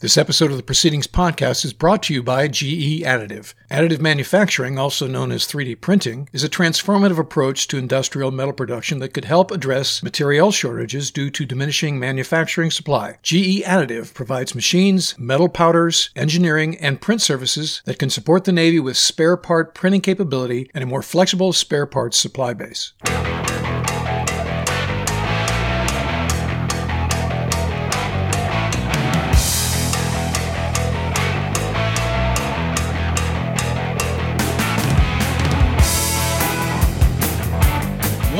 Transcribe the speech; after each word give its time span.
This 0.00 0.18
episode 0.18 0.50
of 0.50 0.58
the 0.58 0.62
Proceedings 0.62 1.06
podcast 1.06 1.64
is 1.64 1.72
brought 1.72 2.02
to 2.02 2.12
you 2.12 2.22
by 2.22 2.48
GE 2.48 3.00
Additive. 3.00 3.54
Additive 3.70 3.98
manufacturing, 3.98 4.78
also 4.78 5.06
known 5.06 5.32
as 5.32 5.46
3D 5.46 5.80
printing, 5.80 6.28
is 6.34 6.44
a 6.44 6.50
transformative 6.50 7.18
approach 7.18 7.66
to 7.68 7.78
industrial 7.78 8.30
metal 8.30 8.52
production 8.52 8.98
that 8.98 9.14
could 9.14 9.24
help 9.24 9.50
address 9.50 10.02
material 10.02 10.52
shortages 10.52 11.10
due 11.10 11.30
to 11.30 11.46
diminishing 11.46 11.98
manufacturing 11.98 12.70
supply. 12.70 13.16
GE 13.22 13.62
Additive 13.64 14.12
provides 14.12 14.54
machines, 14.54 15.18
metal 15.18 15.48
powders, 15.48 16.10
engineering, 16.14 16.76
and 16.76 17.00
print 17.00 17.22
services 17.22 17.80
that 17.86 17.98
can 17.98 18.10
support 18.10 18.44
the 18.44 18.52
Navy 18.52 18.78
with 18.78 18.98
spare 18.98 19.38
part 19.38 19.74
printing 19.74 20.02
capability 20.02 20.70
and 20.74 20.84
a 20.84 20.86
more 20.86 21.00
flexible 21.00 21.54
spare 21.54 21.86
parts 21.86 22.18
supply 22.18 22.52
base. 22.52 22.92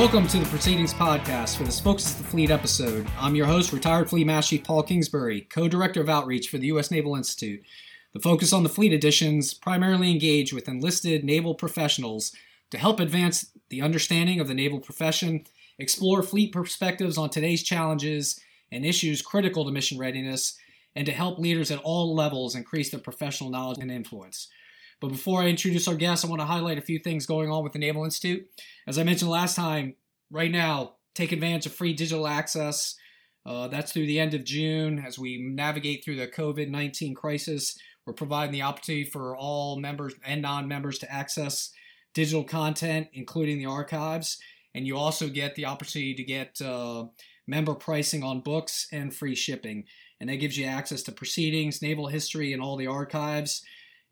Welcome 0.06 0.28
to 0.28 0.38
the 0.38 0.46
Proceedings 0.46 0.95
Podcast 0.95 1.56
for 1.56 1.65
this 1.65 1.80
Focus 1.80 2.15
the 2.15 2.23
Fleet 2.23 2.52
episode. 2.52 3.09
I'm 3.19 3.34
your 3.34 3.46
host, 3.46 3.73
retired 3.73 4.09
Fleet 4.09 4.24
Master 4.24 4.51
Chief 4.51 4.65
Paul 4.65 4.84
Kingsbury, 4.84 5.41
co 5.41 5.66
director 5.66 6.01
of 6.01 6.09
outreach 6.09 6.48
for 6.48 6.59
the 6.59 6.69
U.S. 6.69 6.92
Naval 6.92 7.16
Institute. 7.16 7.65
The 8.12 8.20
Focus 8.20 8.52
on 8.52 8.62
the 8.62 8.69
Fleet 8.69 8.92
editions 8.92 9.52
primarily 9.52 10.12
engage 10.12 10.52
with 10.52 10.69
enlisted 10.69 11.24
naval 11.24 11.56
professionals 11.56 12.30
to 12.70 12.79
help 12.79 13.01
advance 13.01 13.51
the 13.69 13.82
understanding 13.82 14.38
of 14.38 14.46
the 14.46 14.55
naval 14.55 14.79
profession, 14.79 15.45
explore 15.77 16.23
fleet 16.23 16.52
perspectives 16.52 17.18
on 17.18 17.29
today's 17.29 17.65
challenges 17.65 18.38
and 18.70 18.87
issues 18.87 19.23
critical 19.23 19.65
to 19.65 19.73
mission 19.73 19.98
readiness, 19.98 20.57
and 20.95 21.04
to 21.07 21.12
help 21.12 21.41
leaders 21.41 21.73
at 21.73 21.80
all 21.80 22.15
levels 22.15 22.54
increase 22.54 22.91
their 22.91 23.01
professional 23.01 23.51
knowledge 23.51 23.79
and 23.80 23.91
influence. 23.91 24.51
But 25.00 25.09
before 25.09 25.42
I 25.42 25.48
introduce 25.48 25.88
our 25.88 25.95
guests, 25.95 26.24
I 26.24 26.29
want 26.29 26.40
to 26.40 26.46
highlight 26.46 26.79
a 26.79 26.82
few 26.82 26.98
things 26.98 27.26
going 27.26 27.51
on 27.51 27.62
with 27.62 27.73
the 27.73 27.79
Naval 27.79 28.04
Institute. 28.04 28.48
As 28.87 28.98
I 28.98 29.04
mentioned 29.04 29.30
last 29.30 29.54
time, 29.54 29.95
right 30.30 30.51
now, 30.51 30.95
take 31.15 31.32
advantage 31.32 31.66
of 31.66 31.74
free 31.74 31.93
digital 31.93 32.26
access. 32.26 32.96
Uh, 33.45 33.68
that's 33.68 33.93
through 33.93 34.06
the 34.06 34.18
end 34.18 34.34
of 34.34 34.45
June 34.45 35.02
as 35.06 35.18
we 35.18 35.38
navigate 35.38 36.04
through 36.04 36.16
the 36.16 36.26
COVID 36.26 36.68
19 36.68 37.15
crisis. 37.15 37.79
We're 38.06 38.12
providing 38.12 38.52
the 38.52 38.62
opportunity 38.62 39.04
for 39.04 39.37
all 39.37 39.79
members 39.79 40.15
and 40.24 40.43
non 40.43 40.66
members 40.68 40.99
to 41.01 41.12
access 41.12 41.73
digital 42.15 42.45
content, 42.45 43.09
including 43.12 43.59
the 43.59 43.66
archives. 43.66 44.38
And 44.74 44.87
you 44.87 44.96
also 44.96 45.28
get 45.28 45.54
the 45.54 45.66
opportunity 45.66 46.15
to 46.15 46.23
get 46.23 46.60
uh, 46.60 47.06
member 47.46 47.74
pricing 47.74 48.23
on 48.23 48.40
books 48.40 48.88
and 48.93 49.15
free 49.15 49.34
shipping. 49.34 49.84
And 50.21 50.30
that 50.30 50.37
gives 50.37 50.56
you 50.56 50.66
access 50.66 51.02
to 51.04 51.12
proceedings, 51.12 51.82
naval 51.82 52.06
history, 52.06 52.52
and 52.52 52.62
all 52.62 52.76
the 52.76 52.87
archives. 52.87 53.62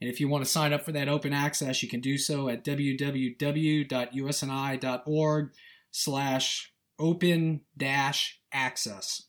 And 0.01 0.11
if 0.11 0.21
you 0.21 0.29
want 0.29 0.45
to 0.45 0.51
sign 0.51 0.73
up 0.73 0.85
for 0.85 0.93
that 0.93 1.09
open 1.09 1.33
access, 1.33 1.83
you 1.83 1.89
can 1.89 2.01
do 2.01 2.19
so 2.19 2.49
at 2.49 2.65
www.usni.org 2.65 3.41
slash 5.91 6.73
open 6.99 7.61
dash 7.77 8.41
access. 8.53 9.23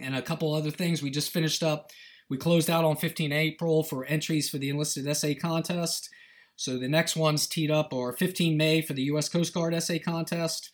And 0.00 0.14
a 0.14 0.22
couple 0.22 0.54
other 0.54 0.70
things 0.70 1.02
we 1.02 1.10
just 1.10 1.32
finished 1.32 1.62
up. 1.62 1.90
We 2.30 2.36
closed 2.36 2.68
out 2.68 2.84
on 2.84 2.96
15 2.96 3.32
April 3.32 3.82
for 3.82 4.04
entries 4.04 4.50
for 4.50 4.58
the 4.58 4.68
enlisted 4.68 5.06
essay 5.06 5.34
contest. 5.34 6.10
So 6.56 6.76
the 6.76 6.88
next 6.88 7.16
ones 7.16 7.46
teed 7.46 7.70
up 7.70 7.92
are 7.94 8.12
15 8.12 8.56
May 8.56 8.82
for 8.82 8.92
the 8.92 9.02
U.S. 9.02 9.28
Coast 9.28 9.54
Guard 9.54 9.74
essay 9.74 9.98
contest, 9.98 10.70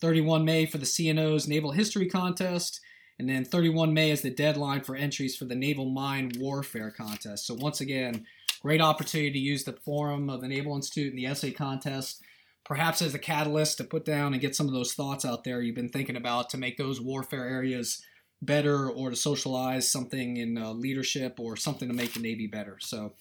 31 0.00 0.44
May 0.44 0.66
for 0.66 0.78
the 0.78 0.86
CNO's 0.86 1.48
Naval 1.48 1.70
History 1.70 2.08
contest, 2.08 2.80
and 3.18 3.28
then 3.28 3.44
31 3.44 3.94
May 3.94 4.10
is 4.10 4.22
the 4.22 4.30
deadline 4.30 4.82
for 4.82 4.96
entries 4.96 5.36
for 5.36 5.44
the 5.44 5.54
Naval 5.54 5.90
Mine 5.90 6.32
Warfare 6.38 6.90
contest. 6.90 7.46
So 7.46 7.54
once 7.54 7.80
again, 7.80 8.26
Great 8.60 8.80
opportunity 8.80 9.32
to 9.32 9.38
use 9.38 9.64
the 9.64 9.72
forum 9.72 10.28
of 10.28 10.42
the 10.42 10.48
Naval 10.48 10.76
Institute 10.76 11.10
and 11.10 11.18
the 11.18 11.26
essay 11.26 11.50
contest, 11.50 12.22
perhaps 12.64 13.00
as 13.00 13.14
a 13.14 13.18
catalyst 13.18 13.78
to 13.78 13.84
put 13.84 14.04
down 14.04 14.32
and 14.32 14.40
get 14.40 14.54
some 14.54 14.66
of 14.66 14.74
those 14.74 14.92
thoughts 14.92 15.24
out 15.24 15.44
there 15.44 15.62
you've 15.62 15.74
been 15.74 15.88
thinking 15.88 16.16
about 16.16 16.50
to 16.50 16.58
make 16.58 16.76
those 16.76 17.00
warfare 17.00 17.48
areas 17.48 18.02
better 18.42 18.88
or 18.90 19.10
to 19.10 19.16
socialize 19.16 19.90
something 19.90 20.36
in 20.36 20.58
uh, 20.58 20.72
leadership 20.72 21.38
or 21.38 21.56
something 21.56 21.88
to 21.88 21.94
make 21.94 22.12
the 22.12 22.20
Navy 22.20 22.46
better. 22.46 22.76
So, 22.80 23.14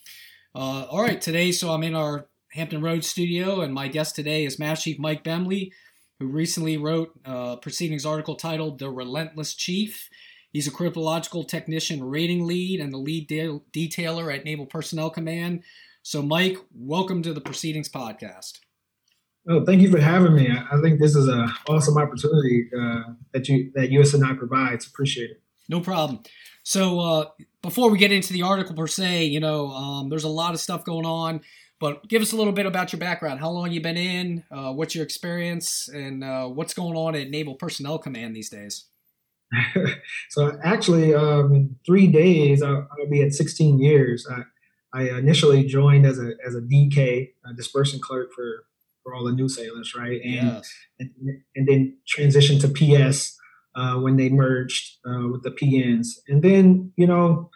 uh, 0.56 0.86
all 0.90 1.02
right, 1.02 1.22
today, 1.22 1.52
so 1.52 1.72
I'm 1.72 1.84
in 1.84 1.96
our 1.96 2.28
Hampton 2.52 2.82
Roads 2.82 3.08
studio, 3.08 3.62
and 3.62 3.74
my 3.74 3.88
guest 3.88 4.16
today 4.16 4.44
is 4.44 4.60
Master 4.60 4.86
Chief 4.86 5.00
Mike 5.00 5.24
Bemley, 5.24 5.72
who 6.20 6.28
recently 6.28 6.78
wrote 6.78 7.12
a 7.24 7.58
proceedings 7.58 8.06
article 8.06 8.36
titled 8.36 8.80
The 8.80 8.90
Relentless 8.90 9.54
Chief. 9.54 10.10
He's 10.52 10.68
a 10.68 10.72
cryptological 10.72 11.48
technician 11.48 12.04
rating 12.04 12.46
lead 12.46 12.80
and 12.80 12.92
the 12.92 12.98
lead 12.98 13.28
de- 13.28 13.62
detailer 13.72 14.34
at 14.34 14.46
Naval 14.46 14.66
Personnel 14.66 15.12
Command. 15.12 15.64
So, 16.02 16.24
Mike, 16.24 16.58
welcome 16.74 17.22
to 17.22 17.34
the 17.34 17.42
Proceedings 17.42 17.88
Podcast. 17.88 18.60
Oh, 19.48 19.64
thank 19.64 19.82
you 19.82 19.92
for 19.92 20.00
having 20.00 20.34
me. 20.34 20.50
I 20.50 20.82
think 20.82 21.00
this 21.00 21.16
is 21.16 21.28
an 21.28 21.52
awesome 21.68 21.98
opportunity 21.98 22.70
uh, 22.76 23.14
that 23.34 23.48
you 23.48 23.72
that 23.76 23.92
USNI 23.92 24.38
provides. 24.38 24.88
Appreciate 24.88 25.32
it. 25.32 25.42
No 25.70 25.82
problem. 25.82 26.24
So, 26.64 27.00
uh, 27.00 27.26
before 27.62 27.92
we 27.92 28.00
get 28.00 28.12
into 28.12 28.34
the 28.34 28.42
article 28.42 28.76
per 28.76 28.88
se, 28.88 29.26
you 29.26 29.40
know, 29.40 29.70
um, 29.70 30.10
there's 30.10 30.24
a 30.24 30.30
lot 30.30 30.54
of 30.54 30.60
stuff 30.60 30.84
going 30.84 31.06
on. 31.06 31.42
But 31.80 32.10
give 32.10 32.22
us 32.22 32.34
a 32.34 32.36
little 32.36 32.52
bit 32.52 32.66
about 32.66 32.92
your 32.92 33.00
background. 33.00 33.40
How 33.40 33.50
long 33.50 33.72
you 33.72 33.82
been 33.82 33.96
in? 33.96 34.44
Uh, 34.52 34.74
what's 34.74 34.96
your 34.96 35.04
experience, 35.04 35.88
and 35.88 36.24
uh, 36.24 36.48
what's 36.48 36.74
going 36.74 36.98
on 36.98 37.16
at 37.16 37.30
Naval 37.30 37.56
Personnel 37.56 38.00
Command 38.00 38.36
these 38.36 38.50
days? 38.50 38.86
so 40.30 40.58
actually, 40.64 41.14
um, 41.14 41.54
in 41.54 41.76
three 41.86 42.08
days, 42.08 42.62
I'll, 42.62 42.88
I'll, 42.92 43.10
be 43.10 43.22
at 43.22 43.34
16 43.34 43.80
years. 43.80 44.28
I, 44.30 44.44
I, 44.94 45.18
initially 45.18 45.64
joined 45.66 46.06
as 46.06 46.20
a 46.20 46.34
as 46.46 46.56
a 46.56 46.62
DK, 46.62 47.30
a 47.46 47.54
disbursement 47.54 48.04
clerk 48.04 48.32
for 48.34 48.66
for 49.04 49.16
all 49.16 49.24
the 49.24 49.32
new 49.32 49.50
sailors, 49.50 49.96
right? 49.96 50.22
And 50.24 50.34
yes. 50.34 50.74
and, 51.00 51.10
and, 51.56 51.68
then 51.68 51.98
transitioned 52.08 52.62
to 52.62 52.70
PS 52.70 53.36
uh, 53.76 53.96
when 53.96 54.18
they 54.18 54.30
merged 54.30 54.98
uh, 55.08 55.28
with 55.30 55.44
the 55.44 55.52
PNs, 55.52 56.20
and 56.28 56.44
then 56.44 56.92
you 56.96 57.08
know 57.08 57.50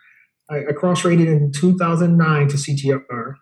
I, 0.49 0.59
I 0.69 0.71
cross 0.73 1.05
rated 1.05 1.27
in 1.27 1.51
2009 1.51 2.47
to 2.47 2.57
CTR, 2.57 3.35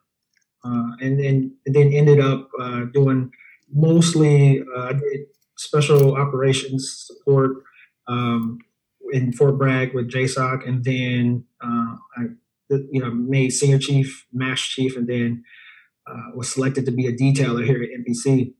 uh, 0.66 0.91
and 1.00 1.19
then 1.19 1.56
and 1.66 1.75
then 1.75 1.94
ended 1.94 2.19
up 2.19 2.50
uh, 2.59 2.85
doing 2.94 3.31
mostly 3.73 4.61
uh, 4.75 4.94
special 5.57 6.16
operations 6.17 7.06
support 7.07 7.63
um, 8.07 8.59
in 9.12 9.34
Fort 9.34 9.57
Bragg 9.57 9.94
with 9.94 10.12
JSOC, 10.12 10.67
and 10.67 10.84
then 10.84 11.45
uh, 11.62 11.95
I, 12.17 12.23
you 12.69 13.01
know, 13.01 13.12
made 13.12 13.50
senior 13.50 13.79
chief, 13.79 14.25
mash 14.31 14.73
chief, 14.73 14.95
and 14.95 15.07
then 15.07 15.44
uh, 16.07 16.31
was 16.35 16.50
selected 16.50 16.85
to 16.85 16.91
be 16.91 17.07
a 17.07 17.13
detailer 17.13 17.66
here 17.66 17.81
at 17.81 17.90
NPC. 17.90 18.53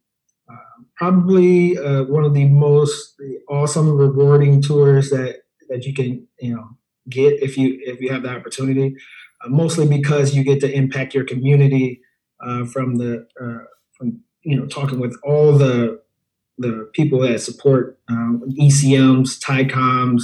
Uh, 0.50 0.84
probably 0.96 1.78
uh, 1.78 2.04
one 2.04 2.24
of 2.24 2.34
the 2.34 2.46
most 2.46 3.16
awesome, 3.50 3.90
rewarding 3.90 4.62
tours 4.62 5.10
that 5.10 5.42
that 5.70 5.86
you 5.86 5.94
can 5.94 6.28
you 6.40 6.56
know 6.56 6.70
get 7.10 7.42
if 7.42 7.58
you 7.58 7.80
if 7.86 8.02
you 8.02 8.12
have 8.12 8.24
the 8.24 8.30
opportunity. 8.30 8.96
Uh, 9.44 9.50
mostly 9.50 9.88
because 9.88 10.36
you 10.36 10.44
get 10.44 10.60
to 10.60 10.72
impact 10.72 11.14
your 11.16 11.24
community 11.24 12.02
uh, 12.46 12.66
from 12.66 12.96
the 12.96 13.26
from 13.94 14.20
you 14.44 14.60
know 14.60 14.66
talking 14.66 15.00
with 15.00 15.16
all 15.24 15.58
the 15.58 16.01
the 16.58 16.90
people 16.94 17.20
that 17.20 17.42
support 17.42 18.00
um, 18.10 18.44
ECMs, 18.60 19.40
TYCOMs, 19.40 20.24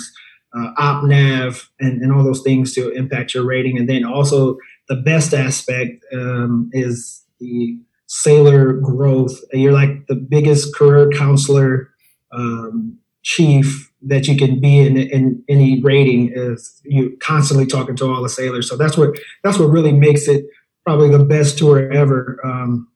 uh, 0.56 0.74
OpNav, 0.78 1.68
and, 1.80 2.02
and 2.02 2.12
all 2.12 2.24
those 2.24 2.42
things 2.42 2.74
to 2.74 2.90
impact 2.92 3.34
your 3.34 3.46
rating. 3.46 3.78
And 3.78 3.90
then 3.90 4.06
also 4.06 4.58
the 4.88 4.96
best 4.96 5.34
aspect 5.34 6.04
um, 6.14 6.70
is 6.74 7.24
the 7.40 7.78
sailor 8.08 8.74
growth. 8.74 9.40
You're 9.52 9.74
like 9.74 10.08
the 10.08 10.16
biggest 10.16 10.76
career 10.76 11.10
counselor 11.12 11.90
um, 12.32 12.98
chief 13.24 13.92
that 14.02 14.28
you 14.28 14.38
can 14.38 14.60
be 14.60 14.80
in, 14.80 14.98
in 14.98 15.44
any 15.50 15.82
rating 15.82 16.32
is 16.34 16.82
you 16.86 17.18
constantly 17.20 17.66
talking 17.66 17.96
to 17.98 18.06
all 18.06 18.22
the 18.22 18.30
sailors. 18.30 18.70
So 18.70 18.78
that's 18.78 18.98
what 18.98 19.18
that's 19.44 19.60
what 19.60 19.66
really 19.70 19.92
makes 19.92 20.28
it 20.28 20.46
probably 20.86 21.10
the 21.10 21.26
best 21.26 21.58
tour 21.58 21.92
ever 21.92 22.40
um, 22.46 22.88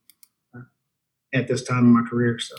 at 1.33 1.47
this 1.47 1.63
time 1.63 1.85
in 1.85 1.93
my 1.93 2.07
career. 2.09 2.39
So. 2.39 2.55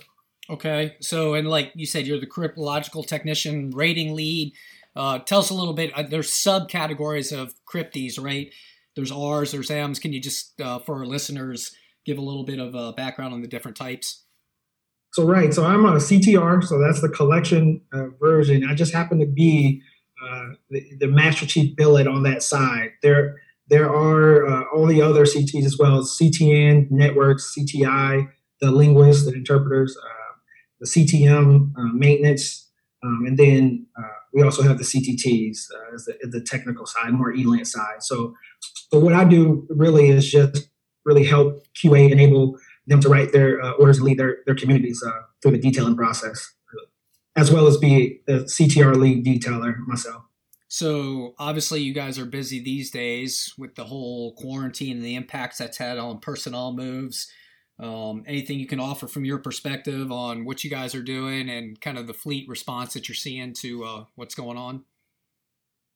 Okay, 0.51 0.97
so 1.01 1.35
and 1.35 1.49
like 1.49 1.73
you 1.75 1.87
said, 1.87 2.07
you're 2.07 2.19
the 2.19 2.27
cryptological 2.27 3.07
technician, 3.07 3.71
rating 3.71 4.15
lead. 4.15 4.53
Uh, 4.95 5.19
tell 5.21 5.41
us 5.41 5.51
a 5.51 5.55
little 5.55 5.73
bit. 5.73 5.93
Uh, 5.95 6.03
there's 6.03 6.31
subcategories 6.31 7.37
of 7.37 7.55
crypties, 7.65 8.23
right? 8.23 8.53
There's 8.97 9.13
R's, 9.13 9.53
there's 9.53 9.71
M's. 9.71 9.99
Can 9.99 10.13
you 10.13 10.21
just, 10.21 10.61
uh, 10.61 10.79
for 10.81 10.99
our 10.99 11.07
listeners, 11.07 11.75
give 12.05 12.19
a 12.19 12.23
little 12.23 12.45
bit 12.45 12.59
of 12.59 12.75
uh, 12.75 12.93
background 12.93 13.33
on 13.33 13.41
the 13.41 13.49
different 13.49 13.77
types? 13.77 14.25
So 15.13 15.25
right, 15.25 15.53
so 15.55 15.65
I'm 15.65 15.85
a 15.85 15.93
CTR, 15.93 16.65
so 16.65 16.79
that's 16.79 17.01
the 17.01 17.09
collection 17.09 17.81
uh, 17.93 18.09
version. 18.21 18.67
I 18.69 18.75
just 18.75 18.93
happen 18.93 19.21
to 19.21 19.27
be 19.27 19.81
uh, 20.23 20.49
the, 20.71 20.83
the, 21.01 21.07
Master 21.07 21.47
Chief 21.47 21.77
billet 21.77 22.07
on 22.07 22.23
that 22.23 22.43
side. 22.43 22.91
There, 23.03 23.41
there 23.69 23.91
are 23.91 24.67
all 24.69 24.87
the 24.87 25.03
other 25.03 25.25
CTs 25.25 25.65
as 25.65 25.79
well 25.79 26.03
CTN 26.03 26.91
networks, 26.91 27.55
CTI, 27.57 28.31
the 28.61 28.71
linguists, 28.71 29.27
the 29.27 29.35
interpreters. 29.35 29.97
The 30.83 30.89
CTM 30.89 31.73
uh, 31.79 31.93
maintenance, 31.95 32.69
um, 33.05 33.25
and 33.27 33.39
then 33.39 33.87
uh, 33.97 34.03
we 34.35 34.43
also 34.43 34.63
have 34.63 34.79
the 34.79 34.85
CTTs 34.85 35.59
uh, 35.73 35.95
as 35.95 36.05
the, 36.05 36.19
the, 36.23 36.41
technical 36.41 36.87
side, 36.87 37.13
more 37.13 37.33
ELINT 37.33 37.67
side. 37.67 38.03
So, 38.03 38.35
so 38.91 38.99
what 38.99 39.13
I 39.13 39.25
do 39.25 39.67
really 39.71 40.09
is 40.09 40.31
just 40.31 40.69
really 41.05 41.25
help 41.25 41.67
QA 41.75 42.11
enable 42.11 42.59
them 42.87 43.01
to 43.01 43.09
write 43.09 43.33
their 43.33 43.63
uh, 43.63 43.73
orders 43.73 43.99
and 43.99 44.07
lead 44.07 44.19
their, 44.19 44.39
their 44.47 44.55
communities 44.55 45.03
uh, 45.07 45.13
through 45.41 45.53
the 45.53 45.59
detailing 45.59 45.97
process, 45.97 46.53
as 47.37 47.51
well 47.51 47.67
as 47.67 47.77
be 47.77 48.21
the 48.27 48.41
CTR 48.45 48.97
lead 48.97 49.25
detailer 49.25 49.77
myself. 49.87 50.25
So 50.69 51.35
obviously, 51.39 51.83
you 51.83 51.93
guys 51.93 52.19
are 52.19 52.25
busy 52.25 52.59
these 52.59 52.91
days 52.91 53.53
with 53.59 53.75
the 53.75 53.85
whole 53.85 54.35
quarantine 54.35 54.97
and 54.97 55.05
the 55.05 55.17
impacts 55.17 55.59
that's 55.59 55.77
had 55.77 55.99
on 55.99 56.19
personnel 56.19 56.73
moves. 56.73 57.31
Um, 57.83 58.23
anything 58.29 58.61
you 58.61 58.67
can 58.69 58.79
offer 58.79 59.09
from 59.09 59.25
your 59.25 59.39
perspective 59.39 60.13
on 60.13 60.45
what 60.45 60.63
you 60.63 60.71
guys 60.71 60.95
are 60.95 61.03
doing 61.03 61.51
and 61.51 61.81
kind 61.81 61.99
of 61.99 62.07
the 62.07 62.15
fleet 62.15 62.49
response 62.49 62.95
that 62.95 63.09
you're 63.09 63.17
seeing 63.17 63.53
to 63.55 63.85
uh, 63.85 64.05
what's 64.15 64.37
going 64.37 64.57
on? 64.57 64.85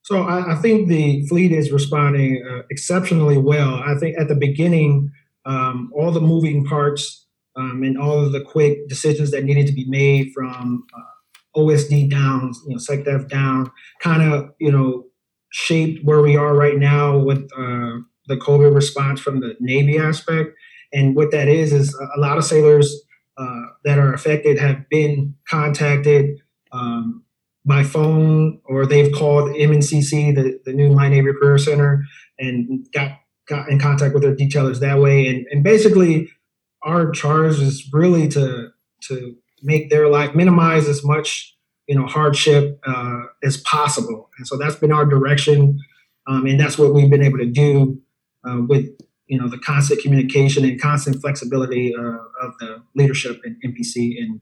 So 0.03 0.23
I, 0.23 0.55
I, 0.55 0.56
think 0.56 0.88
the 0.88 1.27
fleet 1.27 1.53
is 1.53 1.71
responding 1.71 2.44
uh, 2.49 2.62
exceptionally 2.71 3.38
well. 3.38 3.75
I 3.75 3.94
think 3.99 4.19
at 4.19 4.29
the 4.29 4.35
beginning, 4.35 5.12
um, 5.44 5.93
all 5.94 6.11
the 6.11 6.21
moving 6.21 6.65
parts 6.65 7.27
um, 7.56 7.83
and 7.83 7.97
all 7.99 8.19
of 8.19 8.32
the 8.32 8.41
quick 8.41 8.89
decisions 8.89 9.31
that 9.31 9.44
needed 9.44 9.67
to 9.69 9.73
be 9.73 9.85
made 9.89 10.32
from 10.35 10.85
uh, 10.97 11.61
OSD 11.61 12.11
down, 12.11 12.53
you 12.67 12.75
know, 12.75 12.77
SecDef 12.77 13.29
down, 13.29 13.71
kind 14.00 14.23
of, 14.23 14.50
you 14.59 14.71
know, 14.71 15.05
shaped 15.50 16.05
where 16.05 16.21
we 16.21 16.37
are 16.37 16.55
right 16.55 16.79
now 16.79 17.17
with 17.17 17.49
uh, 17.56 17.99
the 18.27 18.37
COVID 18.37 18.75
response 18.75 19.21
from 19.21 19.41
the 19.41 19.55
Navy 19.61 19.99
aspect. 19.99 20.50
And 20.93 21.17
what 21.17 21.31
that 21.31 21.49
is, 21.49 21.73
is 21.73 21.94
a 22.17 22.21
lot 22.21 22.38
of 22.38 22.44
sailors 22.44 23.03
uh, 23.37 23.62
that 23.85 23.99
are 23.99 24.12
affected 24.12 24.59
have 24.59 24.88
been 24.88 25.35
contacted 25.49 26.41
um, 26.73 27.23
by 27.65 27.83
phone 27.83 28.61
or 28.65 28.87
they've 28.87 29.12
called 29.12 29.50
MNCC, 29.50 30.35
the, 30.35 30.61
the 30.65 30.73
new 30.73 30.94
My 30.94 31.09
Navy 31.09 31.33
Career 31.33 31.59
Center, 31.59 32.05
and 32.38 32.87
got, 32.93 33.19
got 33.47 33.69
in 33.69 33.79
contact 33.79 34.15
with 34.15 34.23
their 34.23 34.35
detailers 34.35 34.81
that 34.81 35.00
way. 35.00 35.27
And, 35.27 35.47
and 35.50 35.62
basically, 35.65 36.31
our 36.83 37.11
charge 37.11 37.59
is 37.59 37.89
really 37.93 38.29
to, 38.29 38.69
to 39.03 39.37
make 39.62 39.91
their 39.91 40.09
life 40.09 40.35
minimize 40.35 40.89
as 40.89 41.05
much 41.05 41.56
you 41.87 41.94
know 41.94 42.06
hardship 42.06 42.81
uh, 42.87 43.23
as 43.43 43.59
possible 43.59 44.29
and 44.39 44.47
so 44.47 44.56
that's 44.56 44.77
been 44.77 44.93
our 44.93 45.06
direction 45.06 45.79
um, 46.27 46.47
and 46.47 46.59
that's 46.59 46.79
what 46.79 46.93
we've 46.93 47.11
been 47.11 47.23
able 47.23 47.39
to 47.39 47.47
do 47.47 48.00
uh, 48.49 48.61
with 48.69 48.87
you 49.26 49.38
know 49.38 49.49
the 49.49 49.58
constant 49.58 50.00
communication 50.00 50.64
and 50.64 50.81
constant 50.81 51.20
flexibility 51.20 51.94
uh, 51.94 52.19
of 52.40 52.56
the 52.61 52.82
leadership 52.94 53.40
in 53.44 53.58
npc 53.64 54.19
and 54.19 54.40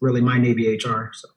really 0.00 0.20
my 0.20 0.38
navy 0.38 0.76
hr 0.76 1.10
so. 1.12 1.28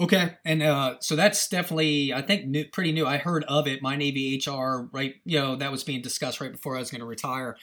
Okay 0.00 0.34
and 0.44 0.62
uh, 0.62 0.96
so 1.00 1.14
that's 1.16 1.48
definitely 1.48 2.12
i 2.12 2.20
think 2.20 2.46
new, 2.46 2.64
pretty 2.72 2.92
new. 2.92 3.06
I 3.06 3.16
heard 3.16 3.44
of 3.44 3.66
it. 3.66 3.82
My 3.82 3.96
navy 3.96 4.42
hr 4.46 4.88
right 4.92 5.14
you 5.24 5.38
know 5.38 5.56
that 5.56 5.70
was 5.70 5.84
being 5.84 6.02
discussed 6.02 6.40
right 6.40 6.52
before 6.52 6.76
i 6.76 6.80
was 6.80 6.90
going 6.90 7.00
to 7.00 7.06
retire. 7.06 7.56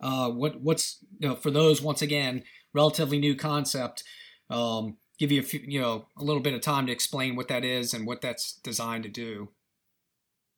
Uh, 0.00 0.28
what 0.30 0.60
what's 0.60 0.98
you 1.18 1.28
know 1.28 1.36
for 1.36 1.50
those 1.50 1.80
once 1.80 2.02
again 2.02 2.42
relatively 2.74 3.18
new 3.18 3.36
concept 3.36 4.02
um, 4.50 4.96
give 5.18 5.32
you 5.32 5.40
a 5.40 5.44
few, 5.44 5.60
you 5.64 5.80
know, 5.80 6.06
a 6.18 6.24
little 6.24 6.42
bit 6.42 6.54
of 6.54 6.60
time 6.60 6.86
to 6.86 6.92
explain 6.92 7.36
what 7.36 7.48
that 7.48 7.64
is 7.64 7.94
and 7.94 8.06
what 8.06 8.20
that's 8.20 8.54
designed 8.64 9.04
to 9.04 9.08
do. 9.08 9.48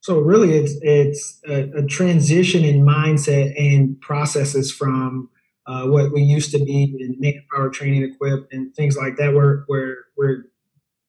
So 0.05 0.19
really, 0.19 0.53
it's 0.53 0.75
it's 0.83 1.39
a, 1.47 1.79
a 1.79 1.83
transition 1.87 2.63
in 2.63 2.85
mindset 2.85 3.59
and 3.59 3.99
processes 4.01 4.71
from 4.71 5.31
uh, 5.65 5.87
what 5.87 6.13
we 6.13 6.21
used 6.21 6.51
to 6.51 6.63
be 6.63 6.95
in 6.99 7.15
manpower 7.19 7.71
training 7.71 8.03
equipped 8.03 8.53
and 8.53 8.71
things 8.75 8.95
like 8.95 9.17
that. 9.17 9.33
Where 9.33 9.63
where 9.65 9.95
we're 10.15 10.43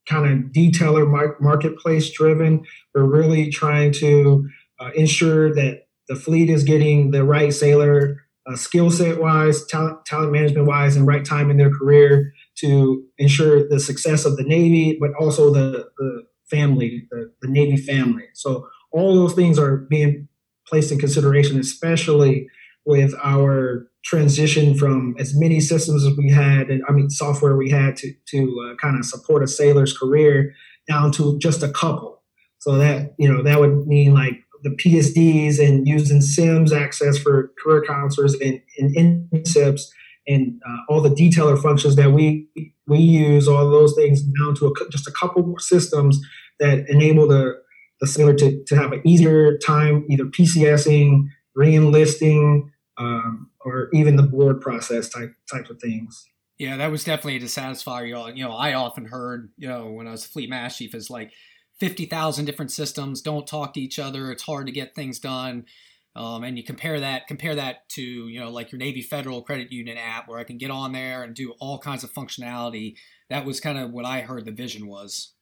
kind 0.08 0.24
of 0.24 0.50
detailer 0.50 1.06
marketplace 1.38 2.10
driven. 2.10 2.64
We're 2.94 3.04
really 3.04 3.50
trying 3.50 3.92
to 4.00 4.48
uh, 4.80 4.92
ensure 4.94 5.54
that 5.54 5.88
the 6.08 6.16
fleet 6.16 6.48
is 6.48 6.64
getting 6.64 7.10
the 7.10 7.22
right 7.22 7.52
sailor 7.52 8.24
uh, 8.46 8.56
skill 8.56 8.90
set 8.90 9.20
wise, 9.20 9.66
talent, 9.66 10.06
talent 10.06 10.32
management 10.32 10.68
wise, 10.68 10.96
and 10.96 11.06
right 11.06 11.22
time 11.22 11.50
in 11.50 11.58
their 11.58 11.70
career 11.70 12.32
to 12.60 13.04
ensure 13.18 13.68
the 13.68 13.78
success 13.78 14.24
of 14.24 14.38
the 14.38 14.44
Navy, 14.44 14.96
but 14.98 15.10
also 15.20 15.52
the, 15.52 15.90
the 15.98 16.22
family, 16.48 17.06
the, 17.10 17.30
the 17.42 17.48
Navy 17.48 17.76
family. 17.76 18.24
So 18.32 18.66
all 18.92 19.14
those 19.14 19.34
things 19.34 19.58
are 19.58 19.76
being 19.76 20.28
placed 20.66 20.92
in 20.92 20.98
consideration, 20.98 21.58
especially 21.58 22.48
with 22.84 23.14
our 23.22 23.88
transition 24.04 24.76
from 24.76 25.16
as 25.18 25.34
many 25.34 25.60
systems 25.60 26.04
as 26.04 26.16
we 26.16 26.30
had, 26.30 26.70
and 26.70 26.82
I 26.88 26.92
mean 26.92 27.10
software 27.10 27.56
we 27.56 27.70
had 27.70 27.96
to 27.96 28.12
to 28.30 28.70
uh, 28.70 28.76
kind 28.76 28.98
of 28.98 29.04
support 29.04 29.42
a 29.42 29.48
sailor's 29.48 29.96
career 29.96 30.54
down 30.88 31.12
to 31.12 31.38
just 31.38 31.62
a 31.62 31.68
couple. 31.68 32.22
So 32.58 32.76
that 32.76 33.14
you 33.18 33.32
know 33.32 33.42
that 33.42 33.60
would 33.60 33.86
mean 33.86 34.14
like 34.14 34.42
the 34.62 34.70
PSDs 34.70 35.58
and 35.64 35.86
using 35.86 36.20
CIMS 36.20 36.72
access 36.72 37.18
for 37.18 37.52
career 37.62 37.84
counselors 37.86 38.34
and, 38.34 38.60
and 38.78 39.30
NSIPS 39.30 39.82
and 40.26 40.60
uh, 40.68 40.78
all 40.88 41.00
the 41.00 41.10
detailer 41.10 41.60
functions 41.60 41.96
that 41.96 42.12
we 42.12 42.48
we 42.86 42.98
use, 42.98 43.48
all 43.48 43.70
those 43.70 43.94
things 43.94 44.22
down 44.22 44.54
to 44.56 44.66
a, 44.66 44.90
just 44.90 45.08
a 45.08 45.12
couple 45.12 45.42
more 45.42 45.58
systems 45.58 46.20
that 46.60 46.88
enable 46.88 47.28
the 47.28 47.60
the 48.00 48.06
sailor 48.06 48.34
to, 48.34 48.62
to 48.64 48.76
have 48.76 48.92
an 48.92 49.02
easier 49.04 49.56
time 49.58 50.06
either 50.10 50.24
PCSing, 50.24 51.28
re-enlisting, 51.54 52.70
um, 52.98 53.50
or 53.64 53.88
even 53.92 54.16
the 54.16 54.22
board 54.22 54.60
process 54.60 55.08
type 55.08 55.34
type 55.50 55.68
of 55.70 55.80
things. 55.80 56.26
Yeah, 56.58 56.76
that 56.78 56.90
was 56.90 57.04
definitely 57.04 57.36
a 57.36 57.40
dissatisfier. 57.40 58.34
You 58.34 58.44
know, 58.44 58.52
I 58.52 58.72
often 58.72 59.06
heard, 59.06 59.50
you 59.58 59.68
know, 59.68 59.90
when 59.90 60.06
I 60.06 60.12
was 60.12 60.24
a 60.24 60.28
fleet 60.28 60.48
mass 60.48 60.78
chief, 60.78 60.94
is 60.94 61.10
like 61.10 61.32
fifty 61.78 62.06
thousand 62.06 62.46
different 62.46 62.70
systems 62.70 63.20
don't 63.20 63.46
talk 63.46 63.74
to 63.74 63.80
each 63.80 63.98
other. 63.98 64.30
It's 64.30 64.44
hard 64.44 64.66
to 64.66 64.72
get 64.72 64.94
things 64.94 65.18
done. 65.18 65.66
Um, 66.14 66.44
and 66.44 66.56
you 66.56 66.64
compare 66.64 66.98
that 67.00 67.26
compare 67.26 67.54
that 67.56 67.88
to 67.90 68.02
you 68.02 68.40
know 68.40 68.50
like 68.50 68.72
your 68.72 68.78
Navy 68.78 69.02
Federal 69.02 69.42
Credit 69.42 69.70
Union 69.70 69.98
app 69.98 70.28
where 70.28 70.38
I 70.38 70.44
can 70.44 70.56
get 70.56 70.70
on 70.70 70.92
there 70.92 71.22
and 71.22 71.34
do 71.34 71.52
all 71.60 71.78
kinds 71.78 72.04
of 72.04 72.12
functionality. 72.12 72.94
That 73.28 73.44
was 73.44 73.60
kind 73.60 73.76
of 73.76 73.90
what 73.90 74.06
I 74.06 74.20
heard 74.20 74.46
the 74.46 74.52
vision 74.52 74.86
was. 74.86 75.34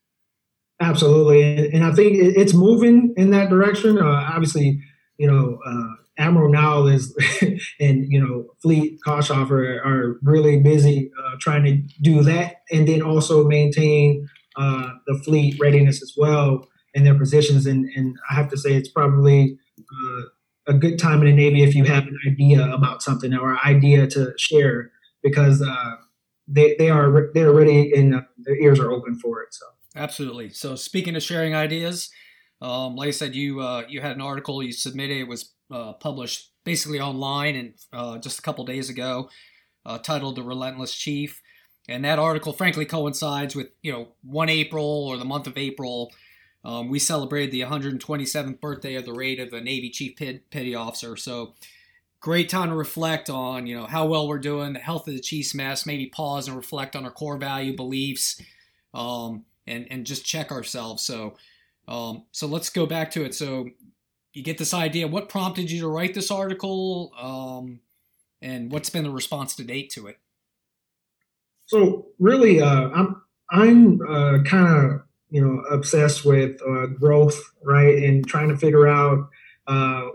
Absolutely, 0.84 1.70
and 1.72 1.82
I 1.82 1.92
think 1.92 2.16
it's 2.20 2.52
moving 2.52 3.14
in 3.16 3.30
that 3.30 3.48
direction. 3.48 3.98
Uh, 3.98 4.30
obviously, 4.34 4.82
you 5.16 5.26
know, 5.26 5.58
uh, 5.66 5.94
Admiral 6.18 6.52
Nowell 6.52 6.88
is, 6.88 7.16
and 7.80 8.04
you 8.12 8.22
know, 8.22 8.48
Fleet 8.60 8.98
Koshoffer 9.06 9.82
are 9.84 10.18
really 10.22 10.60
busy 10.60 11.10
uh, 11.18 11.36
trying 11.40 11.64
to 11.64 11.76
do 12.02 12.22
that, 12.24 12.56
and 12.70 12.86
then 12.86 13.00
also 13.00 13.48
maintain 13.48 14.28
uh, 14.56 14.90
the 15.06 15.18
fleet 15.24 15.58
readiness 15.58 16.02
as 16.02 16.12
well 16.18 16.68
in 16.92 17.04
their 17.04 17.18
positions. 17.18 17.64
And, 17.64 17.88
and 17.96 18.18
I 18.30 18.34
have 18.34 18.50
to 18.50 18.58
say, 18.58 18.74
it's 18.74 18.90
probably 18.90 19.58
uh, 19.78 20.22
a 20.66 20.74
good 20.74 20.98
time 20.98 21.20
in 21.20 21.26
the 21.26 21.32
Navy 21.32 21.62
if 21.62 21.74
you 21.74 21.84
have 21.84 22.04
an 22.04 22.18
idea 22.30 22.70
about 22.72 23.02
something 23.02 23.32
or 23.32 23.52
an 23.52 23.58
idea 23.64 24.06
to 24.08 24.34
share 24.36 24.90
because 25.22 25.62
uh, 25.62 25.92
they, 26.46 26.76
they 26.78 26.90
are 26.90 27.30
they're 27.32 27.52
ready 27.52 27.90
and 27.94 28.22
their 28.36 28.60
ears 28.60 28.78
are 28.78 28.92
open 28.92 29.14
for 29.14 29.40
it. 29.42 29.54
So 29.54 29.64
absolutely. 29.96 30.50
So 30.50 30.76
speaking 30.76 31.16
of 31.16 31.22
sharing 31.22 31.54
ideas, 31.54 32.10
um, 32.60 32.96
like 32.96 33.08
I 33.08 33.12
said, 33.12 33.34
you 33.34 33.60
uh, 33.60 33.84
you 33.88 34.00
had 34.00 34.16
an 34.16 34.22
article 34.22 34.62
you 34.62 34.72
submitted. 34.72 35.18
It 35.18 35.28
was 35.28 35.52
uh, 35.70 35.94
published 35.94 36.50
basically 36.64 37.00
online 37.00 37.56
and 37.56 37.74
uh, 37.92 38.18
just 38.18 38.38
a 38.38 38.42
couple 38.42 38.64
days 38.64 38.88
ago, 38.88 39.30
uh, 39.84 39.98
titled 39.98 40.36
"The 40.36 40.42
Relentless 40.42 40.94
Chief." 40.94 41.42
And 41.86 42.04
that 42.04 42.18
article, 42.18 42.54
frankly, 42.54 42.86
coincides 42.86 43.54
with 43.54 43.68
you 43.82 43.92
know 43.92 44.08
one 44.22 44.48
April 44.48 44.84
or 44.84 45.16
the 45.16 45.24
month 45.24 45.46
of 45.46 45.58
April 45.58 46.12
um, 46.64 46.88
we 46.88 46.98
celebrated 46.98 47.50
the 47.50 47.60
127th 47.60 48.60
birthday 48.60 48.94
of 48.94 49.04
the 49.04 49.12
rate 49.12 49.38
of 49.38 49.50
the 49.50 49.60
Navy 49.60 49.90
Chief 49.90 50.16
Petty 50.16 50.74
Officer. 50.74 51.16
So 51.16 51.54
great 52.20 52.48
time 52.48 52.70
to 52.70 52.74
reflect 52.74 53.28
on 53.28 53.66
you 53.66 53.76
know 53.76 53.84
how 53.84 54.06
well 54.06 54.26
we're 54.26 54.38
doing, 54.38 54.72
the 54.72 54.78
health 54.78 55.06
of 55.06 55.14
the 55.14 55.20
Chiefs 55.20 55.54
mess. 55.54 55.84
Maybe 55.84 56.06
pause 56.06 56.48
and 56.48 56.56
reflect 56.56 56.96
on 56.96 57.04
our 57.04 57.10
core 57.10 57.36
value 57.36 57.76
beliefs, 57.76 58.40
um, 58.94 59.44
and 59.66 59.86
and 59.90 60.06
just 60.06 60.24
check 60.24 60.50
ourselves. 60.52 61.02
So 61.02 61.36
um, 61.86 62.24
so 62.32 62.46
let's 62.46 62.70
go 62.70 62.86
back 62.86 63.10
to 63.12 63.24
it. 63.24 63.34
So 63.34 63.68
you 64.32 64.42
get 64.42 64.58
this 64.58 64.74
idea. 64.74 65.06
What 65.06 65.28
prompted 65.28 65.70
you 65.70 65.80
to 65.82 65.88
write 65.88 66.14
this 66.14 66.30
article, 66.30 67.12
um, 67.18 67.80
and 68.42 68.70
what's 68.70 68.90
been 68.90 69.04
the 69.04 69.10
response 69.10 69.54
to 69.56 69.64
date 69.64 69.90
to 69.90 70.06
it? 70.08 70.18
So 71.66 72.06
really, 72.18 72.60
uh, 72.60 72.90
I'm 72.90 73.22
I'm 73.50 74.00
uh, 74.02 74.42
kind 74.44 74.92
of 74.92 75.00
you 75.30 75.40
know 75.40 75.60
obsessed 75.70 76.24
with 76.24 76.60
uh, 76.68 76.86
growth, 76.86 77.40
right, 77.62 78.02
and 78.02 78.26
trying 78.26 78.48
to 78.48 78.56
figure 78.56 78.88
out 78.88 79.28
uh, 79.66 80.08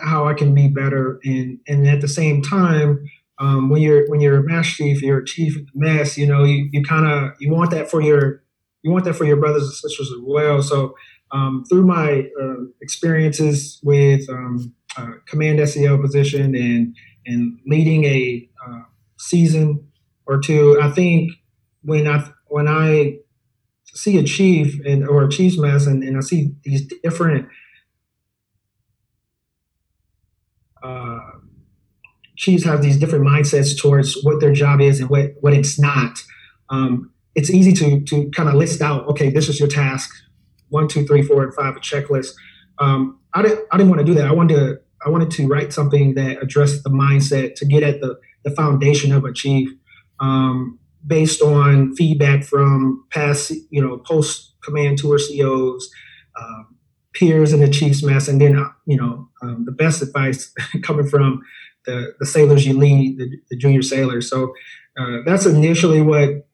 how 0.00 0.26
I 0.26 0.34
can 0.34 0.54
be 0.54 0.68
better. 0.68 1.20
And 1.24 1.58
and 1.66 1.86
at 1.88 2.00
the 2.00 2.08
same 2.08 2.42
time, 2.42 3.08
um, 3.38 3.68
when 3.68 3.82
you're 3.82 4.08
when 4.08 4.20
you're 4.20 4.38
a 4.38 4.42
master 4.42 4.84
chief, 4.84 5.02
you're 5.02 5.18
a 5.18 5.24
chief 5.24 5.56
of 5.56 5.66
the 5.66 5.72
mess. 5.74 6.16
You 6.16 6.26
know, 6.26 6.44
you, 6.44 6.68
you 6.72 6.82
kind 6.82 7.06
of 7.06 7.32
you 7.40 7.50
want 7.50 7.70
that 7.72 7.90
for 7.90 8.00
your 8.00 8.42
you 8.86 8.92
want 8.92 9.04
that 9.04 9.14
for 9.14 9.24
your 9.24 9.36
brothers 9.36 9.64
and 9.64 9.72
sisters 9.72 10.12
as 10.12 10.20
well. 10.22 10.62
So 10.62 10.94
um, 11.32 11.64
through 11.68 11.84
my 11.84 12.28
uh, 12.40 12.66
experiences 12.80 13.80
with 13.82 14.30
um, 14.30 14.72
uh, 14.96 15.14
command 15.26 15.68
SEL 15.68 15.98
position 15.98 16.54
and 16.54 16.96
and 17.26 17.58
leading 17.66 18.04
a 18.04 18.48
uh, 18.64 18.82
season 19.18 19.88
or 20.24 20.40
two, 20.40 20.80
I 20.80 20.92
think 20.92 21.32
when 21.82 22.06
I 22.06 22.30
when 22.46 22.68
I 22.68 23.18
see 23.86 24.18
a 24.18 24.22
chief 24.22 24.78
and 24.86 25.04
or 25.08 25.24
a 25.24 25.28
chief's 25.28 25.58
mess 25.58 25.86
and, 25.88 26.04
and 26.04 26.16
I 26.16 26.20
see 26.20 26.54
these 26.62 26.86
different 27.02 27.48
uh, 30.80 31.18
chiefs 32.36 32.62
have 32.62 32.82
these 32.82 32.98
different 32.98 33.26
mindsets 33.26 33.76
towards 33.76 34.22
what 34.22 34.40
their 34.40 34.52
job 34.52 34.80
is 34.80 35.00
and 35.00 35.10
what, 35.10 35.32
what 35.40 35.54
it's 35.54 35.76
not. 35.76 36.22
Um, 36.68 37.10
it's 37.36 37.50
easy 37.50 37.72
to 37.74 38.00
to 38.00 38.30
kind 38.30 38.48
of 38.48 38.56
list 38.56 38.82
out, 38.82 39.06
okay, 39.08 39.30
this 39.30 39.48
is 39.48 39.60
your 39.60 39.68
task, 39.68 40.10
one, 40.68 40.88
two, 40.88 41.06
three, 41.06 41.22
four, 41.22 41.44
and 41.44 41.54
five, 41.54 41.76
a 41.76 41.80
checklist. 41.80 42.34
Um, 42.78 43.20
I 43.34 43.42
didn't 43.42 43.60
I 43.70 43.76
didn't 43.76 43.90
want 43.90 44.00
to 44.00 44.06
do 44.06 44.14
that. 44.14 44.26
I 44.26 44.32
wanted 44.32 44.54
to 44.56 44.80
I 45.04 45.10
wanted 45.10 45.30
to 45.32 45.46
write 45.46 45.72
something 45.72 46.14
that 46.14 46.42
addressed 46.42 46.82
the 46.82 46.90
mindset 46.90 47.54
to 47.56 47.64
get 47.64 47.84
at 47.84 48.00
the 48.00 48.18
the 48.44 48.50
foundation 48.50 49.12
of 49.12 49.24
a 49.24 49.32
chief. 49.32 49.68
Um, 50.18 50.80
based 51.06 51.40
on 51.40 51.94
feedback 51.94 52.42
from 52.42 53.04
past, 53.10 53.52
you 53.70 53.80
know, 53.80 53.98
post 53.98 54.54
command 54.64 54.98
tour 54.98 55.18
COs, 55.18 55.90
um, 56.40 56.76
peers 57.14 57.52
in 57.52 57.60
the 57.60 57.68
Chiefs 57.68 58.02
mess, 58.02 58.28
and 58.28 58.40
then, 58.40 58.64
you 58.86 58.96
know, 58.96 59.28
um, 59.42 59.64
the 59.64 59.72
best 59.72 60.02
advice 60.02 60.52
coming 60.82 61.08
from 61.08 61.42
the, 61.86 62.12
the 62.18 62.26
sailors 62.26 62.66
you 62.66 62.76
lead, 62.76 63.18
the, 63.18 63.30
the 63.50 63.56
junior 63.56 63.82
sailors. 63.82 64.28
So 64.28 64.52
uh, 64.98 65.18
that's 65.24 65.46
initially 65.46 66.02
what, 66.02 66.46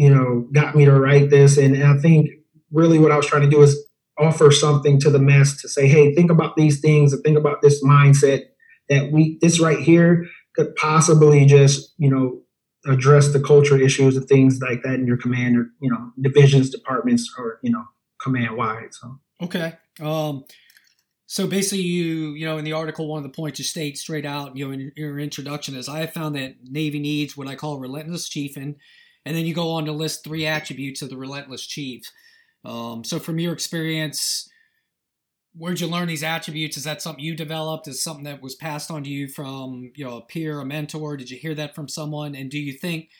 you 0.00 0.08
know, 0.08 0.48
got 0.50 0.74
me 0.74 0.86
to 0.86 0.98
write 0.98 1.28
this. 1.28 1.58
And, 1.58 1.74
and 1.74 1.84
I 1.84 1.98
think 2.00 2.30
really 2.72 2.98
what 2.98 3.12
I 3.12 3.18
was 3.18 3.26
trying 3.26 3.42
to 3.42 3.50
do 3.50 3.60
is 3.60 3.78
offer 4.18 4.50
something 4.50 4.98
to 5.00 5.10
the 5.10 5.18
mess 5.18 5.60
to 5.60 5.68
say, 5.68 5.86
hey, 5.88 6.14
think 6.14 6.30
about 6.30 6.56
these 6.56 6.80
things 6.80 7.12
and 7.12 7.22
think 7.22 7.36
about 7.36 7.60
this 7.60 7.84
mindset 7.84 8.44
that 8.88 9.12
we, 9.12 9.36
this 9.42 9.60
right 9.60 9.78
here 9.78 10.24
could 10.56 10.74
possibly 10.76 11.44
just, 11.44 11.92
you 11.98 12.08
know, 12.08 12.40
address 12.86 13.34
the 13.34 13.40
culture 13.40 13.78
issues 13.78 14.16
and 14.16 14.26
things 14.26 14.58
like 14.62 14.82
that 14.84 14.94
in 14.94 15.06
your 15.06 15.18
command 15.18 15.54
or 15.54 15.66
you 15.82 15.90
know 15.90 16.12
divisions 16.18 16.70
departments 16.70 17.30
or 17.36 17.58
you 17.62 17.70
know 17.70 17.84
command 18.22 18.56
wide 18.56 18.88
so. 18.90 19.18
Okay. 19.42 19.74
Um 20.00 20.44
so 21.26 21.46
basically 21.46 21.82
you 21.82 22.30
you 22.30 22.46
know 22.46 22.56
in 22.56 22.64
the 22.64 22.72
article 22.72 23.06
one 23.06 23.18
of 23.18 23.22
the 23.24 23.36
points 23.36 23.58
you 23.58 23.66
state 23.66 23.98
straight 23.98 24.24
out 24.24 24.56
you 24.56 24.66
know 24.66 24.72
in 24.72 24.92
your 24.96 25.18
introduction 25.18 25.76
is 25.76 25.90
i 25.90 26.00
have 26.00 26.12
found 26.12 26.34
that 26.34 26.54
navy 26.64 26.98
needs 26.98 27.36
what 27.36 27.46
i 27.46 27.54
call 27.54 27.78
relentless 27.78 28.28
chiefing 28.28 28.74
and 29.24 29.36
then 29.36 29.46
you 29.46 29.54
go 29.54 29.70
on 29.70 29.84
to 29.84 29.92
list 29.92 30.24
three 30.24 30.46
attributes 30.46 31.02
of 31.02 31.10
the 31.10 31.16
relentless 31.16 31.66
chief 31.66 32.02
um, 32.64 33.04
so 33.04 33.18
from 33.18 33.38
your 33.38 33.52
experience 33.52 34.50
where'd 35.54 35.80
you 35.80 35.88
learn 35.88 36.08
these 36.08 36.22
attributes? 36.22 36.76
Is 36.76 36.84
that 36.84 37.02
something 37.02 37.24
you 37.24 37.34
developed? 37.34 37.88
Is 37.88 38.02
something 38.02 38.24
that 38.24 38.42
was 38.42 38.54
passed 38.54 38.90
on 38.90 39.02
to 39.04 39.10
you 39.10 39.28
from 39.28 39.92
you 39.94 40.04
know 40.04 40.18
a 40.18 40.22
peer, 40.22 40.60
a 40.60 40.64
mentor? 40.64 41.16
Did 41.16 41.30
you 41.30 41.38
hear 41.38 41.54
that 41.54 41.74
from 41.74 41.88
someone? 41.88 42.34
And 42.34 42.50
do 42.50 42.58
you 42.58 42.72
think 42.72 43.10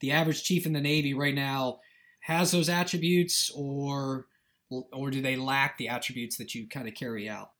the 0.00 0.12
average 0.12 0.44
chief 0.44 0.66
in 0.66 0.72
the 0.72 0.80
Navy 0.80 1.14
right 1.14 1.34
now 1.34 1.80
has 2.20 2.50
those 2.50 2.68
attributes, 2.68 3.50
or 3.54 4.26
or 4.70 5.10
do 5.10 5.20
they 5.20 5.36
lack 5.36 5.78
the 5.78 5.88
attributes 5.88 6.36
that 6.36 6.54
you 6.54 6.68
kind 6.68 6.88
of 6.88 6.94
carry 6.94 7.28
out? 7.28 7.50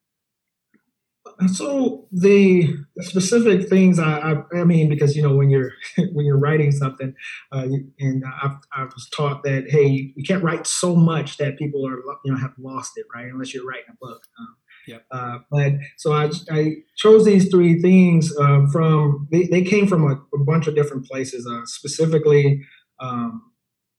So 1.48 2.06
the 2.12 2.74
specific 3.00 3.68
things 3.68 3.98
I, 3.98 4.32
I, 4.32 4.60
I, 4.60 4.64
mean, 4.64 4.88
because 4.88 5.16
you 5.16 5.22
know 5.22 5.34
when 5.34 5.50
you're 5.50 5.72
when 6.12 6.24
you're 6.24 6.38
writing 6.38 6.70
something, 6.70 7.14
uh, 7.52 7.66
and 7.98 8.24
I've, 8.42 8.56
I 8.72 8.84
was 8.84 9.08
taught 9.14 9.42
that 9.44 9.66
hey, 9.68 10.12
you, 10.14 10.24
can't 10.24 10.42
write 10.42 10.66
so 10.66 10.94
much 10.96 11.36
that 11.38 11.58
people 11.58 11.86
are 11.86 11.98
you 12.24 12.32
know 12.32 12.38
have 12.38 12.54
lost 12.58 12.92
it, 12.96 13.06
right? 13.14 13.26
Unless 13.26 13.54
you're 13.54 13.66
writing 13.66 13.84
a 13.90 13.96
book. 14.00 14.22
Um, 14.38 14.56
yep. 14.86 15.06
Uh, 15.10 15.38
but 15.50 15.72
so 15.98 16.12
I, 16.12 16.30
I 16.50 16.76
chose 16.96 17.24
these 17.24 17.50
three 17.50 17.80
things 17.80 18.34
uh, 18.38 18.66
from 18.72 19.28
they, 19.30 19.44
they 19.44 19.62
came 19.62 19.86
from 19.86 20.04
a, 20.04 20.14
a 20.34 20.44
bunch 20.44 20.66
of 20.66 20.74
different 20.74 21.06
places. 21.06 21.46
Uh, 21.46 21.64
specifically, 21.64 22.62
um, 22.98 23.50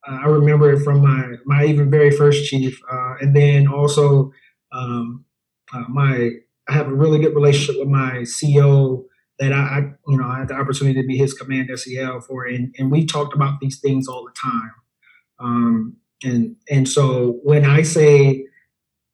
I 0.08 0.26
remember 0.26 0.72
it 0.72 0.84
from 0.84 1.02
my 1.02 1.36
my 1.46 1.66
even 1.66 1.92
very 1.92 2.12
first 2.12 2.46
chief, 2.46 2.80
uh, 2.92 3.16
and 3.22 3.36
then 3.36 3.68
also 3.68 4.32
um, 4.72 5.26
uh, 5.74 5.86
my 5.90 6.32
I 6.72 6.76
have 6.76 6.88
a 6.88 6.94
really 6.94 7.20
good 7.20 7.36
relationship 7.36 7.78
with 7.78 7.90
my 7.90 8.24
CO 8.40 9.06
that 9.40 9.52
I, 9.52 9.58
I, 9.58 9.80
you 10.08 10.18
know, 10.18 10.26
I 10.26 10.40
had 10.40 10.48
the 10.48 10.54
opportunity 10.54 11.02
to 11.02 11.06
be 11.06 11.18
his 11.18 11.34
command 11.34 11.70
SEL 11.78 12.22
for, 12.22 12.46
and, 12.46 12.74
and 12.78 12.90
we 12.90 13.06
talked 13.06 13.36
about 13.36 13.60
these 13.60 13.78
things 13.80 14.08
all 14.08 14.24
the 14.24 14.32
time. 14.32 14.72
Um, 15.40 15.98
and 16.24 16.56
and 16.70 16.88
so 16.88 17.40
when 17.44 17.66
I 17.66 17.82
say, 17.82 18.46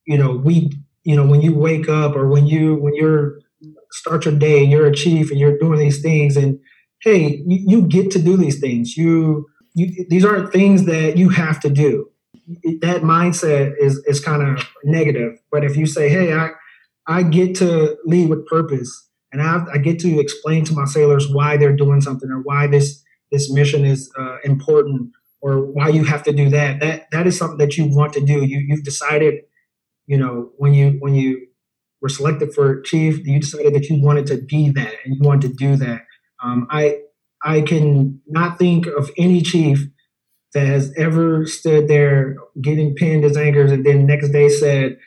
you 0.06 0.18
know, 0.20 0.36
we, 0.36 0.72
you 1.04 1.16
know, 1.16 1.26
when 1.26 1.42
you 1.42 1.56
wake 1.56 1.90
up 1.90 2.16
or 2.16 2.28
when 2.28 2.46
you 2.46 2.76
when 2.76 2.94
you're 2.94 3.40
start 3.90 4.26
your 4.26 4.36
day 4.36 4.62
and 4.62 4.72
you're 4.72 4.86
a 4.86 4.94
chief 4.94 5.32
and 5.32 5.40
you're 5.40 5.58
doing 5.58 5.80
these 5.80 6.02
things, 6.02 6.38
and 6.38 6.60
hey, 7.02 7.42
you, 7.48 7.64
you 7.66 7.82
get 7.82 8.12
to 8.12 8.20
do 8.20 8.38
these 8.38 8.60
things. 8.60 8.96
You, 8.96 9.48
you 9.74 10.06
these 10.10 10.26
aren't 10.26 10.54
things 10.54 10.86
that 10.86 11.18
you 11.18 11.30
have 11.30 11.60
to 11.62 11.72
do. 11.72 12.12
That 12.82 13.02
mindset 13.02 13.74
is 13.80 13.98
is 14.06 14.20
kind 14.20 14.44
of 14.44 14.64
negative. 14.84 15.40
But 15.50 15.64
if 15.64 15.76
you 15.76 15.88
say, 15.88 16.10
hey, 16.10 16.34
I 16.34 16.52
I 17.08 17.24
get 17.24 17.56
to 17.56 17.98
lead 18.06 18.30
with 18.30 18.46
purpose, 18.48 19.10
and 19.32 19.42
I, 19.42 19.66
I 19.74 19.78
get 19.78 20.00
to 20.00 20.20
explain 20.20 20.66
to 20.66 20.74
my 20.74 20.86
sailors 20.86 21.32
why 21.32 21.58
they're 21.58 21.76
doing 21.76 22.02
something 22.02 22.30
or 22.30 22.42
why 22.42 22.68
this 22.68 23.04
this 23.32 23.52
mission 23.52 23.86
is 23.86 24.12
uh, 24.18 24.38
important 24.44 25.12
or 25.42 25.60
why 25.60 25.90
you 25.90 26.04
have 26.04 26.24
to 26.24 26.34
do 26.34 26.50
that. 26.50 26.80
That 26.80 27.08
that 27.12 27.28
is 27.28 27.38
something 27.38 27.58
that 27.58 27.78
you 27.78 27.88
want 27.88 28.14
to 28.14 28.22
do. 28.22 28.44
You 28.46 28.60
you've 28.68 28.84
decided, 28.84 29.36
you 30.06 30.18
know, 30.18 30.52
when 30.58 30.74
you 30.74 30.98
when 31.00 31.16
you 31.16 31.48
were 32.02 32.10
selected 32.10 32.54
for 32.54 32.82
chief, 32.82 33.26
you 33.26 33.40
decided 33.40 33.74
that 33.74 33.90
you 33.90 34.02
wanted 34.02 34.28
to 34.28 34.38
be 34.38 34.70
that 34.72 34.94
and 35.06 35.16
you 35.16 35.22
wanted 35.22 35.50
to 35.50 35.56
do 35.56 35.76
that. 35.78 36.02
Um, 36.44 36.68
I 36.70 37.00
I 37.44 37.62
can 37.62 38.22
not 38.28 38.58
think 38.58 38.88
of 38.88 39.10
any 39.18 39.42
chief 39.42 39.88
that 40.54 40.66
has 40.66 40.94
ever 40.98 41.46
stood 41.46 41.88
there 41.88 42.36
getting 42.62 42.96
pinned 42.96 43.24
his 43.24 43.38
anchors 43.38 43.72
and 43.72 43.86
then 43.86 44.06
next 44.06 44.30
day 44.30 44.50
said, 44.50 44.98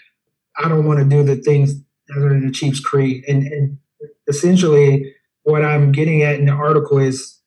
I 0.63 0.69
don't 0.69 0.85
want 0.85 1.01
to 1.01 1.05
do 1.05 1.23
the 1.23 1.37
things 1.37 1.75
other 2.17 2.31
than 2.31 2.47
the 2.47 2.53
Chiefs 2.53 2.81
creed. 2.81 3.25
And, 3.29 3.47
and 3.47 3.79
essentially, 4.29 5.15
what 5.45 5.65
I'm 5.65 5.93
getting 5.93 6.23
at 6.23 6.37
in 6.37 6.47
the 6.47 6.53
article 6.53 6.99
is 6.99 7.39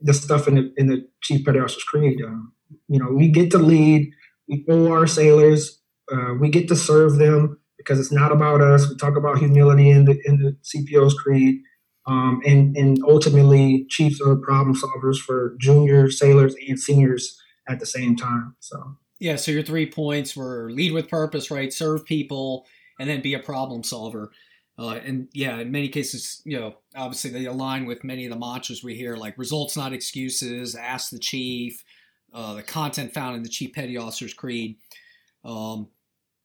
the 0.00 0.14
stuff 0.14 0.48
in 0.48 0.56
the 0.56 0.72
in 0.76 0.88
the 0.88 1.06
Chief 1.22 1.44
Petty 1.44 1.58
Officer's 1.58 1.84
Creed. 1.84 2.20
Um, 2.22 2.52
you 2.88 2.98
know, 2.98 3.10
we 3.10 3.28
get 3.28 3.50
to 3.52 3.58
lead, 3.58 4.10
we 4.48 4.64
owe 4.68 4.90
our 4.90 5.06
sailors, 5.06 5.80
uh, 6.12 6.34
we 6.38 6.48
get 6.48 6.68
to 6.68 6.76
serve 6.76 7.16
them 7.16 7.58
because 7.78 8.00
it's 8.00 8.12
not 8.12 8.32
about 8.32 8.60
us. 8.60 8.88
We 8.88 8.96
talk 8.96 9.16
about 9.16 9.38
humility 9.38 9.90
in 9.90 10.04
the 10.04 10.20
in 10.24 10.38
the 10.38 10.56
CPO's 10.62 11.14
creed. 11.14 11.62
Um, 12.06 12.40
and 12.44 12.76
and 12.76 12.98
ultimately, 13.06 13.86
chiefs 13.88 14.20
are 14.20 14.36
problem 14.36 14.76
solvers 14.76 15.18
for 15.18 15.56
junior 15.60 16.10
sailors 16.10 16.54
and 16.68 16.78
seniors 16.78 17.38
at 17.68 17.78
the 17.78 17.86
same 17.86 18.16
time. 18.16 18.56
So 18.58 18.96
yeah, 19.20 19.36
so 19.36 19.52
your 19.52 19.62
three 19.62 19.86
points 19.86 20.34
were 20.34 20.70
lead 20.72 20.92
with 20.92 21.08
purpose, 21.08 21.50
right? 21.50 21.72
Serve 21.72 22.04
people, 22.04 22.66
and 23.02 23.10
then 23.10 23.20
be 23.20 23.34
a 23.34 23.38
problem 23.40 23.82
solver. 23.82 24.30
Uh, 24.78 25.00
and 25.04 25.26
yeah, 25.32 25.58
in 25.58 25.72
many 25.72 25.88
cases, 25.88 26.40
you 26.44 26.56
know, 26.58 26.76
obviously 26.94 27.30
they 27.30 27.46
align 27.46 27.84
with 27.84 28.04
many 28.04 28.24
of 28.24 28.30
the 28.30 28.38
mantras 28.38 28.84
we 28.84 28.94
hear, 28.94 29.16
like 29.16 29.36
results 29.36 29.76
not 29.76 29.92
excuses, 29.92 30.76
ask 30.76 31.10
the 31.10 31.18
chief, 31.18 31.82
uh, 32.32 32.54
the 32.54 32.62
content 32.62 33.12
found 33.12 33.34
in 33.34 33.42
the 33.42 33.48
Chief 33.48 33.72
Petty 33.72 33.96
Officer's 33.96 34.32
Creed. 34.32 34.76
Um, 35.44 35.88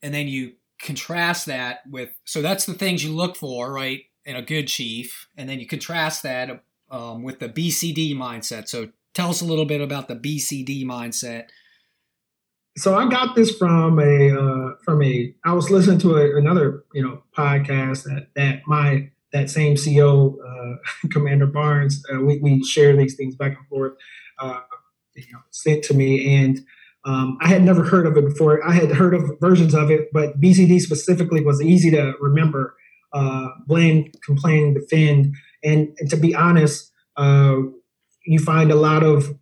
and 0.01 0.15
then 0.15 0.27
you 0.27 0.53
contrast 0.79 1.45
that 1.45 1.81
with, 1.87 2.09
so 2.25 2.41
that's 2.41 2.65
the 2.65 2.73
things 2.73 3.03
you 3.03 3.13
look 3.13 3.35
for, 3.35 3.71
right, 3.71 4.01
in 4.25 4.35
a 4.35 4.41
good 4.41 4.67
chief. 4.67 5.27
And 5.37 5.47
then 5.47 5.59
you 5.59 5.67
contrast 5.67 6.23
that 6.23 6.63
um, 6.89 7.21
with 7.21 7.37
the 7.37 7.49
BCD 7.49 8.15
mindset. 8.15 8.67
So 8.67 8.89
tell 9.13 9.29
us 9.29 9.41
a 9.41 9.45
little 9.45 9.65
bit 9.65 9.79
about 9.79 10.07
the 10.07 10.15
BCD 10.15 10.85
mindset 10.85 11.49
so 12.77 12.95
I 12.95 13.09
got 13.09 13.35
this 13.35 13.55
from 13.57 13.99
a 13.99 14.31
uh, 14.31 14.75
from 14.83 15.03
a 15.03 15.33
I 15.43 15.53
was 15.53 15.69
listening 15.69 15.99
to 15.99 16.15
a, 16.15 16.37
another 16.37 16.83
you 16.93 17.03
know 17.03 17.23
podcast 17.35 18.03
that 18.03 18.29
that 18.35 18.61
my 18.67 19.09
that 19.33 19.49
same 19.49 19.75
CO 19.75 20.37
uh, 20.39 21.07
Commander 21.11 21.47
Barnes 21.47 22.03
uh, 22.13 22.21
we 22.21 22.39
we 22.39 22.63
share 22.63 22.95
these 22.95 23.15
things 23.15 23.35
back 23.35 23.57
and 23.57 23.67
forth 23.67 23.93
uh, 24.39 24.61
you 25.15 25.33
know, 25.33 25.39
sent 25.49 25.83
to 25.85 25.93
me. 25.93 26.35
And 26.35 26.59
um, 27.05 27.37
I 27.41 27.47
had 27.47 27.63
never 27.63 27.83
heard 27.83 28.05
of 28.05 28.17
it 28.17 28.25
before. 28.25 28.65
I 28.67 28.73
had 28.73 28.91
heard 28.91 29.13
of 29.13 29.31
versions 29.39 29.73
of 29.73 29.89
it 29.91 30.09
but 30.13 30.39
BCD 30.39 30.79
specifically 30.79 31.43
was 31.43 31.61
easy 31.61 31.91
to 31.91 32.13
remember 32.19 32.75
uh, 33.13 33.47
blame 33.65 34.11
complain 34.23 34.73
defend. 34.73 35.35
And, 35.63 35.95
and 35.99 36.09
to 36.09 36.17
be 36.17 36.35
honest 36.35 36.91
uh, 37.15 37.57
you 38.25 38.39
find 38.39 38.71
a 38.71 38.75
lot 38.75 39.03
of 39.03 39.35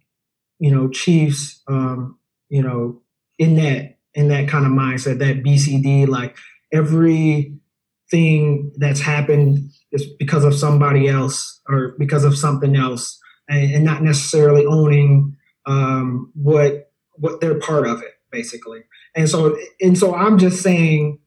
you 0.60 0.72
know 0.72 0.89
chiefs 0.89 1.62
um, 1.68 2.18
you 2.50 2.62
know 2.62 3.01
in 3.38 3.56
that 3.56 3.98
in 4.13 4.30
that 4.30 4.48
kind 4.48 4.65
of 4.65 4.72
mindset, 4.72 5.20
that 5.20 5.44
BCD, 5.44 6.08
like 6.08 6.38
everything 6.72 8.72
that's 8.77 9.01
happened 9.01 9.70
is 9.92 10.06
because 10.18 10.46
of 10.46 10.56
somebody 10.56 11.08
else 11.08 11.62
or 11.68 11.96
because 12.00 12.24
of 12.24 12.38
something 12.38 12.75
else, 12.75 13.20
and, 13.50 13.75
and 13.75 13.84
not 13.84 14.01
necessarily 14.01 14.65
owning 14.65 15.36
um, 15.65 16.32
what 16.34 16.92
what 17.15 17.42
they're 17.42 17.60
part 17.60 17.88
of 17.88 18.01
it, 18.01 18.13
basically. 18.32 18.82
And 19.15 19.30
so 19.30 19.58
and 19.82 19.98
so, 19.98 20.15
I'm 20.15 20.38
just 20.38 20.62
saying 20.62 21.20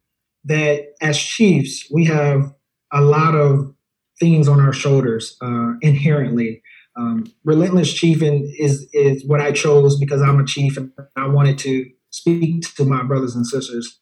that 0.44 0.94
as 1.00 1.18
chiefs, 1.18 1.86
we 1.92 2.04
have 2.06 2.54
a 2.92 3.02
lot 3.02 3.34
of 3.34 3.74
things 4.18 4.48
on 4.48 4.60
our 4.60 4.72
shoulders 4.72 5.36
uh, 5.42 5.72
inherently. 5.82 6.62
Um, 6.96 7.32
relentless 7.44 7.92
chiefing 7.92 8.52
is 8.58 8.88
is 8.92 9.24
what 9.24 9.40
I 9.40 9.52
chose 9.52 9.98
because 9.98 10.20
I'm 10.20 10.40
a 10.40 10.44
chief 10.44 10.76
and 10.76 10.90
I 11.16 11.28
wanted 11.28 11.58
to 11.58 11.88
speak 12.10 12.74
to 12.76 12.84
my 12.84 13.02
brothers 13.02 13.34
and 13.34 13.46
sisters. 13.46 14.00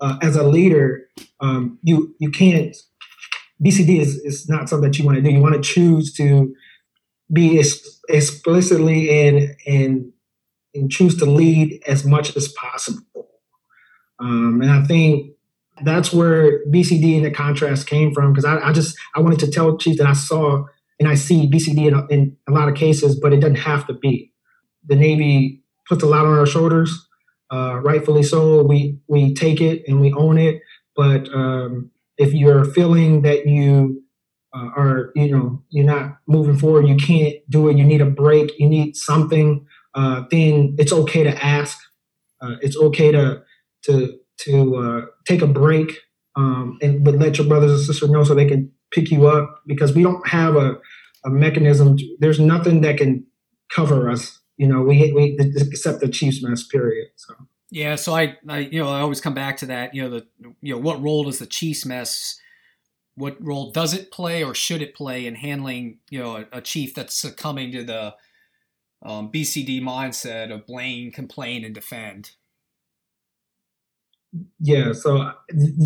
Uh, 0.00 0.16
as 0.22 0.36
a 0.36 0.44
leader, 0.44 1.08
um, 1.40 1.78
you 1.82 2.14
you 2.18 2.30
can't. 2.30 2.76
BCD 3.64 3.98
is, 3.98 4.16
is 4.18 4.48
not 4.48 4.68
something 4.68 4.88
that 4.88 4.98
you 4.98 5.04
want 5.04 5.16
to 5.16 5.22
do. 5.22 5.30
You 5.30 5.40
want 5.40 5.56
to 5.56 5.60
choose 5.60 6.12
to 6.14 6.54
be 7.32 7.58
explicitly 8.08 9.26
and 9.26 9.56
and 9.66 10.12
and 10.74 10.90
choose 10.90 11.16
to 11.18 11.26
lead 11.26 11.82
as 11.86 12.04
much 12.04 12.36
as 12.36 12.48
possible. 12.48 13.28
Um, 14.20 14.60
and 14.62 14.70
I 14.70 14.84
think 14.84 15.32
that's 15.84 16.12
where 16.12 16.64
BCD 16.66 17.16
and 17.16 17.24
the 17.24 17.30
contrast 17.30 17.86
came 17.86 18.12
from 18.12 18.32
because 18.32 18.44
I, 18.44 18.58
I, 18.58 18.72
just 18.72 18.96
I 19.14 19.20
wanted 19.20 19.38
to 19.40 19.50
tell 19.50 19.76
chiefs 19.78 19.98
that 19.98 20.06
I 20.06 20.12
saw 20.12 20.64
and 20.98 21.08
I 21.08 21.14
see 21.14 21.48
BCD 21.48 21.86
in 21.86 21.94
a, 21.94 22.06
in 22.06 22.36
a 22.48 22.52
lot 22.52 22.68
of 22.68 22.74
cases, 22.74 23.18
but 23.18 23.32
it 23.32 23.40
doesn't 23.40 23.56
have 23.56 23.86
to 23.86 23.92
be. 23.92 24.32
The 24.86 24.96
Navy 24.96 25.62
puts 25.88 26.02
a 26.02 26.06
lot 26.06 26.26
on 26.26 26.36
our 26.36 26.46
shoulders, 26.46 27.07
uh, 27.52 27.80
rightfully 27.82 28.22
so. 28.22 28.62
We 28.62 28.98
we 29.08 29.34
take 29.34 29.60
it 29.60 29.82
and 29.86 30.00
we 30.00 30.12
own 30.12 30.38
it. 30.38 30.62
But 30.96 31.28
um, 31.34 31.90
if 32.16 32.32
you're 32.32 32.64
feeling 32.64 33.22
that 33.22 33.46
you 33.46 34.02
uh, 34.54 34.70
are, 34.76 35.12
you 35.14 35.30
know, 35.30 35.62
you're 35.70 35.86
not 35.86 36.18
moving 36.26 36.58
forward, 36.58 36.88
you 36.88 36.96
can't 36.96 37.36
do 37.48 37.68
it. 37.68 37.76
You 37.76 37.84
need 37.84 38.00
a 38.00 38.06
break. 38.06 38.58
You 38.58 38.68
need 38.68 38.96
something. 38.96 39.66
Uh, 39.94 40.24
then 40.30 40.74
it's 40.78 40.92
okay 40.92 41.22
to 41.24 41.44
ask. 41.44 41.78
Uh, 42.40 42.56
it's 42.62 42.76
okay 42.76 43.12
to 43.12 43.42
to 43.84 44.18
to 44.38 44.76
uh, 44.76 45.06
take 45.26 45.42
a 45.42 45.46
break 45.46 45.92
um, 46.38 46.78
and 46.80 47.04
but 47.04 47.16
let 47.16 47.36
your 47.36 47.48
brothers 47.48 47.72
and 47.72 47.80
sisters 47.80 48.10
know 48.10 48.22
so 48.22 48.34
they 48.34 48.46
can 48.46 48.70
pick 48.92 49.10
you 49.10 49.26
up 49.26 49.62
because 49.66 49.92
we 49.94 50.04
don't 50.04 50.26
have 50.26 50.54
a, 50.54 50.78
a 51.24 51.30
mechanism. 51.30 51.96
To, 51.96 52.16
there's 52.20 52.38
nothing 52.38 52.80
that 52.82 52.96
can 52.96 53.26
cover 53.74 54.08
us. 54.08 54.38
You 54.58 54.68
know, 54.68 54.82
we 54.82 55.12
we 55.12 55.36
except 55.38 56.00
the 56.00 56.08
Chiefs 56.08 56.42
mess. 56.42 56.66
Period. 56.66 57.08
So. 57.16 57.34
Yeah, 57.70 57.96
so 57.96 58.14
I, 58.14 58.38
I, 58.48 58.60
you 58.60 58.82
know, 58.82 58.88
I 58.88 59.00
always 59.00 59.20
come 59.20 59.34
back 59.34 59.58
to 59.58 59.66
that. 59.66 59.94
You 59.94 60.02
know, 60.02 60.10
the, 60.10 60.26
you 60.62 60.74
know, 60.74 60.80
what 60.80 61.02
role 61.02 61.24
does 61.24 61.38
the 61.38 61.46
Chiefs 61.46 61.84
mess? 61.84 62.40
What 63.14 63.36
role 63.40 63.72
does 63.72 63.94
it 63.94 64.10
play, 64.10 64.42
or 64.42 64.54
should 64.54 64.80
it 64.80 64.94
play 64.94 65.26
in 65.26 65.34
handling, 65.34 65.98
you 66.08 66.18
know, 66.18 66.36
a, 66.36 66.58
a 66.58 66.60
chief 66.60 66.94
that's 66.94 67.14
succumbing 67.14 67.72
to 67.72 67.84
the 67.84 68.14
um, 69.02 69.30
BCD 69.30 69.82
mindset 69.82 70.52
of 70.52 70.66
blame, 70.66 71.10
complain, 71.10 71.64
and 71.64 71.74
defend? 71.74 72.30
yeah 74.60 74.92
so 74.92 75.32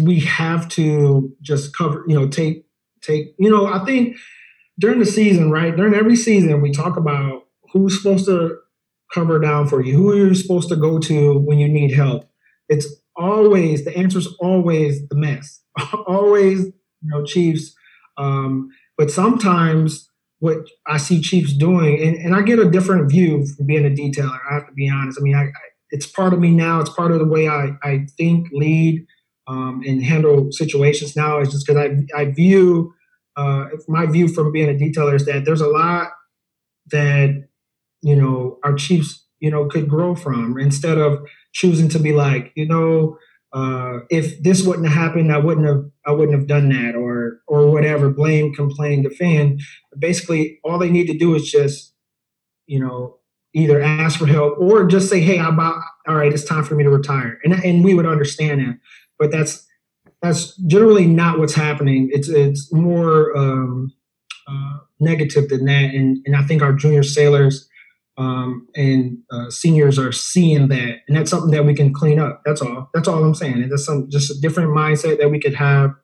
we 0.02 0.20
have 0.20 0.68
to 0.68 1.34
just 1.40 1.76
cover 1.76 2.04
you 2.08 2.14
know 2.14 2.28
take 2.28 2.64
take 3.00 3.34
you 3.38 3.50
know 3.50 3.66
i 3.66 3.84
think 3.84 4.16
during 4.78 4.98
the 4.98 5.06
season 5.06 5.50
right 5.50 5.76
during 5.76 5.94
every 5.94 6.16
season 6.16 6.60
we 6.60 6.72
talk 6.72 6.96
about 6.96 7.46
who's 7.72 7.96
supposed 7.96 8.24
to 8.24 8.56
cover 9.12 9.38
down 9.38 9.66
for 9.66 9.82
you 9.82 9.96
who 9.96 10.10
are 10.10 10.16
you're 10.16 10.34
supposed 10.34 10.68
to 10.68 10.76
go 10.76 10.98
to 10.98 11.38
when 11.38 11.58
you 11.58 11.68
need 11.68 11.92
help 11.92 12.28
it's 12.68 12.86
always 13.16 13.84
the 13.84 13.96
answer 13.96 14.18
is 14.18 14.28
always 14.40 15.06
the 15.08 15.16
mess 15.16 15.60
always 16.06 16.64
you 16.66 16.72
know 17.02 17.24
chiefs 17.24 17.74
um, 18.18 18.68
but 18.96 19.10
sometimes 19.10 20.08
what 20.38 20.58
i 20.86 20.96
see 20.96 21.20
chiefs 21.20 21.52
doing 21.52 22.00
and, 22.00 22.16
and 22.16 22.34
i 22.34 22.42
get 22.42 22.58
a 22.58 22.70
different 22.70 23.10
view 23.10 23.46
from 23.46 23.66
being 23.66 23.86
a 23.86 23.90
detailer 23.90 24.38
i 24.50 24.54
have 24.54 24.66
to 24.66 24.72
be 24.72 24.88
honest 24.88 25.18
i 25.18 25.22
mean 25.22 25.34
I, 25.34 25.44
I 25.44 25.50
it's 25.92 26.06
part 26.06 26.32
of 26.32 26.40
me 26.40 26.50
now. 26.50 26.80
It's 26.80 26.90
part 26.90 27.12
of 27.12 27.18
the 27.18 27.26
way 27.26 27.48
I, 27.48 27.76
I 27.82 28.06
think, 28.16 28.48
lead, 28.50 29.06
um, 29.46 29.82
and 29.86 30.02
handle 30.02 30.50
situations 30.50 31.14
now. 31.14 31.38
Is 31.38 31.50
just 31.50 31.66
because 31.66 31.90
I, 32.14 32.20
I 32.20 32.24
view 32.32 32.94
uh, 33.36 33.66
my 33.86 34.06
view 34.06 34.26
from 34.26 34.50
being 34.50 34.70
a 34.70 34.72
detailer 34.72 35.14
is 35.14 35.26
that 35.26 35.44
there's 35.44 35.60
a 35.60 35.68
lot 35.68 36.08
that 36.90 37.46
you 38.02 38.16
know 38.16 38.58
our 38.64 38.74
chiefs 38.74 39.24
you 39.40 39.50
know 39.50 39.66
could 39.66 39.88
grow 39.88 40.14
from 40.14 40.58
instead 40.58 40.98
of 40.98 41.24
choosing 41.52 41.88
to 41.88 41.98
be 41.98 42.12
like 42.12 42.52
you 42.54 42.66
know 42.66 43.16
uh, 43.52 43.98
if 44.08 44.42
this 44.42 44.62
wouldn't 44.62 44.88
have 44.88 44.96
happened, 44.96 45.30
I 45.30 45.38
wouldn't 45.38 45.66
have 45.66 45.84
I 46.06 46.12
wouldn't 46.12 46.36
have 46.38 46.46
done 46.46 46.70
that 46.70 46.96
or 46.96 47.40
or 47.46 47.70
whatever. 47.70 48.08
Blame, 48.08 48.54
complain, 48.54 49.02
defend. 49.02 49.60
Basically, 49.98 50.58
all 50.64 50.78
they 50.78 50.90
need 50.90 51.06
to 51.08 51.18
do 51.18 51.34
is 51.34 51.50
just 51.50 51.92
you 52.66 52.80
know 52.80 53.18
either 53.54 53.82
ask 53.82 54.18
for 54.18 54.26
help 54.26 54.58
or 54.58 54.86
just 54.86 55.10
say, 55.10 55.20
"Hey, 55.20 55.38
about 55.38 55.82
all 56.08 56.16
right. 56.16 56.32
It's 56.32 56.44
time 56.44 56.64
for 56.64 56.74
me 56.74 56.84
to 56.84 56.90
retire," 56.90 57.38
and 57.44 57.52
and 57.52 57.84
we 57.84 57.92
would 57.92 58.06
understand 58.06 58.60
that. 58.60 58.78
But 59.18 59.30
that's 59.30 59.66
that's 60.22 60.56
generally 60.56 61.06
not 61.06 61.38
what's 61.38 61.54
happening. 61.54 62.08
It's 62.10 62.28
it's 62.30 62.72
more 62.72 63.36
um, 63.36 63.92
uh, 64.48 64.78
negative 64.98 65.50
than 65.50 65.66
that, 65.66 65.94
and 65.94 66.22
and 66.24 66.36
I 66.36 66.42
think 66.44 66.62
our 66.62 66.72
junior 66.72 67.02
sailors 67.02 67.68
um, 68.18 68.68
and 68.76 69.18
uh, 69.30 69.50
seniors 69.50 69.98
are 69.98 70.12
seeing 70.12 70.68
that, 70.68 70.98
and 71.08 71.16
that's 71.16 71.30
something 71.30 71.50
that 71.50 71.64
we 71.64 71.74
can 71.74 71.92
clean 71.94 72.18
up. 72.18 72.42
That's 72.44 72.60
all. 72.60 72.90
That's 72.92 73.08
all 73.08 73.24
I'm 73.24 73.34
saying. 73.34 73.62
And 73.62 73.72
that's 73.72 73.86
some 73.86 74.10
just 74.10 74.30
a 74.30 74.40
different 74.40 74.70
mindset 74.70 75.18
that 75.18 75.30
we 75.30 75.40
could 75.40 75.54
have. 75.54 75.94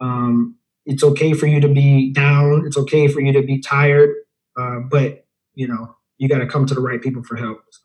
Um, 0.00 0.56
it's 0.86 1.02
okay 1.02 1.32
for 1.32 1.46
you 1.46 1.60
to 1.60 1.68
be 1.68 2.12
down. 2.12 2.64
It's 2.66 2.78
okay 2.78 3.08
for 3.08 3.20
you 3.20 3.32
to 3.32 3.42
be 3.42 3.60
tired, 3.60 4.10
uh, 4.58 4.80
but 4.90 5.26
you 5.54 5.66
know 5.66 5.96
you 6.18 6.28
got 6.28 6.38
to 6.38 6.46
come 6.46 6.66
to 6.66 6.74
the 6.74 6.80
right 6.80 7.02
people 7.02 7.22
for 7.24 7.36
help. 7.36 7.60
So. 7.70 7.80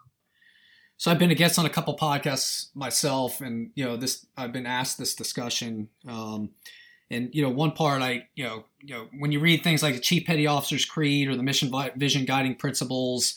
so. 0.98 1.12
I've 1.12 1.20
been 1.20 1.32
a 1.32 1.36
guest 1.36 1.58
on 1.58 1.66
a 1.66 1.70
couple 1.70 1.98
podcasts 1.98 2.68
myself, 2.76 3.42
and 3.42 3.72
you 3.74 3.86
know 3.86 3.98
this. 3.98 4.26
I've 4.38 4.54
been 4.54 4.68
asked 4.68 5.00
this 5.00 5.16
discussion, 5.16 5.90
um, 6.08 6.52
and 7.10 7.30
you 7.34 7.42
know 7.42 7.50
one 7.50 7.72
part 7.72 8.04
I 8.04 8.28
you 8.36 8.44
know 8.44 8.66
you 8.82 8.94
know 8.94 9.08
when 9.18 9.32
you 9.32 9.40
read 9.40 9.64
things 9.64 9.82
like 9.82 9.96
the 9.96 10.00
Chief 10.00 10.28
Petty 10.28 10.46
Officer's 10.46 10.86
Creed 10.86 11.28
or 11.28 11.36
the 11.36 11.44
Mission 11.44 11.74
Vision 11.96 12.26
Guiding 12.26 12.54
Principles, 12.56 13.36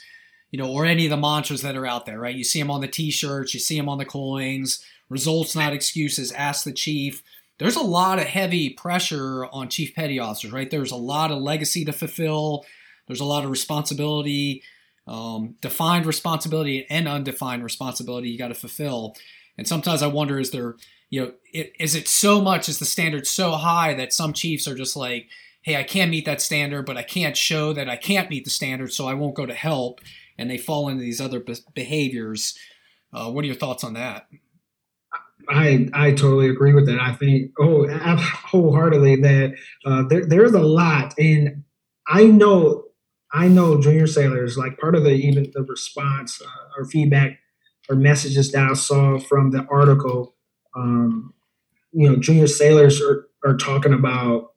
you 0.51 0.59
know, 0.59 0.71
or 0.71 0.85
any 0.85 1.07
of 1.07 1.11
the 1.11 1.17
mantras 1.17 1.63
that 1.63 1.77
are 1.77 1.87
out 1.87 2.07
there, 2.07 2.19
right? 2.19 2.35
You 2.35 2.45
see 2.45 2.61
them 2.61 2.71
on 2.71 2.81
the 2.81 2.89
T-shirts, 2.89 3.55
you 3.55 3.61
see 3.61 3.77
them 3.77 3.89
on 3.89 3.99
the 3.99 4.05
coins. 4.05 4.85
Results, 5.09 5.55
not 5.55 5.73
excuses. 5.73 6.33
Ask 6.33 6.65
the 6.65 6.73
chief 6.73 7.23
there's 7.59 7.77
a 7.77 7.81
lot 7.83 8.19
of 8.19 8.27
heavy 8.27 8.71
pressure 8.71 9.47
on 9.47 9.69
chief 9.69 9.95
petty 9.95 10.19
officers, 10.19 10.53
right? 10.53 10.71
There's 10.71 10.93
a 10.93 10.97
lot 10.97 11.31
of 11.31 11.41
legacy 11.41 11.87
to 11.87 11.93
fulfill. 11.93 12.67
There's 13.07 13.21
a 13.21 13.25
lot 13.25 13.45
of 13.45 13.51
responsibility 13.51 14.63
um, 15.07 15.55
defined 15.61 16.07
responsibility 16.07 16.87
and 16.91 17.07
undefined 17.07 17.63
responsibility 17.63 18.29
you 18.29 18.39
got 18.39 18.49
to 18.49 18.55
fulfill. 18.55 19.15
And 19.57 19.67
sometimes 19.67 20.03
I 20.03 20.09
wonder, 20.09 20.39
is 20.39 20.51
there, 20.51 20.77
you 21.11 21.21
know, 21.21 21.33
it, 21.53 21.73
is 21.79 21.95
it 21.95 22.09
so 22.09 22.41
much, 22.41 22.69
is 22.69 22.79
the 22.79 22.85
standard 22.85 23.27
so 23.27 23.53
high 23.53 23.95
that 23.95 24.13
some 24.13 24.33
chiefs 24.33 24.67
are 24.67 24.75
just 24.75 24.97
like, 24.97 25.29
hey, 25.63 25.77
I 25.77 25.85
can't 25.85 26.11
meet 26.11 26.25
that 26.25 26.41
standard, 26.41 26.87
but 26.87 26.97
I 26.97 27.03
can't 27.03 27.37
show 27.37 27.73
that 27.73 27.89
I 27.89 27.97
can't 27.97 28.31
meet 28.31 28.45
the 28.45 28.51
standard, 28.51 28.93
so 28.93 29.07
I 29.07 29.15
won't 29.15 29.35
go 29.35 29.47
to 29.47 29.55
help, 29.55 30.01
and 30.39 30.51
they 30.51 30.59
fall 30.59 30.89
into 30.89 31.03
these 31.03 31.21
other 31.21 31.41
be- 31.41 31.57
behaviors. 31.75 32.59
Uh, 33.13 33.31
what 33.31 33.45
are 33.45 33.47
your 33.47 33.57
thoughts 33.57 33.85
on 33.85 33.95
that? 33.95 34.27
I 35.49 35.89
I 35.93 36.11
totally 36.11 36.49
agree 36.49 36.75
with 36.75 36.87
that. 36.87 37.01
I 37.01 37.13
think 37.13 37.53
oh 37.61 37.87
wholeheartedly 37.89 39.17
that 39.17 39.55
uh, 39.85 40.03
there 40.09 40.27
there's 40.27 40.53
a 40.53 40.61
lot, 40.61 41.15
and 41.19 41.63
I 42.09 42.25
know 42.25 42.85
I 43.33 43.49
know 43.49 43.81
junior 43.81 44.07
sailors, 44.07 44.57
like 44.57 44.79
part 44.79 44.95
of 44.95 45.05
the 45.05 45.11
even 45.11 45.51
the 45.53 45.63
response 45.63 46.41
uh, 46.41 46.79
or 46.79 46.85
feedback 46.85 47.39
or 47.89 47.97
messages 47.97 48.51
that 48.53 48.71
I 48.71 48.75
saw 48.75 49.19
from 49.19 49.51
the 49.51 49.65
article, 49.71 50.35
um, 50.75 51.33
you 51.93 52.09
know, 52.09 52.17
junior 52.17 52.47
sailors 52.47 53.01
are, 53.01 53.29
are 53.45 53.57
talking 53.57 53.93
about 53.93 54.53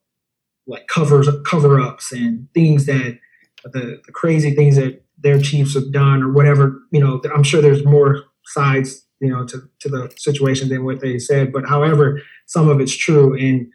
like 0.66 0.86
covers 0.88 1.28
cover 1.46 1.80
ups 1.80 2.12
and 2.12 2.48
things 2.54 2.86
that 2.86 3.18
the, 3.64 4.00
the 4.04 4.12
crazy 4.12 4.54
things 4.54 4.76
that 4.76 5.02
their 5.22 5.40
chiefs 5.40 5.74
have 5.74 5.92
done 5.92 6.22
or 6.22 6.32
whatever. 6.32 6.80
You 6.90 7.00
know, 7.00 7.20
I'm 7.34 7.42
sure 7.42 7.60
there's 7.62 7.84
more 7.84 8.22
sides, 8.44 9.06
you 9.20 9.28
know, 9.28 9.46
to, 9.46 9.62
to 9.80 9.88
the 9.88 10.12
situation 10.16 10.68
than 10.68 10.84
what 10.84 11.00
they 11.00 11.18
said. 11.18 11.52
But 11.52 11.66
however, 11.66 12.20
some 12.46 12.68
of 12.68 12.80
it's 12.80 12.96
true. 12.96 13.36
And 13.36 13.70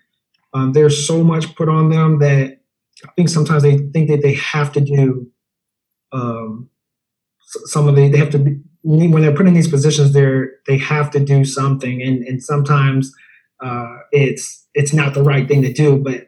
um, 0.54 0.74
there's 0.74 1.06
so 1.06 1.24
much 1.24 1.56
put 1.56 1.70
on 1.70 1.90
them 1.90 2.20
that 2.20 2.60
I 3.04 3.12
think 3.16 3.30
sometimes 3.30 3.64
they 3.64 3.78
think 3.78 4.10
that 4.10 4.22
they 4.22 4.34
have 4.36 4.72
to 4.74 4.82
do 4.82 5.30
um, 6.12 6.70
some 7.66 7.88
of 7.88 7.96
the 7.96 8.10
they 8.10 8.18
have 8.18 8.32
to 8.32 8.40
be, 8.40 8.60
when 8.84 9.22
they're 9.22 9.36
put 9.36 9.48
in 9.48 9.54
these 9.54 9.68
positions 9.68 10.14
they're 10.14 10.52
they 10.68 10.78
have 10.78 11.12
to 11.12 11.20
do 11.20 11.44
something 11.44 12.02
and 12.02 12.24
and 12.24 12.44
sometimes 12.44 13.12
uh, 13.64 13.98
it's 14.12 14.68
it's 14.74 14.94
not 14.94 15.14
the 15.14 15.24
right 15.24 15.48
thing 15.48 15.62
to 15.62 15.74
do 15.74 15.98
but 15.98 16.28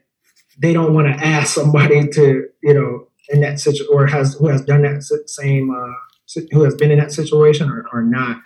they 0.60 0.74
don't 0.74 0.94
want 0.94 1.08
to 1.08 1.26
ask 1.26 1.54
somebody 1.54 2.08
to 2.08 2.48
you 2.64 2.74
know 2.74 3.07
in 3.30 3.42
that 3.42 3.60
situation 3.60 3.88
or 3.92 4.08
has 4.08 4.36
who 4.36 4.48
has 4.48 4.64
done 4.64 4.82
that 4.82 5.04
same 5.28 5.70
uh, 5.70 6.42
who 6.52 6.64
has 6.64 6.76
been 6.76 6.92
in 6.92 7.00
that 7.00 7.12
situation 7.12 7.70
or, 7.70 7.86
or 7.92 8.02
not 8.02 8.38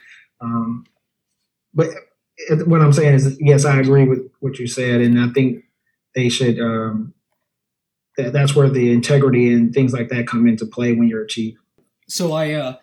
um, 0.42 0.86
but 1.74 1.90
what 2.66 2.82
i'm 2.82 2.94
saying 2.94 3.14
is 3.14 3.38
yes 3.40 3.66
i 3.66 3.80
agree 3.80 4.06
with 4.06 4.20
what 4.40 4.58
you 4.60 4.68
said 4.68 5.02
and 5.02 5.20
i 5.20 5.28
think 5.30 5.64
they 6.16 6.30
should 6.30 6.60
um, 6.60 7.14
that's 8.18 8.56
where 8.56 8.70
the 8.70 8.92
integrity 8.92 9.54
and 9.54 9.74
things 9.74 9.94
like 9.94 10.10
that 10.10 10.28
come 10.28 10.48
into 10.48 10.66
play 10.66 10.94
when 10.94 11.08
you're 11.08 11.24
a 11.24 11.28
chief. 11.28 11.58
So 12.08 12.34
I, 12.34 12.54
uh, 12.54 12.76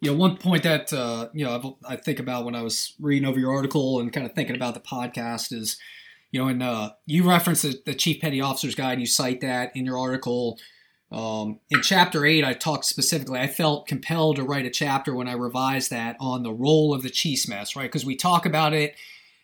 you 0.00 0.10
know, 0.10 0.16
one 0.16 0.36
point 0.36 0.62
that 0.62 0.92
uh, 0.92 1.28
you 1.34 1.44
know 1.44 1.76
i 1.86 1.96
think 1.96 2.18
about 2.18 2.44
when 2.44 2.54
I 2.54 2.62
was 2.62 2.94
reading 2.98 3.28
over 3.28 3.38
your 3.38 3.52
article 3.52 4.00
and 4.00 4.12
kind 4.12 4.26
of 4.26 4.32
thinking 4.32 4.56
about 4.56 4.74
the 4.74 4.80
podcast 4.80 5.52
is, 5.52 5.78
you 6.32 6.40
know, 6.40 6.48
and 6.48 6.62
uh, 6.62 6.92
you 7.06 7.28
reference 7.28 7.62
the, 7.62 7.80
the, 7.84 7.94
Chief 7.94 8.20
Petty 8.20 8.40
Officer's 8.40 8.74
Guide, 8.74 8.92
and 8.92 9.00
you 9.00 9.06
cite 9.06 9.40
that 9.42 9.76
in 9.76 9.84
your 9.84 9.98
article. 9.98 10.58
Um, 11.12 11.58
in 11.70 11.82
chapter 11.82 12.24
eight, 12.24 12.44
I 12.44 12.52
talked 12.52 12.84
specifically. 12.84 13.40
I 13.40 13.48
felt 13.48 13.88
compelled 13.88 14.36
to 14.36 14.44
write 14.44 14.66
a 14.66 14.70
chapter 14.70 15.14
when 15.14 15.28
I 15.28 15.32
revised 15.32 15.90
that 15.90 16.16
on 16.20 16.42
the 16.42 16.52
role 16.52 16.94
of 16.94 17.02
the 17.02 17.10
chief's 17.10 17.48
mess, 17.48 17.74
right? 17.74 17.90
Because 17.90 18.04
we 18.04 18.14
talk 18.14 18.46
about 18.46 18.72
it. 18.72 18.94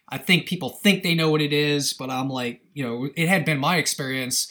I 0.08 0.18
think 0.18 0.46
people 0.46 0.68
think 0.68 1.02
they 1.02 1.14
know 1.14 1.30
what 1.30 1.42
it 1.42 1.52
is, 1.52 1.92
but 1.92 2.10
I'm 2.10 2.28
like, 2.28 2.60
you 2.74 2.84
know, 2.84 3.08
it 3.16 3.28
had 3.28 3.44
been 3.44 3.58
my 3.58 3.76
experience. 3.76 4.48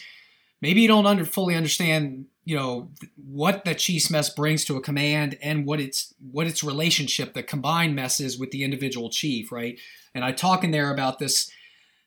Maybe 0.62 0.82
you 0.82 0.90
don't 0.90 1.06
under, 1.06 1.24
fully 1.24 1.56
understand, 1.56 2.26
you 2.44 2.58
know, 2.58 2.90
what 3.16 3.64
the 3.64 3.74
chief's 3.74 4.10
mess 4.10 4.30
brings 4.30 4.66
to 4.66 4.76
a 4.76 4.82
command 4.82 5.38
and 5.42 5.66
what 5.66 5.80
its 5.80 6.14
what 6.32 6.48
its 6.48 6.64
relationship, 6.64 7.34
the 7.34 7.44
combined 7.44 7.96
mess 7.96 8.20
is 8.20 8.38
with 8.38 8.52
the 8.52 8.64
individual 8.64 9.10
chief, 9.10 9.52
right? 9.54 9.80
And 10.14 10.26
I 10.26 10.34
talk 10.34 10.66
in 10.66 10.72
there 10.72 10.92
about 10.92 11.20
this 11.20 11.50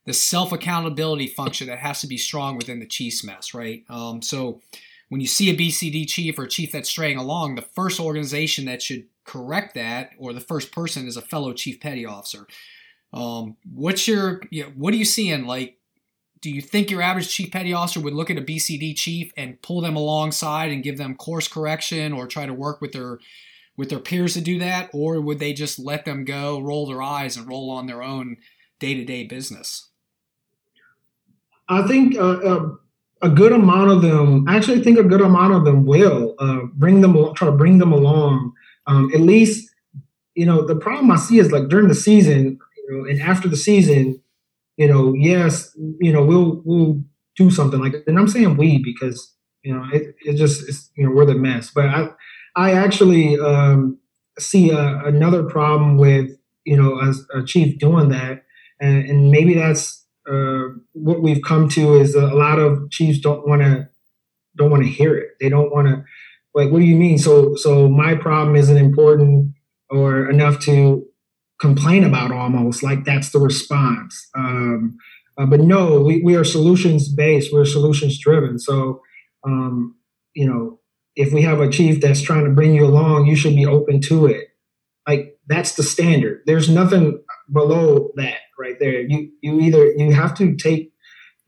the 0.05 0.13
self 0.15 0.53
accountability 0.53 1.27
function 1.27 1.69
that 1.69 1.79
has 1.79 2.01
to 2.03 2.07
be 2.07 2.17
strong 2.19 2.57
within 2.57 2.81
the 2.81 2.87
chief's 2.87 3.25
mess, 3.25 3.55
right? 3.55 3.85
Um, 3.89 4.21
so 4.21 4.61
when 5.09 5.21
you 5.21 5.27
see 5.27 5.51
a 5.51 5.57
BCD 5.57 6.07
chief 6.07 6.39
or 6.39 6.45
a 6.45 6.49
chief 6.49 6.73
that's 6.73 6.89
straying 6.89 7.19
along, 7.19 7.55
the 7.55 7.63
first 7.63 8.01
organization 8.01 8.67
that 8.67 8.83
should 8.83 9.07
correct 9.25 9.75
that 9.75 10.11
or 10.19 10.33
the 10.33 10.41
first 10.41 10.73
person 10.73 11.07
is 11.07 11.17
a 11.17 11.23
fellow 11.23 11.53
chief 11.53 11.81
petty 11.81 12.05
officer. 12.05 12.47
Um, 13.13 13.57
what's 13.73 14.07
your, 14.07 14.41
you 14.51 14.65
know, 14.65 14.71
what 14.77 14.93
are 14.93 14.99
you 14.99 15.05
seeing? 15.05 15.47
Like, 15.47 15.79
do 16.41 16.51
you 16.51 16.61
think 16.61 16.91
your 16.91 17.03
average 17.03 17.29
chief 17.29 17.51
petty 17.51 17.73
officer 17.73 18.01
would 18.01 18.15
look 18.15 18.31
at 18.31 18.39
a 18.39 18.43
BCD 18.43 18.97
chief 18.97 19.33
and 19.37 19.61
pull 19.63 19.81
them 19.81 19.97
alongside 19.97 20.71
and 20.71 20.83
give 20.83 20.99
them 20.99 21.17
course 21.17 21.49
correction 21.49 22.13
or 22.13 22.27
try 22.27 22.47
to 22.47 22.55
work 22.55 22.81
with 22.81 22.93
their 22.93 23.19
with 23.77 23.91
their 23.91 24.01
peers 24.01 24.35
to 24.35 24.41
do 24.41 24.59
that, 24.59 24.91
or 24.93 25.21
would 25.21 25.39
they 25.39 25.53
just 25.53 25.79
let 25.79 26.05
them 26.05 26.25
go, 26.25 26.61
roll 26.61 26.85
their 26.89 27.01
eyes, 27.01 27.37
and 27.37 27.47
roll 27.47 27.71
on 27.71 27.87
their 27.87 28.03
own 28.03 28.37
day 28.81 28.93
to 28.95 29.05
day 29.05 29.23
business? 29.23 29.91
I 31.69 31.87
think 31.87 32.17
uh, 32.17 32.39
uh, 32.39 32.71
a 33.23 33.29
good 33.29 33.53
amount 33.53 33.91
of 33.91 34.03
them, 34.03 34.49
I 34.49 34.57
actually 34.57 34.83
think 34.83 34.99
a 34.99 35.03
good 35.03 35.21
amount 35.21 35.55
of 35.55 35.65
them 35.65 35.85
will 35.85 36.35
uh, 36.39 36.61
bring 36.75 37.01
them, 37.01 37.35
try 37.35 37.47
to 37.47 37.53
bring 37.53 37.79
them 37.79 37.93
along. 37.93 38.53
Um, 38.87 39.11
at 39.13 39.21
least, 39.21 39.71
you 40.35 40.47
know, 40.47 40.65
the 40.65 40.77
problem 40.77 41.11
I 41.11 41.17
see 41.17 41.39
is 41.39 41.51
like 41.51 41.69
during 41.69 41.89
the 41.89 41.95
season, 41.95 42.59
you 42.77 42.91
know, 42.91 43.09
and 43.09 43.21
after 43.21 43.49
the 43.49 43.57
season, 43.57 44.21
you 44.77 44.87
know, 44.87 45.13
yes, 45.13 45.77
you 46.01 46.13
know, 46.13 46.25
we'll 46.25 46.63
we'll 46.65 47.03
do 47.37 47.51
something 47.51 47.81
like, 47.81 47.95
and 48.07 48.19
I'm 48.19 48.29
saying 48.29 48.57
we 48.57 48.79
because 48.83 49.35
you 49.63 49.75
know 49.75 49.85
it, 49.93 50.15
it 50.25 50.35
just 50.37 50.69
it's, 50.69 50.91
you 50.97 51.05
know 51.05 51.11
we're 51.13 51.27
the 51.27 51.35
mess. 51.35 51.71
But 51.75 51.87
I 51.87 52.09
I 52.55 52.73
actually 52.73 53.39
um, 53.39 53.99
see 54.39 54.71
a, 54.71 55.05
another 55.05 55.43
problem 55.43 55.99
with 55.99 56.31
you 56.65 56.77
know 56.77 57.01
a, 57.01 57.39
a 57.39 57.45
chief 57.45 57.79
doing 57.79 58.09
that, 58.11 58.45
and, 58.81 59.05
and 59.09 59.31
maybe 59.31 59.55
that's 59.55 60.05
uh, 60.31 60.69
what 60.93 61.23
we've 61.23 61.43
come 61.43 61.69
to 61.71 61.95
is 61.95 62.15
a 62.15 62.27
lot 62.27 62.59
of 62.59 62.91
chiefs 62.91 63.19
don't 63.19 63.47
want 63.47 63.63
to 63.63 63.89
don't 64.57 64.71
want 64.71 64.83
to 64.83 64.89
hear 64.89 65.17
it. 65.17 65.31
They 65.41 65.49
don't 65.49 65.73
want 65.73 65.89
to 65.89 66.05
like. 66.55 66.71
What 66.71 66.81
do 66.81 66.85
you 66.85 66.97
mean? 66.97 67.19
So 67.19 67.55
so 67.57 67.89
my 67.89 68.15
problem 68.15 68.57
isn't 68.57 68.77
important 68.77 69.55
or 69.91 70.29
enough 70.29 70.61
to 70.61 71.07
complain 71.61 72.05
about 72.05 72.31
almost 72.31 72.83
like 72.83 73.05
that's 73.05 73.31
the 73.31 73.39
response. 73.39 74.29
Um, 74.37 74.99
uh, 75.39 75.47
but 75.47 75.61
no, 75.61 76.01
we, 76.01 76.21
we 76.23 76.37
are 76.37 76.45
solutions 76.45 77.09
based. 77.09 77.53
We're 77.53 77.65
solutions 77.65 78.19
driven. 78.19 78.59
So 78.59 79.01
um, 79.45 79.97
you 80.35 80.47
know 80.47 80.81
if 81.17 81.33
we 81.33 81.43
have 81.43 81.61
a 81.61 81.71
chief 81.71 82.01
that's 82.01 82.23
trying 82.23 82.45
to 82.45 82.51
bring 82.51 82.75
you 82.75 82.87
along, 82.87 83.27
you 83.27 83.35
should 83.35 83.57
be 83.57 83.67
open 83.67 84.01
to 84.03 84.27
it. 84.27 84.49
Like 85.07 85.37
that's 85.47 85.75
the 85.75 85.83
standard. 85.83 86.43
There's 86.47 86.69
nothing 86.69 87.21
below 87.53 88.11
that 88.17 88.39
right 88.59 88.79
there. 88.79 89.01
You 89.01 89.31
you 89.41 89.61
either 89.61 89.93
you 89.93 90.13
have 90.13 90.35
to 90.39 90.55
take 90.57 90.93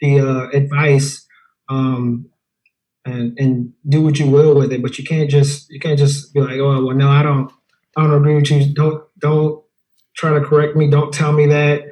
the 0.01 0.21
uh, 0.21 0.49
advice 0.51 1.27
um, 1.69 2.27
and 3.05 3.39
and 3.39 3.73
do 3.89 4.03
what 4.03 4.19
you 4.19 4.29
will 4.29 4.55
with 4.55 4.73
it, 4.73 4.83
but 4.83 4.99
you 4.99 5.05
can't 5.05 5.31
just 5.31 5.71
you 5.71 5.81
can't 5.81 5.99
just 5.99 6.33
be 6.35 6.41
like, 6.41 6.59
oh 6.59 6.85
well, 6.85 6.97
no, 6.97 7.09
I 7.09 7.23
don't 7.23 7.53
I 7.97 8.03
don't 8.03 8.15
agree 8.15 8.37
with 8.37 8.51
you. 8.51 8.73
Don't 8.73 9.05
don't 9.19 9.63
try 10.17 10.33
to 10.39 10.45
correct 10.45 10.77
me. 10.77 10.89
Don't 10.89 11.13
tell 11.13 11.33
me 11.33 11.47
that 11.47 11.85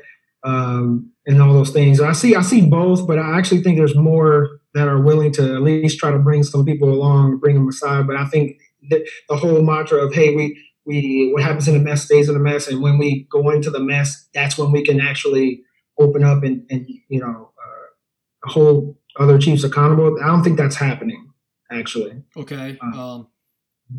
um, 0.44 1.10
and 1.26 1.42
all 1.42 1.52
those 1.52 1.70
things. 1.70 2.00
I 2.00 2.12
see 2.12 2.34
I 2.34 2.42
see 2.42 2.66
both, 2.66 3.06
but 3.06 3.18
I 3.18 3.38
actually 3.38 3.62
think 3.62 3.76
there's 3.76 3.96
more 3.96 4.60
that 4.74 4.88
are 4.88 5.00
willing 5.00 5.32
to 5.32 5.54
at 5.54 5.62
least 5.62 5.98
try 5.98 6.10
to 6.10 6.18
bring 6.18 6.42
some 6.42 6.64
people 6.64 6.88
along, 6.88 7.38
bring 7.38 7.54
them 7.54 7.68
aside. 7.68 8.06
But 8.06 8.16
I 8.16 8.26
think 8.26 8.58
the, 8.88 9.06
the 9.28 9.36
whole 9.36 9.62
mantra 9.62 9.98
of 9.98 10.14
hey, 10.14 10.34
we 10.34 10.62
we 10.88 11.30
what 11.32 11.42
happens 11.42 11.68
in 11.68 11.74
the 11.74 11.80
mess 11.80 12.04
stays 12.04 12.28
in 12.28 12.34
the 12.34 12.40
mess, 12.40 12.66
and 12.66 12.82
when 12.82 12.98
we 12.98 13.28
go 13.30 13.50
into 13.50 13.70
the 13.70 13.78
mess, 13.78 14.26
that's 14.34 14.58
when 14.58 14.72
we 14.72 14.82
can 14.82 15.00
actually 15.00 15.62
open 15.98 16.24
up 16.24 16.42
and, 16.42 16.66
and 16.70 16.88
you 17.08 17.20
know 17.20 17.52
uh, 17.62 18.48
hold 18.50 18.96
other 19.18 19.38
chiefs 19.38 19.62
accountable. 19.62 20.16
I 20.22 20.26
don't 20.26 20.42
think 20.42 20.56
that's 20.56 20.76
happening 20.76 21.28
actually. 21.70 22.22
Okay. 22.36 22.78
Uh, 22.82 23.00
um, 23.00 23.28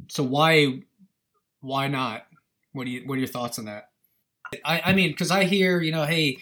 so 0.09 0.23
why 0.23 0.81
why 1.61 1.87
not? 1.87 2.25
What 2.73 2.85
do 2.85 2.91
you 2.91 3.03
what 3.05 3.15
are 3.15 3.19
your 3.19 3.27
thoughts 3.27 3.59
on 3.59 3.65
that? 3.65 3.89
I, 4.65 4.81
I 4.85 4.93
mean, 4.93 5.11
because 5.11 5.31
I 5.31 5.43
hear 5.43 5.81
you 5.81 5.91
know, 5.91 6.05
hey, 6.05 6.37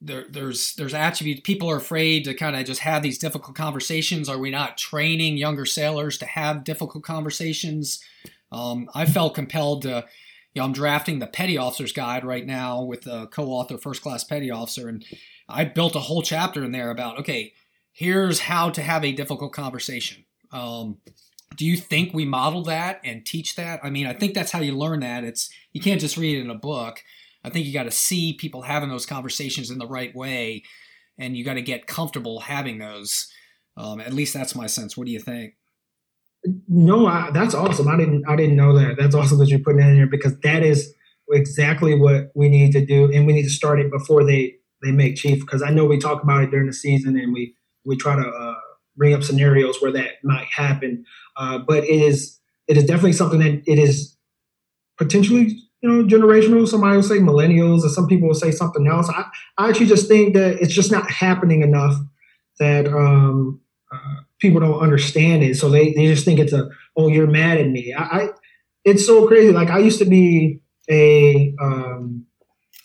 there, 0.00 0.24
there's 0.30 0.74
there's 0.76 0.94
attributes 0.94 1.42
people 1.42 1.70
are 1.70 1.76
afraid 1.76 2.24
to 2.24 2.34
kind 2.34 2.56
of 2.56 2.64
just 2.64 2.80
have 2.80 3.02
these 3.02 3.18
difficult 3.18 3.56
conversations. 3.56 4.28
Are 4.28 4.38
we 4.38 4.50
not 4.50 4.78
training 4.78 5.36
younger 5.36 5.66
sailors 5.66 6.16
to 6.18 6.26
have 6.26 6.64
difficult 6.64 7.04
conversations? 7.04 8.02
Um, 8.50 8.88
I 8.94 9.06
felt 9.06 9.34
compelled 9.34 9.82
to, 9.82 10.06
you 10.54 10.60
know, 10.60 10.64
I'm 10.64 10.72
drafting 10.72 11.18
the 11.18 11.26
petty 11.26 11.58
officer's 11.58 11.92
guide 11.92 12.24
right 12.24 12.46
now 12.46 12.82
with 12.82 13.06
a 13.06 13.26
co-author, 13.26 13.78
first 13.78 14.02
class 14.02 14.24
petty 14.24 14.50
officer, 14.50 14.88
and 14.88 15.04
I 15.48 15.64
built 15.64 15.96
a 15.96 16.00
whole 16.00 16.22
chapter 16.22 16.64
in 16.64 16.72
there 16.72 16.90
about 16.90 17.18
okay, 17.20 17.52
here's 17.92 18.40
how 18.40 18.70
to 18.70 18.82
have 18.82 19.04
a 19.04 19.12
difficult 19.12 19.52
conversation. 19.52 20.24
Um, 20.52 20.98
do 21.56 21.66
you 21.66 21.76
think 21.76 22.14
we 22.14 22.24
model 22.24 22.62
that 22.64 23.00
and 23.04 23.24
teach 23.24 23.56
that? 23.56 23.80
I 23.82 23.90
mean, 23.90 24.06
I 24.06 24.12
think 24.12 24.34
that's 24.34 24.52
how 24.52 24.60
you 24.60 24.76
learn 24.76 25.00
that. 25.00 25.24
It's 25.24 25.50
you 25.72 25.80
can't 25.80 26.00
just 26.00 26.16
read 26.16 26.38
it 26.38 26.42
in 26.42 26.50
a 26.50 26.54
book. 26.54 27.02
I 27.44 27.50
think 27.50 27.66
you 27.66 27.72
got 27.72 27.84
to 27.84 27.90
see 27.90 28.32
people 28.32 28.62
having 28.62 28.88
those 28.88 29.06
conversations 29.06 29.70
in 29.70 29.78
the 29.78 29.86
right 29.86 30.14
way, 30.14 30.62
and 31.18 31.36
you 31.36 31.44
got 31.44 31.54
to 31.54 31.62
get 31.62 31.86
comfortable 31.86 32.40
having 32.40 32.78
those. 32.78 33.30
Um, 33.76 34.00
at 34.00 34.12
least 34.12 34.34
that's 34.34 34.54
my 34.54 34.66
sense. 34.66 34.96
What 34.96 35.06
do 35.06 35.12
you 35.12 35.20
think? 35.20 35.54
No, 36.68 37.06
I, 37.06 37.30
that's 37.32 37.54
awesome. 37.54 37.88
I 37.88 37.96
didn't 37.96 38.24
I 38.28 38.36
didn't 38.36 38.56
know 38.56 38.78
that. 38.78 38.96
That's 38.98 39.14
awesome 39.14 39.38
that 39.38 39.48
you're 39.48 39.58
putting 39.58 39.80
that 39.80 39.90
in 39.90 39.96
there 39.96 40.06
because 40.06 40.38
that 40.40 40.62
is 40.62 40.94
exactly 41.30 41.94
what 41.98 42.30
we 42.34 42.48
need 42.48 42.72
to 42.72 42.84
do, 42.84 43.12
and 43.12 43.26
we 43.26 43.32
need 43.32 43.42
to 43.42 43.50
start 43.50 43.80
it 43.80 43.90
before 43.90 44.24
they 44.24 44.54
they 44.82 44.92
make 44.92 45.16
chief. 45.16 45.40
Because 45.40 45.62
I 45.62 45.70
know 45.70 45.84
we 45.84 45.98
talk 45.98 46.22
about 46.22 46.44
it 46.44 46.50
during 46.50 46.66
the 46.66 46.72
season, 46.72 47.18
and 47.18 47.32
we 47.32 47.54
we 47.84 47.96
try 47.96 48.14
to 48.14 48.26
uh, 48.28 48.54
bring 48.96 49.14
up 49.14 49.24
scenarios 49.24 49.82
where 49.82 49.92
that 49.92 50.12
might 50.22 50.46
happen. 50.46 51.04
Uh, 51.36 51.58
but 51.58 51.84
it 51.84 51.90
is 52.02 52.38
it 52.68 52.76
is 52.76 52.84
definitely 52.84 53.12
something 53.14 53.40
that 53.40 53.62
it 53.66 53.78
is 53.78 54.16
potentially 54.98 55.58
you 55.82 55.88
know 55.88 56.04
generational. 56.04 56.68
Somebody 56.68 56.96
will 56.96 57.02
say 57.02 57.18
millennials, 57.18 57.82
or 57.84 57.88
some 57.88 58.06
people 58.06 58.28
will 58.28 58.34
say 58.34 58.52
something 58.52 58.86
else. 58.86 59.08
I 59.08 59.24
I 59.58 59.68
actually 59.68 59.86
just 59.86 60.08
think 60.08 60.34
that 60.34 60.60
it's 60.60 60.74
just 60.74 60.92
not 60.92 61.10
happening 61.10 61.62
enough 61.62 61.94
that 62.60 62.86
um, 62.88 63.60
uh, 63.92 64.22
people 64.40 64.60
don't 64.60 64.80
understand 64.80 65.42
it, 65.42 65.56
so 65.56 65.68
they, 65.68 65.92
they 65.92 66.06
just 66.06 66.24
think 66.24 66.38
it's 66.38 66.52
a 66.52 66.68
oh 66.96 67.08
you're 67.08 67.26
mad 67.26 67.58
at 67.58 67.68
me. 67.68 67.94
I, 67.94 68.02
I 68.02 68.28
it's 68.84 69.06
so 69.06 69.26
crazy. 69.26 69.52
Like 69.52 69.70
I 69.70 69.78
used 69.78 69.98
to 69.98 70.04
be 70.04 70.60
a 70.90 71.54
um, 71.60 72.26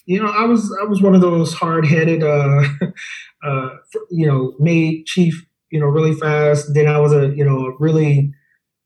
you 0.06 0.22
know 0.22 0.30
I 0.30 0.46
was 0.46 0.76
I 0.82 0.86
was 0.86 1.02
one 1.02 1.16
of 1.16 1.22
those 1.22 1.54
hard 1.54 1.86
headed 1.86 2.24
uh, 2.24 2.64
uh, 3.44 3.70
you 4.10 4.28
know 4.28 4.56
made 4.60 5.06
chief 5.06 5.46
you 5.72 5.80
know 5.80 5.88
really 5.88 6.14
fast. 6.14 6.74
Then 6.74 6.88
I 6.88 7.00
was 7.00 7.14
a 7.14 7.34
you 7.36 7.46
know 7.46 7.66
a 7.66 7.78
really 7.80 8.34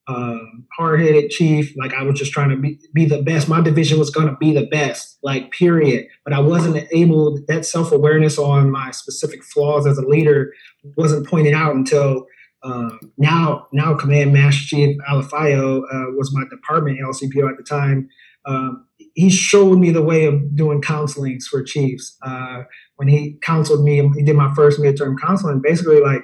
um, 0.08 0.66
hard-headed 0.76 1.30
chief. 1.32 1.74
Like 1.78 1.94
I 1.94 2.04
was 2.04 2.18
just 2.18 2.32
trying 2.32 2.50
to 2.50 2.56
be, 2.56 2.80
be 2.94 3.06
the 3.06 3.22
best. 3.22 3.50
My 3.50 3.62
division 3.62 4.00
was 4.00 4.10
going 4.10 4.28
to 4.28 4.38
be 4.38 4.54
the 4.54 4.66
best, 4.68 5.18
like 5.22 5.52
period. 5.52 6.08
But 6.24 6.34
I 6.34 6.40
wasn't 6.40 6.88
able. 6.92 7.40
That 7.48 7.66
self-awareness 7.66 8.38
on 8.38 8.72
my 8.72 8.92
specific 8.92 9.44
flaws 9.44 9.86
as 9.86 9.98
a 9.98 10.08
leader 10.08 10.54
wasn't 10.96 11.28
pointed 11.28 11.54
out 11.54 11.76
until 11.76 12.26
um, 12.68 13.00
now, 13.18 13.68
now 13.72 13.96
Command 13.96 14.34
Master 14.34 14.64
Chief 14.66 14.98
Alifayo 15.10 15.84
uh, 15.84 16.12
was 16.16 16.34
my 16.34 16.44
department 16.50 17.00
LCPO 17.00 17.50
at 17.50 17.58
the 17.58 17.64
time. 17.64 18.10
Um, 18.46 18.86
he 19.14 19.30
showed 19.30 19.80
me 19.80 19.92
the 19.92 20.02
way 20.02 20.26
of 20.26 20.56
doing 20.56 20.82
counselings 20.82 21.46
for 21.46 21.64
chiefs. 21.64 22.18
Uh, 22.22 22.64
when 22.98 23.08
he 23.08 23.38
counseled 23.42 23.84
me, 23.84 24.08
he 24.16 24.24
did 24.24 24.36
my 24.36 24.54
first 24.54 24.80
midterm 24.80 25.16
counseling. 25.20 25.62
Basically, 25.62 26.02
like, 26.02 26.24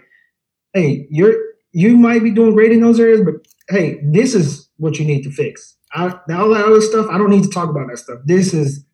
hey, 0.73 1.07
you're 1.09 1.35
you 1.71 1.97
might 1.97 2.23
be 2.23 2.31
doing 2.31 2.53
great 2.53 2.71
in 2.71 2.81
those 2.81 2.99
areas, 2.99 3.21
but 3.21 3.35
hey, 3.69 3.99
this 4.03 4.35
is 4.35 4.69
what 4.77 4.99
you 4.99 5.05
need 5.05 5.23
to 5.23 5.31
fix. 5.31 5.75
I, 5.93 6.07
all 6.29 6.49
that 6.49 6.65
other 6.65 6.81
stuff, 6.81 7.07
I 7.09 7.17
don't 7.17 7.29
need 7.29 7.43
to 7.43 7.49
talk 7.49 7.69
about 7.69 7.87
that 7.89 7.97
stuff. 7.97 8.19
This 8.25 8.53
is 8.53 8.85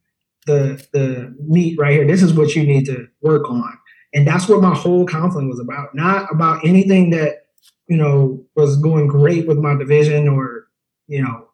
the 0.46 0.86
the 0.94 1.36
meat 1.46 1.78
right 1.80 1.94
here. 1.94 2.08
This 2.08 2.24
is 2.24 2.34
what 2.34 2.56
you 2.56 2.64
need 2.64 2.86
to 2.86 3.08
work 3.22 3.50
on. 3.50 3.78
And 4.14 4.28
that's 4.28 4.50
what 4.50 4.62
my 4.62 4.74
whole 4.74 5.06
counseling 5.06 5.50
was 5.50 5.60
about. 5.60 5.94
Not 5.94 6.32
about 6.32 6.66
anything 6.66 7.12
that, 7.12 7.46
you 7.88 7.98
know, 7.98 8.44
was 8.56 8.78
going 8.78 9.08
great 9.08 9.48
with 9.48 9.58
my 9.58 9.76
division 9.76 10.28
or, 10.28 10.68
you 11.08 11.22
know, 11.22 11.48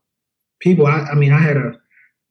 people. 0.60 0.88
I, 0.88 1.02
I 1.12 1.16
mean, 1.16 1.34
I 1.34 1.40
had 1.40 1.58
a 1.58 1.74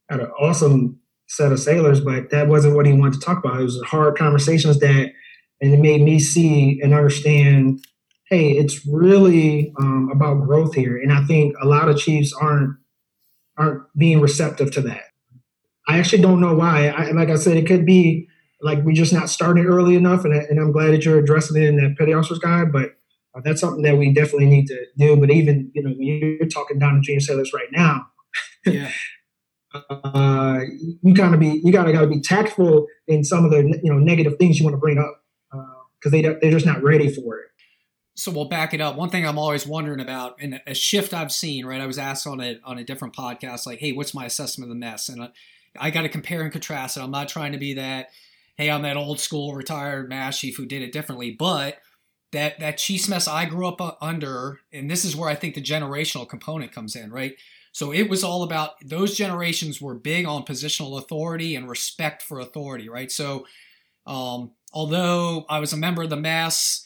had 0.09 0.19
an 0.19 0.31
awesome 0.39 0.99
set 1.27 1.51
of 1.51 1.59
sailors, 1.59 1.99
but 1.99 2.29
that 2.29 2.47
wasn't 2.47 2.75
what 2.75 2.85
he 2.85 2.93
wanted 2.93 3.19
to 3.19 3.25
talk 3.25 3.43
about. 3.43 3.59
It 3.59 3.63
was 3.63 3.81
hard 3.83 4.17
conversations 4.17 4.79
that 4.79 5.11
and 5.61 5.73
it 5.73 5.79
made 5.79 6.01
me 6.01 6.19
see 6.19 6.79
and 6.81 6.93
understand 6.93 7.79
hey, 8.29 8.51
it's 8.53 8.85
really 8.87 9.71
um, 9.79 10.09
about 10.11 10.45
growth 10.45 10.73
here, 10.73 10.97
and 10.97 11.13
I 11.13 11.23
think 11.25 11.55
a 11.61 11.67
lot 11.67 11.89
of 11.89 11.97
chiefs 11.97 12.33
aren't 12.33 12.75
aren't 13.57 13.83
being 13.97 14.19
receptive 14.19 14.71
to 14.71 14.81
that. 14.81 15.03
I 15.87 15.99
actually 15.99 16.21
don't 16.21 16.41
know 16.41 16.55
why. 16.55 16.89
I, 16.89 17.11
like 17.11 17.29
I 17.29 17.35
said, 17.35 17.55
it 17.55 17.67
could 17.67 17.85
be 17.85 18.27
like 18.61 18.83
we're 18.83 18.95
just 18.95 19.13
not 19.13 19.29
starting 19.29 19.65
early 19.65 19.95
enough, 19.95 20.25
and, 20.25 20.33
and 20.33 20.59
I'm 20.59 20.71
glad 20.71 20.91
that 20.91 21.05
you're 21.05 21.19
addressing 21.19 21.61
it 21.61 21.67
in 21.67 21.77
that 21.77 21.97
petty 21.97 22.13
officer's 22.13 22.39
guide. 22.39 22.71
But 22.71 22.95
uh, 23.35 23.41
that's 23.43 23.61
something 23.61 23.83
that 23.83 23.97
we 23.97 24.13
definitely 24.13 24.47
need 24.47 24.67
to 24.67 24.85
do. 24.97 25.15
But 25.17 25.31
even 25.31 25.71
you 25.73 25.83
know, 25.83 25.93
you're 25.97 26.47
talking 26.47 26.79
down 26.79 26.95
to 26.95 27.01
junior 27.01 27.19
sailors 27.19 27.53
right 27.53 27.67
now, 27.71 28.07
yeah. 28.65 28.91
uh, 29.73 30.61
you 31.01 31.13
gotta 31.13 31.37
be 31.37 31.61
you 31.63 31.71
gotta 31.71 31.91
gotta 31.91 32.07
be 32.07 32.21
tactful 32.21 32.87
in 33.07 33.23
some 33.23 33.45
of 33.45 33.51
the 33.51 33.79
you 33.83 33.91
know 33.91 33.99
negative 33.99 34.37
things 34.37 34.59
you 34.59 34.65
want 34.65 34.73
to 34.73 34.79
bring 34.79 34.97
up 34.97 35.21
because 35.99 36.13
uh, 36.13 36.21
they 36.21 36.21
they're 36.21 36.51
just 36.51 36.65
not 36.65 36.81
ready 36.81 37.13
for 37.13 37.39
it 37.39 37.45
so 38.15 38.31
we'll 38.31 38.47
back 38.47 38.73
it 38.73 38.79
up. 38.79 38.95
One 38.95 39.09
thing 39.09 39.27
I'm 39.27 39.37
always 39.37 39.67
wondering 39.67 39.99
about, 39.99 40.37
and 40.39 40.61
a 40.65 40.73
shift 40.73 41.13
I've 41.13 41.31
seen, 41.31 41.65
right? 41.65 41.81
I 41.81 41.85
was 41.85 41.97
asked 41.97 42.25
on 42.25 42.39
a 42.39 42.59
on 42.63 42.77
a 42.77 42.83
different 42.83 43.13
podcast, 43.13 43.65
like, 43.65 43.79
"Hey, 43.79 43.91
what's 43.91 44.13
my 44.13 44.25
assessment 44.25 44.69
of 44.71 44.75
the 44.75 44.79
mess?" 44.79 45.09
And 45.09 45.21
I, 45.21 45.29
I 45.77 45.89
got 45.91 46.03
to 46.03 46.09
compare 46.09 46.41
and 46.41 46.51
contrast 46.51 46.95
it. 46.95 47.01
I'm 47.01 47.11
not 47.11 47.27
trying 47.27 47.51
to 47.51 47.57
be 47.57 47.73
that, 47.73 48.09
"Hey, 48.57 48.69
I'm 48.69 48.81
that 48.83 48.97
old 48.97 49.19
school 49.19 49.53
retired 49.53 50.09
mass 50.09 50.39
chief 50.39 50.57
who 50.57 50.65
did 50.65 50.81
it 50.81 50.91
differently," 50.91 51.31
but 51.31 51.77
that 52.31 52.59
that 52.59 52.81
mess 53.09 53.27
I 53.27 53.45
grew 53.45 53.67
up 53.67 53.97
under, 54.01 54.59
and 54.73 54.89
this 54.89 55.05
is 55.05 55.15
where 55.15 55.29
I 55.29 55.35
think 55.35 55.55
the 55.55 55.61
generational 55.61 56.27
component 56.27 56.71
comes 56.71 56.95
in, 56.95 57.11
right? 57.11 57.35
So 57.71 57.91
it 57.91 58.09
was 58.09 58.23
all 58.23 58.43
about 58.43 58.71
those 58.85 59.17
generations 59.17 59.81
were 59.81 59.95
big 59.95 60.25
on 60.25 60.45
positional 60.45 60.97
authority 60.97 61.55
and 61.55 61.69
respect 61.69 62.23
for 62.23 62.39
authority, 62.39 62.87
right? 62.89 63.11
So 63.11 63.45
um, 64.07 64.51
although 64.73 65.45
I 65.49 65.59
was 65.59 65.73
a 65.73 65.77
member 65.77 66.03
of 66.03 66.09
the 66.09 66.15
mess 66.15 66.85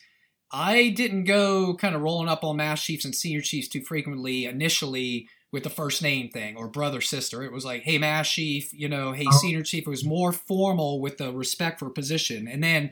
I 0.51 0.89
didn't 0.89 1.25
go 1.25 1.75
kind 1.75 1.95
of 1.95 2.01
rolling 2.01 2.27
up 2.27 2.43
on 2.43 2.58
mass 2.58 2.84
chiefs 2.84 3.05
and 3.05 3.13
senior 3.13 3.41
chiefs 3.41 3.67
too 3.67 3.84
frequently 3.84 4.45
initially 4.45 5.27
with 5.51 5.63
the 5.63 5.69
first 5.69 6.01
name 6.01 6.29
thing 6.29 6.55
or 6.55 6.67
brother 6.67 7.01
sister. 7.01 7.43
It 7.43 7.51
was 7.51 7.65
like, 7.65 7.83
hey, 7.83 7.97
mass 7.97 8.31
chief, 8.31 8.71
you 8.73 8.88
know, 8.88 9.13
hey, 9.13 9.25
oh. 9.27 9.38
senior 9.38 9.63
chief. 9.63 9.88
It 9.88 9.89
was 9.89 10.05
more 10.05 10.31
formal 10.31 11.01
with 11.01 11.17
the 11.17 11.31
respect 11.31 11.79
for 11.79 11.89
position. 11.89 12.47
And 12.47 12.63
then, 12.63 12.91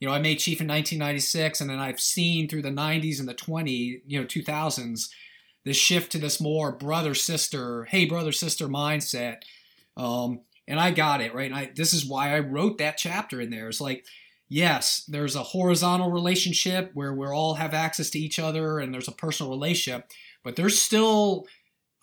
you 0.00 0.08
know, 0.08 0.14
I 0.14 0.18
made 0.18 0.40
chief 0.40 0.60
in 0.60 0.66
1996, 0.66 1.60
and 1.60 1.70
then 1.70 1.78
I've 1.78 2.00
seen 2.00 2.48
through 2.48 2.62
the 2.62 2.70
90s 2.70 3.20
and 3.20 3.28
the 3.28 3.34
20, 3.34 4.02
you 4.06 4.20
know, 4.20 4.26
2000s, 4.26 5.08
this 5.64 5.76
shift 5.76 6.12
to 6.12 6.18
this 6.18 6.40
more 6.40 6.72
brother 6.72 7.14
sister, 7.14 7.84
hey, 7.84 8.04
brother 8.04 8.32
sister 8.32 8.66
mindset. 8.66 9.42
Um, 9.96 10.40
and 10.66 10.80
I 10.80 10.90
got 10.90 11.20
it 11.20 11.34
right. 11.34 11.50
And 11.50 11.54
I 11.54 11.70
this 11.74 11.92
is 11.92 12.04
why 12.04 12.34
I 12.34 12.40
wrote 12.40 12.78
that 12.78 12.96
chapter 12.96 13.40
in 13.40 13.50
there. 13.50 13.68
It's 13.68 13.80
like 13.80 14.04
yes, 14.48 15.04
there's 15.08 15.36
a 15.36 15.42
horizontal 15.42 16.10
relationship 16.10 16.90
where 16.94 17.12
we 17.12 17.26
all 17.26 17.54
have 17.54 17.74
access 17.74 18.10
to 18.10 18.18
each 18.18 18.38
other 18.38 18.78
and 18.78 18.92
there's 18.92 19.08
a 19.08 19.12
personal 19.12 19.50
relationship, 19.50 20.08
but 20.42 20.56
there's 20.56 20.80
still 20.80 21.46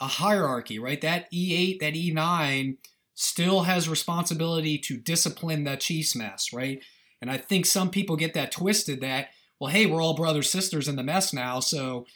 a 0.02 0.08
hierarchy, 0.08 0.80
right? 0.80 1.00
That 1.00 1.32
E8, 1.32 1.80
that 1.80 1.94
E9 1.94 2.78
still 3.14 3.62
has 3.62 3.88
responsibility 3.88 4.78
to 4.80 4.98
discipline 4.98 5.64
that 5.64 5.80
chief's 5.80 6.16
mess, 6.16 6.52
right? 6.52 6.84
And 7.22 7.30
I 7.30 7.38
think 7.38 7.68
some 7.68 7.92
people 7.92 8.16
get 8.16 8.34
that 8.34 8.52
twisted 8.52 9.00
that, 9.02 9.30
well, 9.60 9.72
hey, 9.72 9.86
we're 9.86 10.02
all 10.02 10.16
brothers, 10.16 10.50
sisters 10.50 10.88
in 10.88 10.96
the 10.96 11.04
mess 11.04 11.32
now, 11.32 11.60
so 11.60 12.08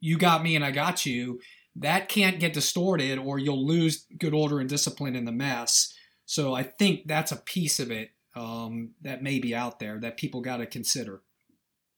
you 0.00 0.16
got 0.16 0.42
me 0.42 0.56
and 0.56 0.64
I 0.64 0.70
got 0.70 1.04
you. 1.04 1.40
That 1.76 2.08
can't 2.08 2.40
get 2.40 2.54
distorted 2.54 3.18
or 3.18 3.38
you'll 3.38 3.66
lose 3.66 4.06
good 4.18 4.32
order 4.32 4.58
and 4.60 4.68
discipline 4.68 5.14
in 5.14 5.26
the 5.26 5.32
mess. 5.32 5.92
So 6.24 6.54
I 6.54 6.62
think 6.62 7.06
that's 7.06 7.32
a 7.32 7.36
piece 7.36 7.78
of 7.78 7.90
it 7.90 8.12
um, 8.34 8.92
that 9.02 9.22
may 9.22 9.38
be 9.38 9.54
out 9.54 9.78
there 9.78 9.98
that 10.00 10.16
people 10.16 10.40
got 10.40 10.58
to 10.58 10.66
consider. 10.66 11.20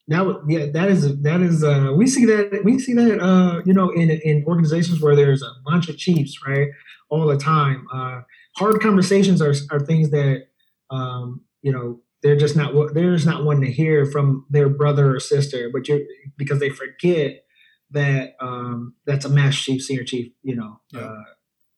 Now, 0.08 0.40
yeah, 0.48 0.66
that 0.72 0.88
is 0.88 1.20
that 1.20 1.42
is 1.42 1.62
uh, 1.62 1.92
we 1.94 2.06
see 2.06 2.24
that 2.24 2.62
we 2.64 2.78
see 2.78 2.94
that 2.94 3.20
uh, 3.20 3.60
you 3.66 3.74
know 3.74 3.90
in 3.90 4.10
in 4.10 4.42
organizations 4.46 5.02
where 5.02 5.14
there's 5.14 5.42
a 5.42 5.52
bunch 5.66 5.90
of 5.90 5.98
chiefs, 5.98 6.38
right, 6.46 6.68
all 7.10 7.26
the 7.26 7.36
time. 7.36 7.86
Uh, 7.92 8.22
hard 8.56 8.80
conversations 8.80 9.42
are 9.42 9.54
are 9.70 9.80
things 9.80 10.10
that 10.10 10.46
um, 10.90 11.42
you 11.60 11.70
know 11.70 12.00
they're 12.22 12.36
just 12.36 12.56
not 12.56 12.72
they're 12.94 13.14
just 13.14 13.26
not 13.26 13.44
one 13.44 13.60
to 13.60 13.70
hear 13.70 14.06
from 14.06 14.46
their 14.48 14.70
brother 14.70 15.14
or 15.14 15.20
sister, 15.20 15.68
but 15.70 15.86
you 15.88 16.06
because 16.38 16.58
they 16.58 16.70
forget 16.70 17.44
that 17.90 18.34
um, 18.40 18.94
that's 19.06 19.26
a 19.26 19.28
mass 19.28 19.56
chief, 19.56 19.82
senior 19.82 20.04
chief, 20.04 20.32
you 20.42 20.56
know, 20.56 20.80
uh, 20.94 21.22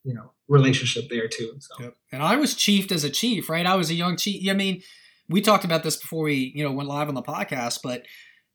you 0.04 0.14
know, 0.14 0.32
relationship 0.48 1.08
there 1.10 1.28
too. 1.28 1.52
So. 1.58 1.82
Yep. 1.82 1.96
And 2.12 2.22
I 2.22 2.36
was 2.36 2.54
chiefed 2.54 2.92
as 2.92 3.04
a 3.04 3.10
chief, 3.10 3.48
right? 3.48 3.66
I 3.66 3.74
was 3.74 3.90
a 3.90 3.94
young 3.94 4.16
chief. 4.16 4.48
I 4.48 4.54
mean, 4.54 4.82
we 5.30 5.40
talked 5.40 5.64
about 5.64 5.82
this 5.82 5.96
before 5.96 6.24
we, 6.24 6.52
you 6.54 6.64
know, 6.64 6.72
went 6.72 6.88
live 6.88 7.08
on 7.08 7.14
the 7.14 7.22
podcast, 7.22 7.80
but 7.82 8.02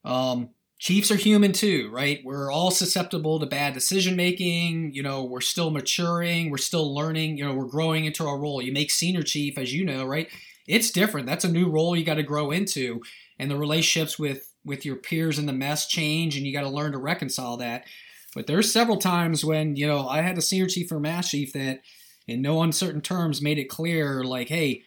um, 0.03 0.49
chiefs 0.77 1.09
are 1.09 1.15
human 1.15 1.53
too, 1.53 1.89
right? 1.91 2.19
We're 2.23 2.51
all 2.51 2.69
susceptible 2.69 3.39
to 3.39 3.45
bad 3.45 3.73
decision 3.73 4.15
making. 4.15 4.93
You 4.93 5.01
know, 5.01 5.23
we're 5.23 5.41
still 5.41 5.71
maturing, 5.71 6.51
we're 6.51 6.57
still 6.57 6.93
learning. 6.93 7.37
You 7.37 7.45
know, 7.45 7.53
we're 7.53 7.65
growing 7.65 8.05
into 8.05 8.27
our 8.27 8.37
role. 8.37 8.61
You 8.61 8.73
make 8.73 8.91
senior 8.91 9.23
chief, 9.23 9.57
as 9.57 9.73
you 9.73 9.85
know, 9.85 10.05
right? 10.05 10.27
It's 10.67 10.91
different. 10.91 11.27
That's 11.27 11.45
a 11.45 11.51
new 11.51 11.69
role 11.69 11.95
you 11.95 12.03
got 12.03 12.15
to 12.15 12.23
grow 12.23 12.51
into, 12.51 13.01
and 13.39 13.49
the 13.49 13.57
relationships 13.57 14.19
with 14.19 14.51
with 14.65 14.83
your 14.85 14.95
peers 14.95 15.39
in 15.39 15.45
the 15.45 15.53
mess 15.53 15.87
change, 15.87 16.35
and 16.35 16.45
you 16.45 16.51
got 16.51 16.61
to 16.61 16.69
learn 16.69 16.91
to 16.91 16.97
reconcile 16.97 17.57
that. 17.57 17.85
But 18.33 18.47
there's 18.47 18.73
several 18.73 18.97
times 18.97 19.45
when, 19.45 19.75
you 19.75 19.87
know, 19.87 20.07
I 20.07 20.21
had 20.21 20.37
a 20.37 20.41
senior 20.41 20.67
chief 20.67 20.91
or 20.91 20.99
mass 20.99 21.29
chief 21.29 21.53
that 21.53 21.81
in 22.27 22.41
no 22.41 22.61
uncertain 22.63 23.01
terms 23.01 23.41
made 23.41 23.59
it 23.59 23.69
clear, 23.69 24.23
like, 24.23 24.49
hey, 24.49 24.81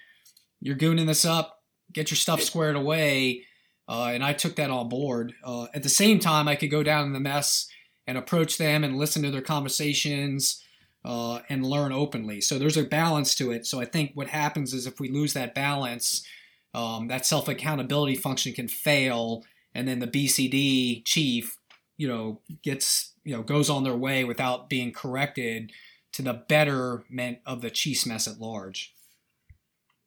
you're 0.61 0.77
gooning 0.77 1.07
this 1.07 1.25
up, 1.25 1.58
get 1.93 2.11
your 2.11 2.17
stuff 2.17 2.43
squared 2.43 2.77
away. 2.77 3.45
Uh, 3.89 4.11
and 4.13 4.23
I 4.23 4.35
took 4.35 4.57
that 4.57 4.71
on 4.71 4.89
board. 4.89 5.33
Uh, 5.43 5.67
at 5.75 5.83
the 5.83 5.89
same 5.89 6.19
time, 6.19 6.47
I 6.47 6.57
could 6.57 6.71
go 6.71 6.83
down 6.83 7.07
in 7.07 7.13
the 7.15 7.21
mess 7.21 7.69
and 8.07 8.19
approach 8.19 8.59
them 8.59 8.85
and 8.85 8.99
listen 8.99 9.23
to 9.23 9.31
their 9.31 9.43
conversations 9.43 10.63
uh, 11.05 11.41
and 11.49 11.65
learn 11.65 11.93
openly. 11.93 12.41
So 12.41 12.59
there's 12.59 12.77
a 12.77 12.85
balance 12.85 13.35
to 13.37 13.51
it. 13.51 13.67
So 13.67 13.81
I 13.81 13.87
think 13.87 14.13
what 14.15 14.29
happens 14.29 14.75
is 14.75 14.87
if 14.87 15.01
we 15.01 15.09
lose 15.09 15.33
that 15.33 15.55
balance, 15.55 16.27
um, 16.75 17.09
that 17.09 17.25
self 17.25 17.49
accountability 17.49 18.15
function 18.15 18.53
can 18.53 18.69
fail, 18.69 19.45
and 19.75 19.89
then 19.89 20.01
the 20.01 20.07
BCD 20.07 21.05
chief, 21.05 21.57
you 21.97 22.09
know, 22.09 22.41
gets 22.63 23.15
you 23.25 23.35
know 23.35 23.43
goes 23.43 23.71
on 23.71 23.85
their 23.85 23.97
way 23.97 24.25
without 24.25 24.69
being 24.69 24.93
corrected 24.93 25.73
to 26.13 26.23
the 26.23 26.35
betterment 26.35 27.39
of 27.47 27.63
the 27.63 27.71
Chiefs 27.71 28.07
mess 28.07 28.29
at 28.29 28.41
large. 28.41 28.95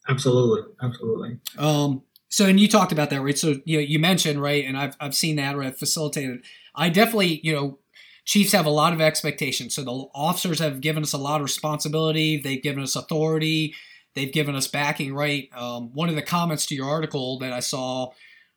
Absolutely, 0.10 0.72
absolutely. 0.82 1.38
Um, 1.58 2.04
so, 2.30 2.46
and 2.46 2.60
you 2.60 2.68
talked 2.68 2.92
about 2.92 3.10
that, 3.10 3.22
right? 3.22 3.38
So, 3.38 3.56
you 3.66 3.78
know, 3.78 3.84
you 3.84 4.00
mentioned, 4.00 4.42
right, 4.42 4.66
and 4.66 4.78
I've 4.78 4.96
I've 5.00 5.16
seen 5.16 5.36
that 5.36 5.56
or 5.56 5.64
I've 5.64 5.78
facilitated. 5.78 6.44
I 6.74 6.90
definitely, 6.90 7.42
you 7.44 7.54
know, 7.54 7.80
Chiefs 8.26 8.52
have 8.54 8.66
a 8.66 8.72
lot 8.72 8.94
of 8.94 9.02
expectations. 9.02 9.76
So 9.76 9.84
the 9.84 10.06
officers 10.14 10.60
have 10.60 10.80
given 10.80 11.04
us 11.04 11.14
a 11.14 11.18
lot 11.18 11.42
of 11.42 11.44
responsibility. 11.44 12.38
They've 12.38 12.62
given 12.62 12.84
us 12.84 12.96
authority. 12.96 13.74
They've 14.14 14.32
given 14.32 14.56
us 14.56 14.68
backing, 14.68 15.14
right? 15.14 15.50
Um, 15.56 15.94
one 15.94 16.10
of 16.10 16.16
the 16.16 16.22
comments 16.22 16.66
to 16.68 16.76
your 16.76 16.88
article 16.88 17.40
that 17.40 17.54
I 17.54 17.62
saw 17.62 18.12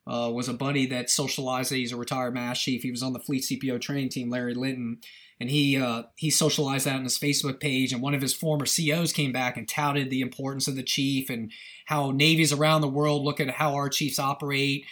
uh, 0.06 0.30
was 0.32 0.48
a 0.48 0.54
buddy 0.54 0.86
that 0.86 1.10
socialized 1.10 1.70
that 1.70 1.76
he's 1.76 1.92
a 1.92 1.96
retired 1.96 2.34
mass 2.34 2.60
chief. 2.60 2.82
He 2.82 2.90
was 2.90 3.02
on 3.02 3.12
the 3.12 3.20
fleet 3.20 3.42
CPO 3.42 3.80
training 3.80 4.10
team, 4.10 4.30
Larry 4.30 4.54
Linton, 4.54 4.98
and 5.40 5.50
he 5.50 5.76
uh, 5.76 6.04
he 6.16 6.30
socialized 6.30 6.86
that 6.86 6.96
on 6.96 7.04
his 7.04 7.18
Facebook 7.18 7.60
page. 7.60 7.92
And 7.92 8.02
one 8.02 8.14
of 8.14 8.22
his 8.22 8.34
former 8.34 8.66
COs 8.66 9.12
came 9.12 9.32
back 9.32 9.56
and 9.56 9.68
touted 9.68 10.10
the 10.10 10.20
importance 10.20 10.68
of 10.68 10.76
the 10.76 10.82
chief 10.82 11.30
and 11.30 11.50
how 11.86 12.10
navies 12.10 12.52
around 12.52 12.82
the 12.82 12.88
world 12.88 13.22
look 13.22 13.40
at 13.40 13.50
how 13.50 13.74
our 13.74 13.88
chiefs 13.88 14.18
operate, 14.18 14.84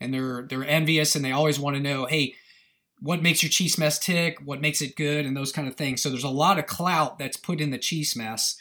and 0.00 0.12
they're 0.12 0.46
they're 0.48 0.64
envious 0.64 1.16
and 1.16 1.24
they 1.24 1.32
always 1.32 1.58
want 1.58 1.76
to 1.76 1.82
know, 1.82 2.06
hey, 2.06 2.34
what 3.00 3.22
makes 3.22 3.42
your 3.42 3.50
chiefs 3.50 3.78
mess 3.78 3.98
tick? 3.98 4.38
What 4.44 4.60
makes 4.60 4.82
it 4.82 4.96
good? 4.96 5.24
And 5.24 5.36
those 5.36 5.52
kind 5.52 5.68
of 5.68 5.76
things. 5.76 6.02
So 6.02 6.10
there's 6.10 6.24
a 6.24 6.28
lot 6.28 6.58
of 6.58 6.66
clout 6.66 7.18
that's 7.18 7.36
put 7.36 7.60
in 7.60 7.70
the 7.70 7.78
chiefs 7.78 8.16
mess 8.16 8.56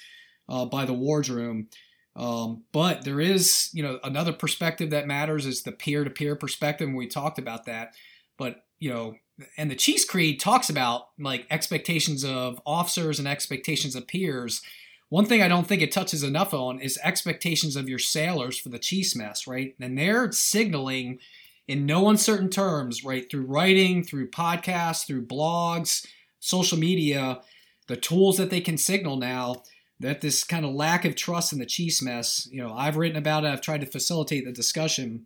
uh, 0.48 0.66
by 0.66 0.86
the 0.86 0.94
wardroom. 0.94 1.70
Um, 2.18 2.64
but 2.72 3.04
there 3.06 3.22
is, 3.22 3.70
you 3.74 3.84
know, 3.84 4.00
another 4.04 4.34
perspective 4.34 4.90
that 4.90 5.06
matters 5.06 5.46
is 5.46 5.62
the 5.62 5.72
peer-to-peer 5.72 6.36
perspective, 6.36 6.88
and 6.88 6.98
we 6.98 7.08
talked 7.08 7.38
about 7.38 7.66
that. 7.66 7.94
But 8.38 8.66
you 8.80 8.92
know, 8.92 9.16
and 9.56 9.70
the 9.70 9.76
Chiefs 9.76 10.04
Creed 10.04 10.40
talks 10.40 10.70
about 10.70 11.10
like 11.20 11.46
expectations 11.52 12.26
of 12.26 12.60
officers 12.66 13.20
and 13.20 13.28
expectations 13.28 13.96
of 13.96 14.08
peers. 14.08 14.62
One 15.10 15.26
thing 15.26 15.42
I 15.42 15.48
don't 15.48 15.68
think 15.68 15.82
it 15.82 15.92
touches 15.92 16.24
enough 16.24 16.54
on 16.54 16.82
is 16.82 17.00
expectations 17.04 17.76
of 17.76 17.88
your 17.88 18.00
sailors 18.00 18.58
for 18.58 18.70
the 18.70 18.80
Chiefs 18.80 19.16
mess, 19.16 19.48
right? 19.48 19.76
And 19.80 19.98
they're 19.98 20.32
signaling 20.32 21.20
in 21.68 21.86
no 21.86 22.10
uncertain 22.10 22.50
terms, 22.50 23.04
right, 23.04 23.30
through 23.30 23.46
writing, 23.46 24.04
through 24.04 24.32
podcasts, 24.32 25.06
through 25.06 25.28
blogs, 25.28 26.06
social 26.40 26.78
media, 26.78 27.42
the 27.88 27.96
tools 27.96 28.38
that 28.38 28.50
they 28.50 28.62
can 28.62 28.78
signal 28.78 29.18
now 29.18 29.64
that 30.00 30.22
this 30.22 30.44
kind 30.44 30.66
of 30.66 30.74
lack 30.74 31.06
of 31.06 31.16
trust 31.16 31.54
in 31.54 31.60
the 31.60 31.66
Chiefs 31.66 32.02
mess, 32.02 32.48
you 32.52 32.62
know, 32.62 32.74
I've 32.74 32.98
written 32.98 33.18
about 33.18 33.44
it, 33.44 33.48
I've 33.48 33.62
tried 33.62 33.82
to 33.82 33.88
facilitate 33.88 34.46
the 34.46 34.52
discussion. 34.52 35.26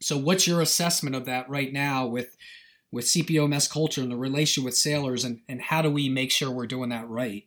So 0.00 0.16
what's 0.16 0.46
your 0.46 0.60
assessment 0.60 1.16
of 1.16 1.24
that 1.26 1.48
right 1.48 1.72
now 1.72 2.06
with 2.06 2.36
with 2.92 3.06
CPO 3.06 3.48
mess 3.48 3.66
culture 3.66 4.02
and 4.02 4.10
the 4.10 4.16
relation 4.16 4.64
with 4.64 4.76
sailors 4.76 5.24
and, 5.24 5.40
and 5.48 5.62
how 5.62 5.80
do 5.80 5.90
we 5.90 6.10
make 6.10 6.30
sure 6.30 6.50
we're 6.50 6.66
doing 6.66 6.90
that 6.90 7.08
right? 7.08 7.44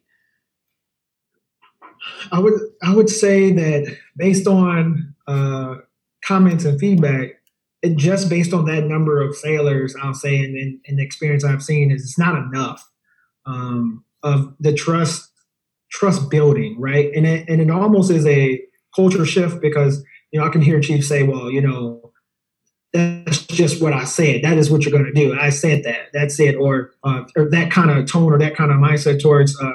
I 2.31 2.39
would 2.39 2.59
I 2.83 2.93
would 2.93 3.09
say 3.09 3.51
that 3.51 3.97
based 4.17 4.47
on 4.47 5.15
uh, 5.27 5.75
comments 6.23 6.65
and 6.65 6.79
feedback, 6.79 7.41
it 7.81 7.95
just 7.95 8.29
based 8.29 8.53
on 8.53 8.65
that 8.65 8.85
number 8.85 9.21
of 9.21 9.35
sailors, 9.35 9.95
I'll 10.01 10.13
say, 10.13 10.39
and, 10.39 10.55
and, 10.57 10.79
and 10.87 10.99
the 10.99 11.03
experience 11.03 11.43
I've 11.43 11.63
seen 11.63 11.91
is 11.91 12.03
it's 12.03 12.17
not 12.17 12.35
enough 12.35 12.89
um, 13.45 14.03
of 14.23 14.55
the 14.59 14.73
trust 14.73 15.31
trust 15.95 16.29
building, 16.29 16.75
right? 16.79 17.11
And 17.15 17.25
it, 17.25 17.47
and 17.47 17.61
it 17.61 17.71
almost 17.71 18.11
is 18.11 18.25
a 18.27 18.61
culture 18.95 19.25
shift 19.25 19.61
because 19.61 20.03
you 20.31 20.39
know 20.39 20.45
I 20.45 20.49
can 20.49 20.61
hear 20.61 20.79
chiefs 20.81 21.07
say, 21.07 21.23
well, 21.23 21.49
you 21.49 21.61
know, 21.61 22.11
that's 22.93 23.45
just 23.47 23.81
what 23.81 23.93
I 23.93 24.03
said. 24.03 24.43
That 24.43 24.57
is 24.57 24.69
what 24.69 24.83
you're 24.83 24.91
going 24.91 25.05
to 25.05 25.13
do. 25.13 25.37
I 25.37 25.49
said 25.49 25.83
that. 25.83 26.09
That's 26.13 26.39
it. 26.39 26.55
Or 26.55 26.91
uh, 27.03 27.23
or 27.37 27.49
that 27.49 27.71
kind 27.71 27.89
of 27.89 28.05
tone 28.05 28.31
or 28.31 28.39
that 28.39 28.55
kind 28.55 28.71
of 28.71 28.77
mindset 28.77 29.21
towards 29.21 29.59
uh, 29.59 29.71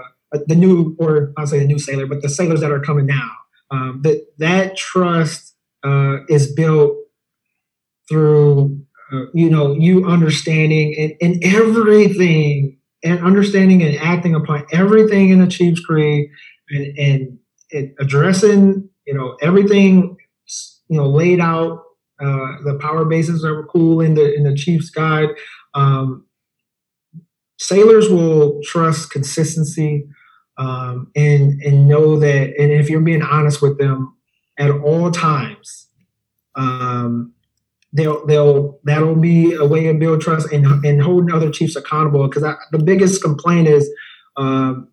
the 0.46 0.54
new, 0.54 0.94
or 0.98 1.32
I'll 1.36 1.46
say 1.46 1.58
the 1.58 1.66
new 1.66 1.78
sailor, 1.78 2.06
but 2.06 2.22
the 2.22 2.28
sailors 2.28 2.60
that 2.60 2.70
are 2.70 2.80
coming 2.80 3.06
now. 3.06 3.30
Um, 3.72 4.00
that 4.02 4.26
that 4.38 4.76
trust 4.76 5.54
uh, 5.84 6.18
is 6.28 6.52
built 6.52 6.96
through 8.08 8.80
uh, 9.12 9.26
you 9.32 9.48
know 9.48 9.74
you 9.74 10.04
understanding 10.06 10.94
and, 10.98 11.14
and 11.34 11.44
everything 11.44 12.79
and 13.02 13.20
understanding 13.20 13.82
and 13.82 13.96
acting 13.96 14.34
upon 14.34 14.66
everything 14.72 15.30
in 15.30 15.40
the 15.40 15.46
Chiefs 15.46 15.80
Creed 15.80 16.30
and, 16.70 16.98
and, 16.98 17.38
and 17.72 17.94
addressing 17.98 18.88
you 19.06 19.14
know 19.14 19.36
everything 19.40 20.16
you 20.88 20.96
know 20.96 21.08
laid 21.08 21.40
out 21.40 21.82
uh, 22.20 22.62
the 22.64 22.78
power 22.80 23.04
bases 23.04 23.42
that 23.42 23.52
were 23.52 23.66
cool 23.66 24.00
in 24.00 24.14
the 24.14 24.34
in 24.34 24.44
the 24.44 24.54
Chiefs 24.54 24.90
guide. 24.90 25.30
Um, 25.74 26.26
sailors 27.58 28.08
will 28.08 28.60
trust 28.62 29.10
consistency 29.10 30.06
um, 30.58 31.10
and 31.16 31.60
and 31.62 31.88
know 31.88 32.18
that 32.18 32.54
and 32.58 32.70
if 32.70 32.90
you're 32.90 33.00
being 33.00 33.22
honest 33.22 33.62
with 33.62 33.78
them 33.78 34.14
at 34.58 34.70
all 34.70 35.10
times 35.10 35.88
um, 36.56 37.32
they'll 37.92 38.24
they'll 38.26 38.78
that'll 38.84 39.16
be 39.16 39.54
a 39.54 39.64
way 39.64 39.84
to 39.84 39.94
build 39.94 40.20
trust 40.20 40.52
and 40.52 40.66
and 40.84 41.02
holding 41.02 41.34
other 41.34 41.50
chiefs 41.50 41.76
accountable. 41.76 42.26
Because 42.28 42.42
the 42.72 42.78
biggest 42.78 43.22
complaint 43.22 43.68
is 43.68 43.90
um, 44.36 44.88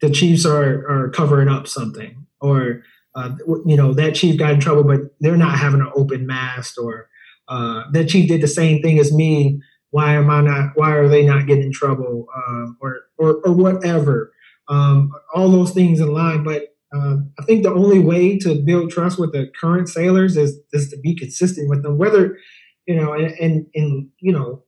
the 0.00 0.10
chiefs 0.10 0.44
are 0.44 0.86
are 0.88 1.10
covering 1.10 1.48
up 1.48 1.66
something 1.66 2.26
or 2.40 2.82
uh, 3.14 3.30
you 3.64 3.76
know 3.76 3.92
that 3.94 4.14
chief 4.14 4.38
got 4.38 4.52
in 4.52 4.60
trouble 4.60 4.84
but 4.84 5.00
they're 5.20 5.36
not 5.36 5.58
having 5.58 5.80
an 5.80 5.90
open 5.96 6.26
mast 6.26 6.78
or 6.78 7.08
uh, 7.48 7.84
that 7.92 8.08
chief 8.08 8.28
did 8.28 8.40
the 8.40 8.48
same 8.48 8.82
thing 8.82 8.98
as 8.98 9.12
me. 9.12 9.60
Why 9.90 10.14
am 10.14 10.28
i 10.28 10.40
not 10.40 10.72
why 10.74 10.92
are 10.92 11.08
they 11.08 11.24
not 11.24 11.46
getting 11.46 11.64
in 11.64 11.72
trouble 11.72 12.26
um, 12.36 12.76
or, 12.80 13.00
or 13.18 13.36
or 13.44 13.52
whatever. 13.52 14.32
Um, 14.68 15.12
all 15.34 15.50
those 15.50 15.72
things 15.72 16.00
in 16.00 16.12
line 16.12 16.42
but 16.42 16.73
um, 16.94 17.32
I 17.38 17.44
think 17.44 17.62
the 17.62 17.72
only 17.72 17.98
way 17.98 18.38
to 18.38 18.62
build 18.62 18.90
trust 18.90 19.18
with 19.18 19.32
the 19.32 19.50
current 19.60 19.88
sailors 19.88 20.36
is 20.36 20.58
is 20.72 20.90
to 20.90 20.98
be 20.98 21.14
consistent 21.16 21.68
with 21.68 21.82
them. 21.82 21.98
Whether 21.98 22.38
you 22.86 22.94
know, 22.94 23.12
and 23.12 23.32
and, 23.40 23.66
and 23.74 24.08
you 24.20 24.32
know, 24.32 24.62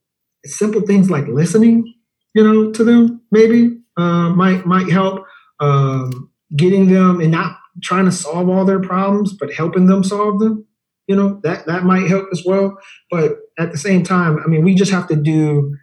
simple 0.44 0.80
things 0.80 1.10
like 1.10 1.28
listening, 1.28 1.94
you 2.34 2.42
know, 2.42 2.72
to 2.72 2.84
them 2.84 3.22
maybe 3.30 3.78
uh, 3.96 4.30
might 4.30 4.66
might 4.66 4.90
help. 4.90 5.24
Um, 5.58 6.30
getting 6.54 6.88
them 6.88 7.20
and 7.20 7.32
not 7.32 7.56
trying 7.82 8.04
to 8.04 8.12
solve 8.12 8.48
all 8.48 8.64
their 8.64 8.80
problems, 8.80 9.32
but 9.32 9.52
helping 9.52 9.86
them 9.86 10.04
solve 10.04 10.38
them. 10.38 10.64
You 11.06 11.16
know 11.16 11.40
that 11.44 11.66
that 11.66 11.84
might 11.84 12.08
help 12.08 12.26
as 12.32 12.42
well. 12.44 12.76
But 13.10 13.36
at 13.58 13.70
the 13.70 13.78
same 13.78 14.02
time, 14.02 14.38
I 14.44 14.48
mean, 14.48 14.64
we 14.64 14.74
just 14.74 14.92
have 14.92 15.06
to 15.08 15.16
do 15.16 15.76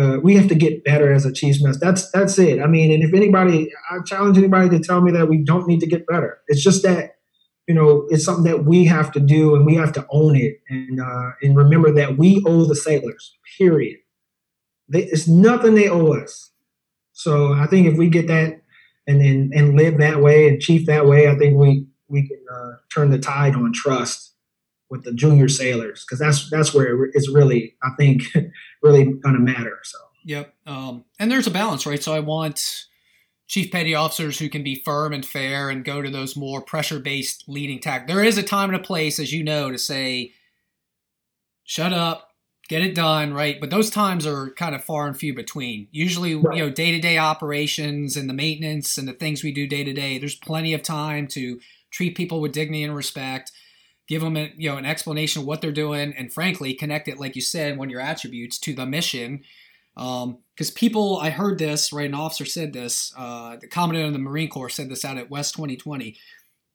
uh, 0.00 0.18
we 0.22 0.34
have 0.36 0.48
to 0.48 0.54
get 0.54 0.84
better 0.84 1.12
as 1.12 1.26
a 1.26 1.32
Chiefs 1.32 1.62
mess. 1.62 1.78
That's 1.78 2.10
that's 2.12 2.38
it. 2.38 2.60
I 2.60 2.66
mean, 2.66 2.90
and 2.90 3.02
if 3.02 3.12
anybody, 3.12 3.70
I 3.90 3.98
challenge 4.06 4.38
anybody 4.38 4.68
to 4.70 4.80
tell 4.80 5.00
me 5.00 5.12
that 5.12 5.28
we 5.28 5.44
don't 5.44 5.66
need 5.66 5.80
to 5.80 5.86
get 5.86 6.06
better. 6.06 6.38
It's 6.48 6.62
just 6.62 6.82
that 6.84 7.16
you 7.66 7.74
know 7.74 8.06
it's 8.08 8.24
something 8.24 8.44
that 8.44 8.64
we 8.64 8.86
have 8.86 9.12
to 9.12 9.20
do, 9.20 9.54
and 9.54 9.66
we 9.66 9.74
have 9.74 9.92
to 9.92 10.06
own 10.10 10.36
it, 10.36 10.60
and 10.68 11.00
uh, 11.00 11.30
and 11.42 11.56
remember 11.56 11.92
that 11.92 12.16
we 12.16 12.42
owe 12.46 12.64
the 12.64 12.76
sailors. 12.76 13.36
Period. 13.58 13.98
They, 14.88 15.04
it's 15.04 15.28
nothing 15.28 15.74
they 15.74 15.88
owe 15.88 16.14
us. 16.14 16.50
So 17.12 17.52
I 17.52 17.66
think 17.66 17.86
if 17.86 17.98
we 17.98 18.08
get 18.08 18.26
that 18.28 18.62
and 19.06 19.20
and, 19.20 19.52
and 19.52 19.76
live 19.76 19.98
that 19.98 20.22
way 20.22 20.48
and 20.48 20.60
chief 20.60 20.86
that 20.86 21.06
way, 21.06 21.28
I 21.28 21.36
think 21.36 21.58
we 21.58 21.86
we 22.08 22.26
can 22.26 22.40
uh, 22.52 22.76
turn 22.92 23.10
the 23.10 23.18
tide 23.18 23.54
on 23.54 23.72
trust 23.72 24.29
with 24.90 25.04
the 25.04 25.12
junior 25.12 25.48
sailors 25.48 26.04
because 26.04 26.18
that's 26.18 26.50
that's 26.50 26.74
where 26.74 27.04
it's 27.12 27.32
really 27.32 27.76
I 27.82 27.90
think 27.96 28.22
really 28.82 29.04
going 29.04 29.34
to 29.34 29.40
matter. 29.40 29.78
So 29.84 29.98
yep, 30.24 30.54
um, 30.66 31.04
and 31.18 31.30
there's 31.30 31.46
a 31.46 31.52
balance, 31.52 31.86
right? 31.86 32.02
So 32.02 32.14
I 32.14 32.20
want 32.20 32.86
chief 33.46 33.70
petty 33.72 33.94
officers 33.94 34.38
who 34.38 34.48
can 34.48 34.62
be 34.62 34.82
firm 34.84 35.12
and 35.12 35.24
fair 35.24 35.70
and 35.70 35.84
go 35.84 36.02
to 36.02 36.10
those 36.10 36.36
more 36.36 36.60
pressure 36.60 37.00
based 37.00 37.44
leading 37.48 37.80
tack. 37.80 38.06
There 38.06 38.22
is 38.22 38.38
a 38.38 38.42
time 38.42 38.70
and 38.70 38.78
a 38.78 38.82
place, 38.82 39.18
as 39.18 39.32
you 39.32 39.42
know, 39.42 39.70
to 39.70 39.78
say, 39.78 40.32
shut 41.64 41.92
up, 41.92 42.28
get 42.68 42.82
it 42.82 42.94
done, 42.94 43.34
right? 43.34 43.60
But 43.60 43.70
those 43.70 43.90
times 43.90 44.24
are 44.26 44.50
kind 44.50 44.74
of 44.74 44.84
far 44.84 45.06
and 45.06 45.16
few 45.16 45.34
between. 45.34 45.88
Usually, 45.90 46.36
right. 46.36 46.58
you 46.58 46.64
know, 46.64 46.70
day 46.70 46.92
to 46.92 47.00
day 47.00 47.18
operations 47.18 48.16
and 48.16 48.28
the 48.28 48.34
maintenance 48.34 48.98
and 48.98 49.08
the 49.08 49.12
things 49.12 49.42
we 49.42 49.52
do 49.52 49.66
day 49.66 49.82
to 49.82 49.92
day, 49.92 50.18
there's 50.18 50.36
plenty 50.36 50.74
of 50.74 50.82
time 50.82 51.26
to 51.28 51.60
treat 51.90 52.16
people 52.16 52.40
with 52.40 52.52
dignity 52.52 52.84
and 52.84 52.94
respect 52.94 53.50
give 54.10 54.22
them 54.22 54.36
a, 54.36 54.52
you 54.56 54.68
know 54.68 54.76
an 54.76 54.84
explanation 54.84 55.40
of 55.40 55.46
what 55.46 55.62
they're 55.62 55.70
doing, 55.70 56.12
and 56.18 56.32
frankly, 56.32 56.74
connect 56.74 57.06
it 57.06 57.18
like 57.18 57.36
you 57.36 57.40
said, 57.40 57.78
one 57.78 57.88
of 57.88 57.92
your 57.92 58.00
attributes 58.00 58.58
to 58.58 58.74
the 58.74 58.84
mission. 58.84 59.42
Because 59.94 60.24
um, 60.70 60.74
people, 60.74 61.18
I 61.18 61.30
heard 61.30 61.58
this 61.58 61.92
right. 61.92 62.08
An 62.08 62.14
officer 62.14 62.44
said 62.44 62.72
this. 62.72 63.14
Uh, 63.16 63.56
the 63.56 63.68
commandant 63.68 64.08
of 64.08 64.12
the 64.12 64.18
Marine 64.18 64.50
Corps 64.50 64.68
said 64.68 64.90
this 64.90 65.04
out 65.04 65.16
at 65.16 65.30
West 65.30 65.54
2020. 65.54 66.16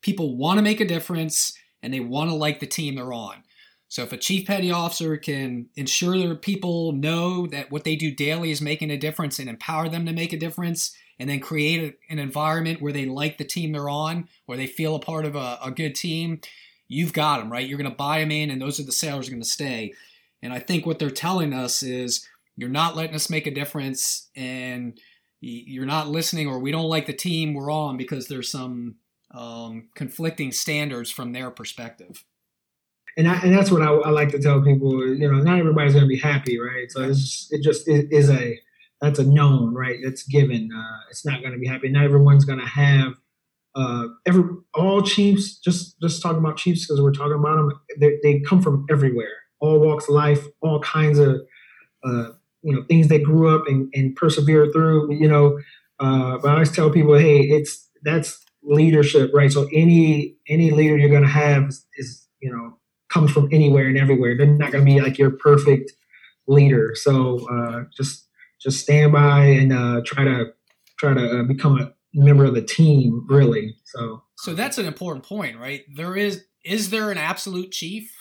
People 0.02 0.38
want 0.38 0.58
to 0.58 0.64
make 0.64 0.80
a 0.80 0.88
difference, 0.88 1.58
and 1.84 1.94
they 1.94 2.00
want 2.00 2.30
to 2.30 2.36
like 2.36 2.62
the 2.62 2.68
team 2.68 2.96
they're 2.96 3.14
on. 3.14 3.44
So 3.90 4.04
if 4.04 4.14
a 4.14 4.18
chief 4.18 4.48
petty 4.48 4.72
officer 4.72 5.18
can 5.18 5.68
ensure 5.76 6.18
that 6.18 6.42
people 6.42 6.94
know 6.94 7.48
that 7.48 7.70
what 7.70 7.84
they 7.84 7.96
do 7.96 8.12
daily 8.12 8.50
is 8.52 8.62
making 8.62 8.92
a 8.92 8.98
difference 8.98 9.40
and 9.40 9.50
empower 9.50 9.90
them 9.90 10.06
to 10.06 10.14
make 10.14 10.32
a 10.32 10.40
difference, 10.40 10.96
and 11.20 11.30
then 11.30 11.40
create 11.40 11.82
a, 12.10 12.14
an 12.14 12.20
environment 12.20 12.82
where 12.82 12.94
they 12.94 13.06
like 13.06 13.38
the 13.38 13.46
team 13.46 13.74
they're 13.74 13.90
on, 13.90 14.30
where 14.46 14.58
they 14.58 14.68
feel 14.68 14.96
a 14.96 15.00
part 15.00 15.26
of 15.26 15.36
a, 15.36 15.60
a 15.64 15.72
good 15.72 15.96
team, 15.96 16.40
you've 16.88 17.14
got 17.14 17.40
them, 17.40 17.52
right? 17.52 17.68
You're 17.68 17.78
going 17.78 17.90
to 17.90 17.96
buy 17.96 18.20
them 18.20 18.32
in, 18.32 18.50
and 18.50 18.62
those 18.62 18.80
are 18.80 18.84
the 18.84 18.92
sailors 18.92 19.28
are 19.28 19.32
going 19.32 19.42
to 19.42 19.48
stay. 19.48 19.94
And 20.42 20.54
I 20.54 20.60
think 20.60 20.86
what 20.86 21.00
they're 21.00 21.10
telling 21.10 21.54
us 21.54 21.84
is 21.84 22.28
you're 22.56 22.70
not 22.70 22.96
letting 22.96 23.16
us 23.16 23.30
make 23.30 23.48
a 23.48 23.54
difference, 23.54 24.30
and 24.36 25.00
you're 25.42 25.86
not 25.86 26.08
listening, 26.08 26.48
or 26.48 26.60
we 26.60 26.72
don't 26.72 26.90
like 26.90 27.06
the 27.06 27.14
team 27.14 27.54
we're 27.54 27.72
on 27.72 27.98
because 27.98 28.28
there's 28.28 28.52
some 28.52 28.96
um, 29.32 29.90
conflicting 29.96 30.52
standards 30.52 31.12
from 31.12 31.34
their 31.34 31.52
perspective. 31.52 32.24
And, 33.18 33.28
I, 33.28 33.40
and 33.42 33.54
that's 33.54 33.72
what 33.72 33.82
I, 33.82 33.88
I, 33.88 34.10
like 34.10 34.30
to 34.30 34.40
tell 34.40 34.62
people. 34.62 35.08
You 35.08 35.32
know, 35.32 35.40
not 35.40 35.60
everybody's 35.60 35.94
going 35.94 36.04
to 36.04 36.10
be 36.10 36.20
happy, 36.20 36.60
right? 36.60 36.92
So 36.92 37.02
it's 37.04 37.20
just, 37.20 37.54
it 37.54 37.62
just 37.64 37.88
it 37.88 38.08
is 38.12 38.30
a 38.30 38.60
that's 39.02 39.20
a 39.20 39.24
known, 39.24 39.74
right? 39.74 39.98
It's 40.02 40.24
given. 40.24 40.70
Uh, 40.76 41.00
it's 41.10 41.26
not 41.26 41.42
going 41.42 41.54
to 41.54 41.60
be 41.60 41.68
happy. 41.68 41.90
Not 41.90 42.04
everyone's 42.04 42.46
going 42.46 42.60
to 42.60 42.66
have 42.66 43.14
uh, 43.76 44.08
every 44.26 44.44
all 44.74 45.02
chiefs 45.02 45.58
just 45.58 46.00
just 46.02 46.22
talking 46.22 46.40
about 46.40 46.58
chiefs 46.58 46.86
because 46.86 47.02
we're 47.02 47.12
talking 47.12 47.34
about 47.34 47.56
them 47.58 47.72
they, 48.00 48.18
they 48.24 48.40
come 48.40 48.62
from 48.62 48.86
everywhere. 48.90 49.34
All 49.60 49.80
walks 49.80 50.08
of 50.08 50.16
life 50.16 50.46
all 50.62 50.80
kinds 50.80 51.20
of 51.20 51.42
uh, 52.04 52.30
you 52.62 52.74
know 52.74 52.84
things 52.88 53.08
they 53.10 53.20
grew 53.20 53.54
up 53.54 53.68
and, 53.68 53.92
and 53.94 54.16
persevered 54.16 54.72
through 54.74 55.14
you 55.14 55.28
know. 55.28 55.60
Uh, 55.98 56.38
but 56.40 56.50
i 56.50 56.54
always 56.54 56.72
tell 56.72 56.90
people 56.90 57.18
hey 57.18 57.40
it's 57.40 57.90
that's 58.04 58.44
leadership 58.64 59.32
right? 59.34 59.52
So 59.52 59.68
any 59.74 60.36
any 60.48 60.72
leader 60.72 60.98
you're 60.98 61.10
going 61.10 61.24
to 61.24 61.30
have 61.30 61.70
is, 61.70 61.86
is, 61.98 62.28
you 62.42 62.52
know 62.52 62.78
comes 63.10 63.32
from 63.32 63.48
anywhere 63.52 63.88
and 63.88 63.98
everywhere. 63.98 64.36
They're 64.36 64.46
not 64.46 64.72
going 64.72 64.86
to 64.86 64.92
be 64.92 65.00
like 65.00 65.18
your 65.18 65.32
perfect 65.32 65.94
leader. 66.48 66.94
So 66.96 67.48
uh, 67.50 67.84
just 67.96 68.28
just 68.60 68.80
stand 68.82 69.14
by 69.14 69.46
and 69.46 69.72
uh, 69.72 70.02
try 70.06 70.24
to 70.24 70.54
try 71.00 71.14
to 71.14 71.40
uh, 71.40 71.44
become 71.44 71.80
a 71.80 71.94
member 72.16 72.46
of 72.46 72.56
the 72.56 72.62
team, 72.62 73.26
really. 73.30 73.76
So, 73.84 74.24
so 74.38 74.54
that's 74.54 74.78
an 74.78 74.86
important 74.86 75.26
point, 75.26 75.58
right? 75.58 75.84
There 75.94 76.16
is 76.16 76.46
is 76.64 76.90
there 76.90 77.12
an 77.12 77.18
absolute 77.18 77.72
chief? 77.72 78.12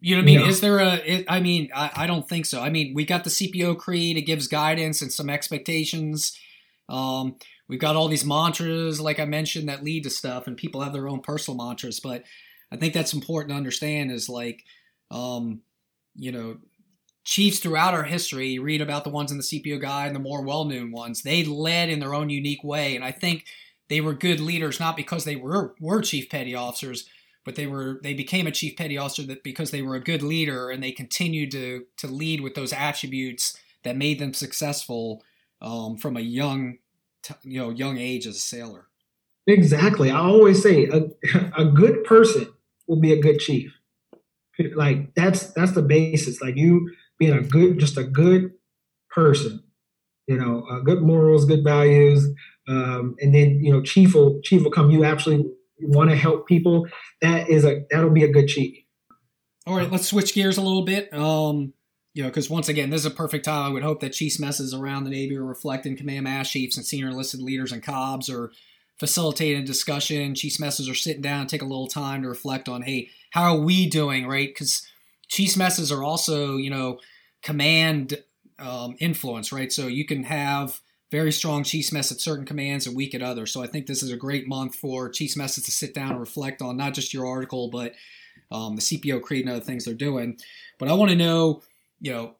You 0.00 0.16
know 0.16 0.22
what 0.22 0.24
I 0.24 0.26
mean? 0.26 0.40
No. 0.40 0.46
Is 0.46 0.60
there 0.60 0.78
a? 0.80 1.24
I 1.28 1.40
mean, 1.40 1.70
I, 1.74 1.90
I 1.94 2.06
don't 2.08 2.28
think 2.28 2.46
so. 2.46 2.60
I 2.60 2.70
mean, 2.70 2.92
we 2.92 3.04
got 3.04 3.22
the 3.22 3.30
CPO 3.30 3.78
creed; 3.78 4.16
it 4.16 4.22
gives 4.22 4.48
guidance 4.48 5.00
and 5.00 5.12
some 5.12 5.30
expectations. 5.30 6.36
Um, 6.88 7.36
we've 7.68 7.78
got 7.78 7.94
all 7.94 8.08
these 8.08 8.24
mantras, 8.24 9.00
like 9.00 9.20
I 9.20 9.26
mentioned, 9.26 9.68
that 9.68 9.84
lead 9.84 10.02
to 10.02 10.10
stuff, 10.10 10.48
and 10.48 10.56
people 10.56 10.80
have 10.80 10.92
their 10.92 11.08
own 11.08 11.20
personal 11.20 11.64
mantras. 11.64 12.00
But 12.00 12.24
I 12.72 12.76
think 12.76 12.94
that's 12.94 13.12
important 13.12 13.50
to 13.50 13.56
understand. 13.56 14.10
Is 14.10 14.28
like, 14.28 14.64
um, 15.12 15.60
you 16.16 16.32
know, 16.32 16.56
Chiefs 17.24 17.60
throughout 17.60 17.94
our 17.94 18.02
history, 18.02 18.48
you 18.48 18.62
read 18.62 18.80
about 18.80 19.04
the 19.04 19.10
ones 19.10 19.30
in 19.30 19.38
the 19.38 19.44
CPO 19.44 19.80
guide 19.80 20.08
and 20.08 20.16
the 20.16 20.20
more 20.20 20.42
well 20.42 20.64
known 20.64 20.90
ones, 20.90 21.22
they 21.22 21.44
led 21.44 21.88
in 21.88 22.00
their 22.00 22.14
own 22.14 22.30
unique 22.30 22.64
way. 22.64 22.96
And 22.96 23.04
I 23.04 23.12
think 23.12 23.46
they 23.88 24.00
were 24.00 24.14
good 24.14 24.40
leaders 24.40 24.80
not 24.80 24.96
because 24.96 25.24
they 25.24 25.36
were, 25.36 25.74
were 25.80 26.02
chief 26.02 26.28
petty 26.28 26.54
officers, 26.54 27.08
but 27.44 27.56
they 27.56 27.66
were 27.66 28.00
they 28.02 28.14
became 28.14 28.46
a 28.46 28.52
chief 28.52 28.76
petty 28.76 28.96
officer 28.96 29.22
that 29.24 29.42
because 29.42 29.70
they 29.70 29.82
were 29.82 29.94
a 29.94 30.00
good 30.00 30.22
leader 30.22 30.70
and 30.70 30.82
they 30.82 30.92
continued 30.92 31.50
to 31.52 31.84
to 31.98 32.06
lead 32.06 32.40
with 32.40 32.54
those 32.54 32.72
attributes 32.72 33.56
that 33.82 33.96
made 33.96 34.18
them 34.18 34.32
successful 34.32 35.22
um, 35.60 35.96
from 35.96 36.16
a 36.16 36.20
young 36.20 36.78
you 37.42 37.60
know 37.60 37.70
young 37.70 37.98
age 37.98 38.26
as 38.26 38.36
a 38.36 38.40
sailor. 38.40 38.88
Exactly. 39.46 40.10
I 40.10 40.18
always 40.18 40.62
say 40.62 40.86
a, 40.86 41.02
a 41.58 41.64
good 41.64 42.04
person 42.04 42.46
will 42.86 43.00
be 43.00 43.12
a 43.12 43.20
good 43.20 43.38
chief. 43.38 43.72
Like 44.74 45.14
that's 45.14 45.46
that's 45.52 45.72
the 45.72 45.82
basis. 45.82 46.40
Like 46.40 46.56
you 46.56 46.90
being 47.22 47.38
a 47.38 47.40
good, 47.42 47.78
just 47.78 47.96
a 47.96 48.02
good 48.02 48.50
person, 49.08 49.62
you 50.26 50.36
know, 50.36 50.66
uh, 50.68 50.80
good 50.80 51.02
morals, 51.02 51.44
good 51.44 51.62
values, 51.62 52.28
um, 52.66 53.14
and 53.20 53.32
then 53.32 53.60
you 53.62 53.72
know, 53.72 53.80
chief 53.80 54.12
will 54.12 54.40
chief 54.42 54.64
will 54.64 54.72
come. 54.72 54.90
You 54.90 55.04
actually 55.04 55.44
want 55.80 56.10
to 56.10 56.16
help 56.16 56.48
people. 56.48 56.88
That 57.20 57.48
is 57.48 57.64
a 57.64 57.82
that'll 57.92 58.10
be 58.10 58.24
a 58.24 58.32
good 58.32 58.48
chief. 58.48 58.76
All 59.68 59.76
right, 59.76 59.88
let's 59.88 60.08
switch 60.08 60.34
gears 60.34 60.58
a 60.58 60.62
little 60.62 60.84
bit. 60.84 61.14
Um, 61.14 61.74
you 62.12 62.24
know, 62.24 62.28
because 62.28 62.50
once 62.50 62.68
again, 62.68 62.90
this 62.90 63.02
is 63.02 63.06
a 63.06 63.10
perfect 63.14 63.44
time. 63.44 63.70
I 63.70 63.72
would 63.72 63.84
hope 63.84 64.00
that 64.00 64.14
chiefs 64.14 64.40
messes 64.40 64.74
around 64.74 65.04
the 65.04 65.10
Navy 65.10 65.36
are 65.36 65.44
reflecting 65.44 65.96
command 65.96 66.24
master 66.24 66.58
chiefs 66.58 66.76
and 66.76 66.84
senior 66.84 67.06
enlisted 67.06 67.40
leaders 67.40 67.70
and 67.70 67.84
cobs 67.84 68.28
or 68.28 68.50
facilitating 68.98 69.64
discussion. 69.64 70.34
Chiefs 70.34 70.58
messes 70.58 70.88
are 70.88 70.94
sitting 70.94 71.22
down, 71.22 71.46
take 71.46 71.62
a 71.62 71.66
little 71.66 71.86
time 71.86 72.22
to 72.22 72.28
reflect 72.28 72.68
on, 72.68 72.82
hey, 72.82 73.10
how 73.30 73.54
are 73.54 73.60
we 73.60 73.88
doing, 73.88 74.26
right? 74.26 74.48
Because 74.48 74.84
chiefs 75.32 75.56
messes 75.56 75.90
are 75.90 76.04
also, 76.04 76.56
you 76.56 76.70
know, 76.70 76.98
command 77.42 78.22
um, 78.58 78.96
influence, 79.00 79.52
right? 79.52 79.72
So 79.72 79.86
you 79.86 80.04
can 80.04 80.24
have 80.24 80.80
very 81.10 81.32
strong 81.32 81.64
chiefs 81.64 81.92
mess 81.92 82.12
at 82.12 82.20
certain 82.20 82.46
commands 82.46 82.86
and 82.86 82.96
weak 82.96 83.14
at 83.14 83.22
others. 83.22 83.52
So 83.52 83.62
I 83.62 83.66
think 83.66 83.86
this 83.86 84.02
is 84.02 84.12
a 84.12 84.16
great 84.16 84.46
month 84.46 84.74
for 84.74 85.08
chiefs 85.08 85.36
messes 85.36 85.64
to 85.64 85.70
sit 85.70 85.94
down 85.94 86.12
and 86.12 86.20
reflect 86.20 86.62
on 86.62 86.76
not 86.76 86.94
just 86.94 87.12
your 87.12 87.26
article, 87.26 87.70
but 87.70 87.94
um, 88.50 88.76
the 88.76 88.82
CPO 88.82 89.22
creed 89.22 89.44
and 89.44 89.54
other 89.54 89.64
things 89.64 89.84
they're 89.84 89.94
doing. 89.94 90.38
But 90.78 90.88
I 90.88 90.92
want 90.92 91.10
to 91.10 91.16
know 91.16 91.62
you 92.02 92.10
know, 92.10 92.34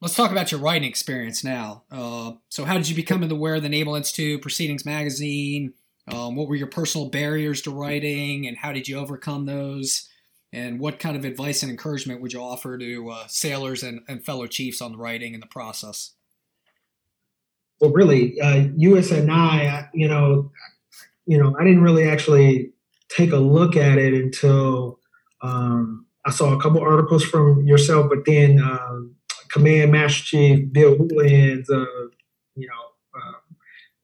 let's 0.00 0.16
talk 0.16 0.32
about 0.32 0.50
your 0.50 0.60
writing 0.60 0.88
experience 0.88 1.44
now. 1.44 1.84
Uh, 1.92 2.32
so, 2.48 2.64
how 2.64 2.74
did 2.74 2.88
you 2.88 2.96
become 2.96 3.22
aware 3.22 3.56
of 3.56 3.62
the 3.62 3.68
Naval 3.68 3.94
Institute 3.94 4.42
Proceedings 4.42 4.84
Magazine? 4.84 5.74
Um, 6.08 6.36
what 6.36 6.48
were 6.48 6.56
your 6.56 6.68
personal 6.68 7.10
barriers 7.10 7.62
to 7.62 7.70
writing, 7.70 8.46
and 8.46 8.56
how 8.56 8.72
did 8.72 8.88
you 8.88 8.98
overcome 8.98 9.44
those? 9.44 10.08
And 10.56 10.80
what 10.80 10.98
kind 10.98 11.18
of 11.18 11.26
advice 11.26 11.62
and 11.62 11.70
encouragement 11.70 12.22
would 12.22 12.32
you 12.32 12.40
offer 12.40 12.78
to 12.78 13.10
uh, 13.10 13.26
sailors 13.26 13.82
and, 13.82 14.00
and, 14.08 14.24
fellow 14.24 14.46
chiefs 14.46 14.80
on 14.80 14.92
the 14.92 14.96
writing 14.96 15.34
and 15.34 15.42
the 15.42 15.46
process? 15.46 16.12
Well, 17.78 17.90
really, 17.90 18.40
uh, 18.40 18.64
USNI, 18.78 19.90
you 19.92 20.08
know, 20.08 20.50
you 21.26 21.36
know, 21.36 21.54
I 21.60 21.62
didn't 21.62 21.82
really 21.82 22.08
actually 22.08 22.72
take 23.10 23.32
a 23.32 23.36
look 23.36 23.76
at 23.76 23.98
it 23.98 24.14
until 24.14 24.98
um, 25.42 26.06
I 26.24 26.30
saw 26.30 26.54
a 26.54 26.62
couple 26.62 26.80
articles 26.80 27.22
from 27.22 27.66
yourself, 27.66 28.06
but 28.08 28.24
then 28.24 28.58
um, 28.58 29.14
Command 29.50 29.92
Master 29.92 30.24
Chief 30.24 30.72
Bill 30.72 30.96
Woodland's, 30.96 31.68
uh, 31.68 31.84
you 32.54 32.66
know, 32.66 33.14
uh, 33.14 33.54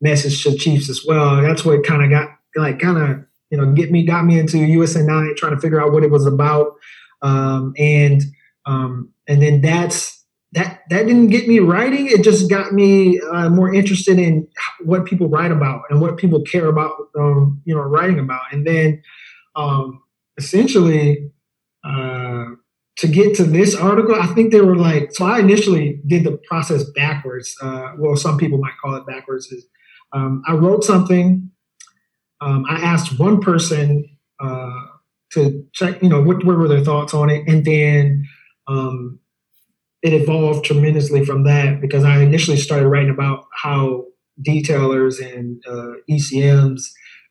message 0.02 0.42
to 0.42 0.54
chiefs 0.54 0.90
as 0.90 1.00
well. 1.06 1.40
That's 1.40 1.64
what 1.64 1.86
kind 1.86 2.04
of 2.04 2.10
got 2.10 2.28
like 2.56 2.78
kind 2.78 2.98
of 2.98 3.24
you 3.52 3.58
know 3.58 3.70
get 3.72 3.92
me 3.92 4.04
got 4.04 4.24
me 4.24 4.38
into 4.38 4.56
USNI 4.56 5.36
trying 5.36 5.54
to 5.54 5.60
figure 5.60 5.80
out 5.80 5.92
what 5.92 6.02
it 6.02 6.10
was 6.10 6.26
about, 6.26 6.72
um, 7.20 7.74
and 7.76 8.22
um, 8.66 9.12
and 9.28 9.42
then 9.42 9.60
that's 9.60 10.24
that 10.52 10.80
that 10.88 11.06
didn't 11.06 11.28
get 11.28 11.46
me 11.46 11.58
writing. 11.58 12.06
It 12.06 12.24
just 12.24 12.48
got 12.48 12.72
me 12.72 13.20
uh, 13.20 13.50
more 13.50 13.72
interested 13.72 14.18
in 14.18 14.48
what 14.80 15.04
people 15.04 15.28
write 15.28 15.52
about 15.52 15.82
and 15.90 16.00
what 16.00 16.16
people 16.16 16.42
care 16.42 16.66
about, 16.66 16.92
um, 17.18 17.60
you 17.66 17.74
know, 17.74 17.82
writing 17.82 18.18
about. 18.18 18.42
And 18.52 18.66
then 18.66 19.02
um, 19.54 20.02
essentially, 20.38 21.30
uh, 21.84 22.44
to 22.96 23.08
get 23.08 23.34
to 23.36 23.44
this 23.44 23.74
article, 23.74 24.14
I 24.14 24.26
think 24.28 24.52
they 24.52 24.60
were 24.60 24.76
like, 24.76 25.12
so 25.12 25.26
I 25.26 25.40
initially 25.40 26.00
did 26.06 26.24
the 26.24 26.38
process 26.48 26.84
backwards. 26.94 27.54
Uh, 27.60 27.92
well, 27.98 28.16
some 28.16 28.38
people 28.38 28.58
might 28.58 28.74
call 28.82 28.94
it 28.94 29.06
backwards. 29.06 29.50
Is 29.52 29.66
um, 30.12 30.42
I 30.46 30.54
wrote 30.54 30.84
something. 30.84 31.50
Um, 32.42 32.64
I 32.68 32.76
asked 32.76 33.18
one 33.18 33.40
person 33.40 34.08
uh, 34.40 34.80
to 35.32 35.64
check, 35.72 36.02
you 36.02 36.08
know, 36.08 36.22
what, 36.22 36.44
what, 36.44 36.58
were 36.58 36.68
their 36.68 36.84
thoughts 36.84 37.14
on 37.14 37.30
it, 37.30 37.46
and 37.46 37.64
then 37.64 38.28
um, 38.66 39.20
it 40.02 40.12
evolved 40.12 40.64
tremendously 40.64 41.24
from 41.24 41.44
that 41.44 41.80
because 41.80 42.04
I 42.04 42.20
initially 42.20 42.56
started 42.56 42.88
writing 42.88 43.10
about 43.10 43.46
how 43.54 44.06
detailers 44.44 45.20
and 45.20 45.62
uh, 45.66 45.92
ECMs 46.10 46.82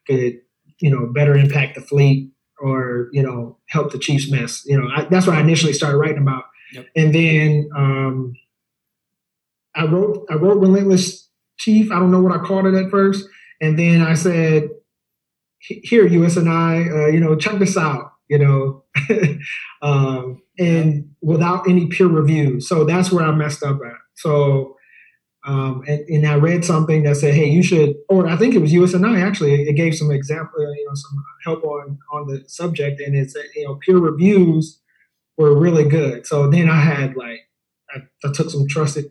could, 0.06 0.40
you 0.80 0.90
know, 0.90 1.06
better 1.12 1.36
impact 1.36 1.74
the 1.74 1.82
fleet 1.82 2.32
or 2.62 3.08
you 3.12 3.22
know 3.22 3.58
help 3.68 3.92
the 3.92 3.98
Chiefs 3.98 4.30
mess. 4.30 4.62
You 4.64 4.80
know 4.80 4.88
I, 4.94 5.04
that's 5.04 5.26
what 5.26 5.36
I 5.36 5.40
initially 5.40 5.72
started 5.72 5.98
writing 5.98 6.22
about, 6.22 6.44
yep. 6.72 6.86
and 6.96 7.14
then 7.14 7.68
um, 7.76 8.34
I 9.74 9.84
wrote 9.84 10.24
I 10.30 10.34
wrote 10.34 10.60
Relentless 10.60 11.28
Chief. 11.58 11.90
I 11.90 11.98
don't 11.98 12.12
know 12.12 12.22
what 12.22 12.32
I 12.32 12.42
called 12.42 12.66
it 12.66 12.74
at 12.74 12.90
first, 12.90 13.28
and 13.60 13.78
then 13.78 14.00
I 14.00 14.14
said, 14.14 14.70
"Here, 15.62 16.08
USNI, 16.08 16.90
uh, 16.90 17.06
you 17.08 17.20
know, 17.20 17.36
check 17.36 17.58
this 17.58 17.76
out." 17.76 18.12
You 18.28 18.38
know, 18.38 18.84
um, 19.82 20.42
and 20.58 21.10
without 21.20 21.68
any 21.68 21.86
peer 21.86 22.06
review. 22.06 22.60
So 22.60 22.84
that's 22.84 23.12
where 23.12 23.24
I 23.24 23.32
messed 23.32 23.62
up 23.62 23.78
at. 23.84 23.96
So 24.14 24.76
um, 25.44 25.82
and, 25.88 26.08
and, 26.08 26.26
I 26.26 26.36
read 26.36 26.64
something 26.64 27.02
that 27.02 27.16
said, 27.16 27.34
"Hey, 27.34 27.48
you 27.48 27.64
should," 27.64 27.96
or 28.08 28.28
I 28.28 28.36
think 28.36 28.54
it 28.54 28.60
was 28.60 28.72
USNI 28.72 29.20
actually. 29.20 29.62
It 29.62 29.72
gave 29.74 29.96
some 29.96 30.12
example, 30.12 30.60
uh, 30.60 30.70
you 30.70 30.86
know, 30.86 30.94
some 30.94 31.24
help 31.44 31.64
on 31.64 31.98
on 32.12 32.28
the 32.28 32.44
subject, 32.46 33.00
and 33.00 33.16
it 33.16 33.30
said, 33.32 33.46
you 33.56 33.64
know, 33.64 33.74
peer 33.74 33.98
reviews 33.98 34.80
were 35.36 35.58
really 35.58 35.84
good. 35.88 36.26
So 36.26 36.48
then 36.48 36.70
I 36.70 36.80
had 36.80 37.16
like, 37.16 37.40
I, 37.90 38.02
I 38.24 38.32
took 38.32 38.50
some 38.50 38.68
trusted, 38.68 39.06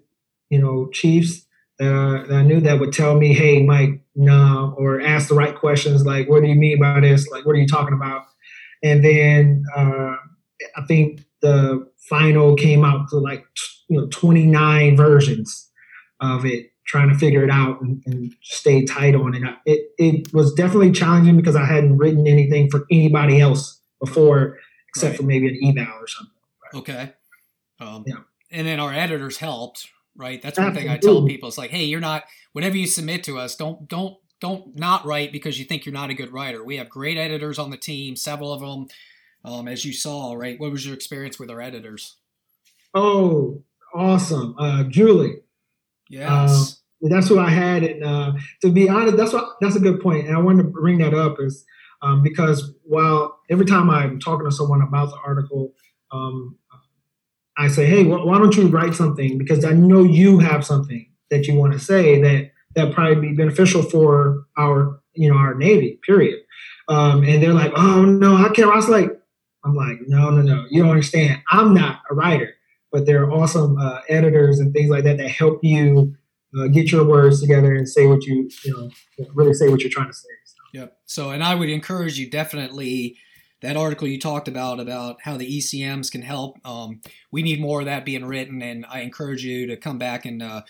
you 0.50 0.60
know, 0.60 0.90
chiefs 0.94 1.46
that 1.82 2.32
I, 2.32 2.42
knew 2.44 2.60
that 2.62 2.80
would 2.80 2.94
tell 2.94 3.18
me, 3.18 3.34
"Hey, 3.34 3.64
Mike, 3.64 4.02
no," 4.16 4.76
or 4.78 5.02
ask 5.02 5.30
the 5.30 5.36
right 5.36 5.56
questions, 5.56 6.06
like, 6.06 6.30
"What 6.30 6.42
do 6.42 6.48
you 6.48 6.56
mean 6.56 6.80
by 6.80 7.00
this? 7.00 7.28
Like, 7.30 7.46
what 7.46 7.54
are 7.54 7.60
you 7.60 7.68
talking 7.68 7.94
about?" 7.94 8.24
And 8.84 9.04
then 9.04 9.64
uh, 9.76 10.16
I 10.76 10.86
think 10.88 11.22
the 11.42 11.88
final 12.10 12.56
came 12.56 12.84
out 12.84 13.10
to 13.10 13.18
like, 13.18 13.46
you 13.90 14.00
know, 14.00 14.08
twenty 14.08 14.46
nine 14.46 14.96
versions 14.96 15.70
of 16.20 16.46
it, 16.46 16.72
trying 16.86 17.10
to 17.10 17.18
figure 17.18 17.44
it 17.44 17.50
out 17.50 17.82
and, 17.82 18.02
and 18.06 18.34
stay 18.42 18.86
tight 18.86 19.16
on 19.16 19.36
it. 19.36 19.44
It 19.66 19.88
it 19.98 20.34
was 20.34 20.54
definitely 20.54 20.92
challenging 20.92 21.38
because 21.38 21.56
I 21.56 21.66
hadn't 21.66 21.98
written 21.98 22.28
anything 22.28 22.70
for 22.70 22.86
anybody 22.92 23.40
else 23.40 23.80
before, 24.00 24.58
except 24.90 25.12
right. 25.12 25.18
for 25.18 25.24
maybe 25.24 25.48
an 25.48 25.60
eval 25.64 25.94
or 26.00 26.08
something. 26.08 26.34
Okay. 26.74 27.14
Um, 27.80 28.04
yeah. 28.06 28.18
And 28.52 28.68
then 28.68 28.80
our 28.80 28.94
editors 28.94 29.38
helped, 29.38 29.88
right? 30.16 30.42
That's 30.42 30.60
one 30.60 30.74
thing 30.74 30.90
I 30.90 30.98
tell 30.98 31.26
people. 31.26 31.50
It's 31.50 31.58
like, 31.58 31.72
hey, 31.72 31.86
you're 31.86 32.00
not. 32.00 32.24
whenever 32.54 32.78
you 32.78 32.88
submit 32.88 33.24
to 33.26 33.40
us, 33.40 33.56
don't 33.56 33.88
don't 33.88 34.18
don't 34.40 34.78
not 34.78 35.06
write 35.06 35.32
because 35.32 35.60
you 35.60 35.66
think 35.66 35.86
you're 35.86 35.94
not 35.94 36.10
a 36.10 36.16
good 36.16 36.32
writer. 36.32 36.64
We 36.64 36.78
have 36.78 36.90
great 36.90 37.18
editors 37.18 37.60
on 37.60 37.70
the 37.70 37.78
team, 37.78 38.16
several 38.16 38.52
of 38.52 38.62
them, 38.62 38.88
um, 39.46 39.68
as 39.68 39.86
you 39.86 39.94
saw, 39.94 40.34
right? 40.34 40.60
What 40.60 40.72
was 40.72 40.86
your 40.86 40.96
experience 40.96 41.40
with 41.40 41.50
our 41.50 41.62
editors? 41.62 42.18
Oh, 42.94 43.64
awesome. 43.94 44.56
Uh, 44.58 44.84
Julie, 44.86 45.42
Yes. 46.12 46.82
Um, 47.02 47.10
that's 47.10 47.30
what 47.30 47.40
I 47.40 47.50
had. 47.50 47.84
And 47.84 48.04
uh, 48.04 48.34
to 48.62 48.72
be 48.72 48.90
honest, 48.90 49.18
that's 49.18 49.34
what 49.34 49.56
that's 49.62 49.76
a 49.76 49.80
good. 49.80 50.04
And 50.04 50.36
I 50.36 50.40
wanted 50.40 50.64
to 50.64 50.70
bring 50.70 50.98
that 51.00 51.14
up 51.14 51.38
is 51.40 51.66
um, 52.02 52.22
because 52.22 52.74
while 52.84 53.40
every 53.50 53.66
time 53.66 53.90
I'm 53.90 54.20
talking 54.20 54.48
to 54.48 54.56
someone 54.56 54.82
about 54.82 55.10
the 55.10 55.18
article, 55.26 55.72
um, 56.12 56.58
I 57.62 57.68
say, 57.68 57.86
hey, 57.86 58.04
wh- 58.04 58.26
why 58.26 58.38
don't 58.38 58.56
you 58.56 58.68
write 58.68 58.96
something? 58.96 59.38
Because 59.38 59.64
I 59.66 59.72
know 59.72 60.04
you 60.04 60.40
have 60.40 60.66
something 60.66 61.08
that 61.30 61.48
you 61.48 61.56
want 61.56 61.74
to 61.74 61.80
say 61.80 62.22
that 62.22 62.52
that 62.76 62.94
probably 62.94 63.30
be 63.30 63.36
beneficial 63.36 63.84
for 63.84 64.46
our 64.58 65.00
you 65.14 65.30
know 65.32 65.38
our 65.38 65.54
Navy. 65.56 66.00
Period. 66.06 66.40
Um, 66.88 67.24
and 67.24 67.42
they're 67.42 67.54
like, 67.54 67.72
oh 67.76 68.04
no, 68.04 68.36
I 68.36 68.50
can't. 68.50 68.72
I 68.72 68.76
was 68.76 68.90
like, 68.90 69.12
I'm 69.64 69.76
like, 69.76 70.00
no, 70.08 70.30
no, 70.30 70.42
no, 70.42 70.66
you 70.70 70.82
don't 70.82 70.92
understand. 70.92 71.42
I'm 71.50 71.74
not 71.74 72.02
a 72.10 72.16
writer 72.16 72.56
but 72.92 73.06
there 73.06 73.24
are 73.24 73.32
awesome 73.32 73.78
uh, 73.78 74.02
editors 74.10 74.60
and 74.60 74.74
things 74.74 74.90
like 74.90 75.04
that 75.06 75.18
that 75.18 75.30
help 75.30 75.64
you 75.64 76.16
uh, 76.58 76.68
get 76.68 76.92
your 76.92 77.06
words 77.06 77.40
together 77.40 77.74
and 77.74 77.88
say 77.88 78.06
what 78.06 78.24
you 78.26 78.50
you 78.64 78.74
know 78.74 78.90
really 79.34 79.54
say 79.54 79.70
what 79.70 79.82
you're 79.82 79.90
trying 79.90 80.10
to 80.10 80.14
say. 80.14 80.30
So. 80.46 80.56
Yep. 80.74 80.98
So, 81.06 81.30
and 81.32 81.44
I 81.44 81.56
would 81.56 81.70
encourage 81.70 82.20
you 82.20 82.30
definitely 82.30 83.18
that 83.62 83.78
article 83.78 84.08
you 84.08 84.20
talked 84.20 84.48
about 84.48 84.80
about 84.80 85.18
how 85.22 85.38
the 85.38 85.58
ECMs 85.58 86.12
can 86.12 86.22
help. 86.22 86.58
Um, 86.66 87.02
we 87.32 87.42
need 87.42 87.62
more 87.62 87.80
of 87.80 87.86
that 87.86 88.06
being 88.06 88.26
written, 88.26 88.62
and 88.62 88.86
I 88.90 89.02
encourage 89.02 89.44
you 89.44 89.68
to 89.68 89.78
come 89.78 89.98
back 89.98 90.26
and. 90.26 90.42
Uh, 90.42 90.62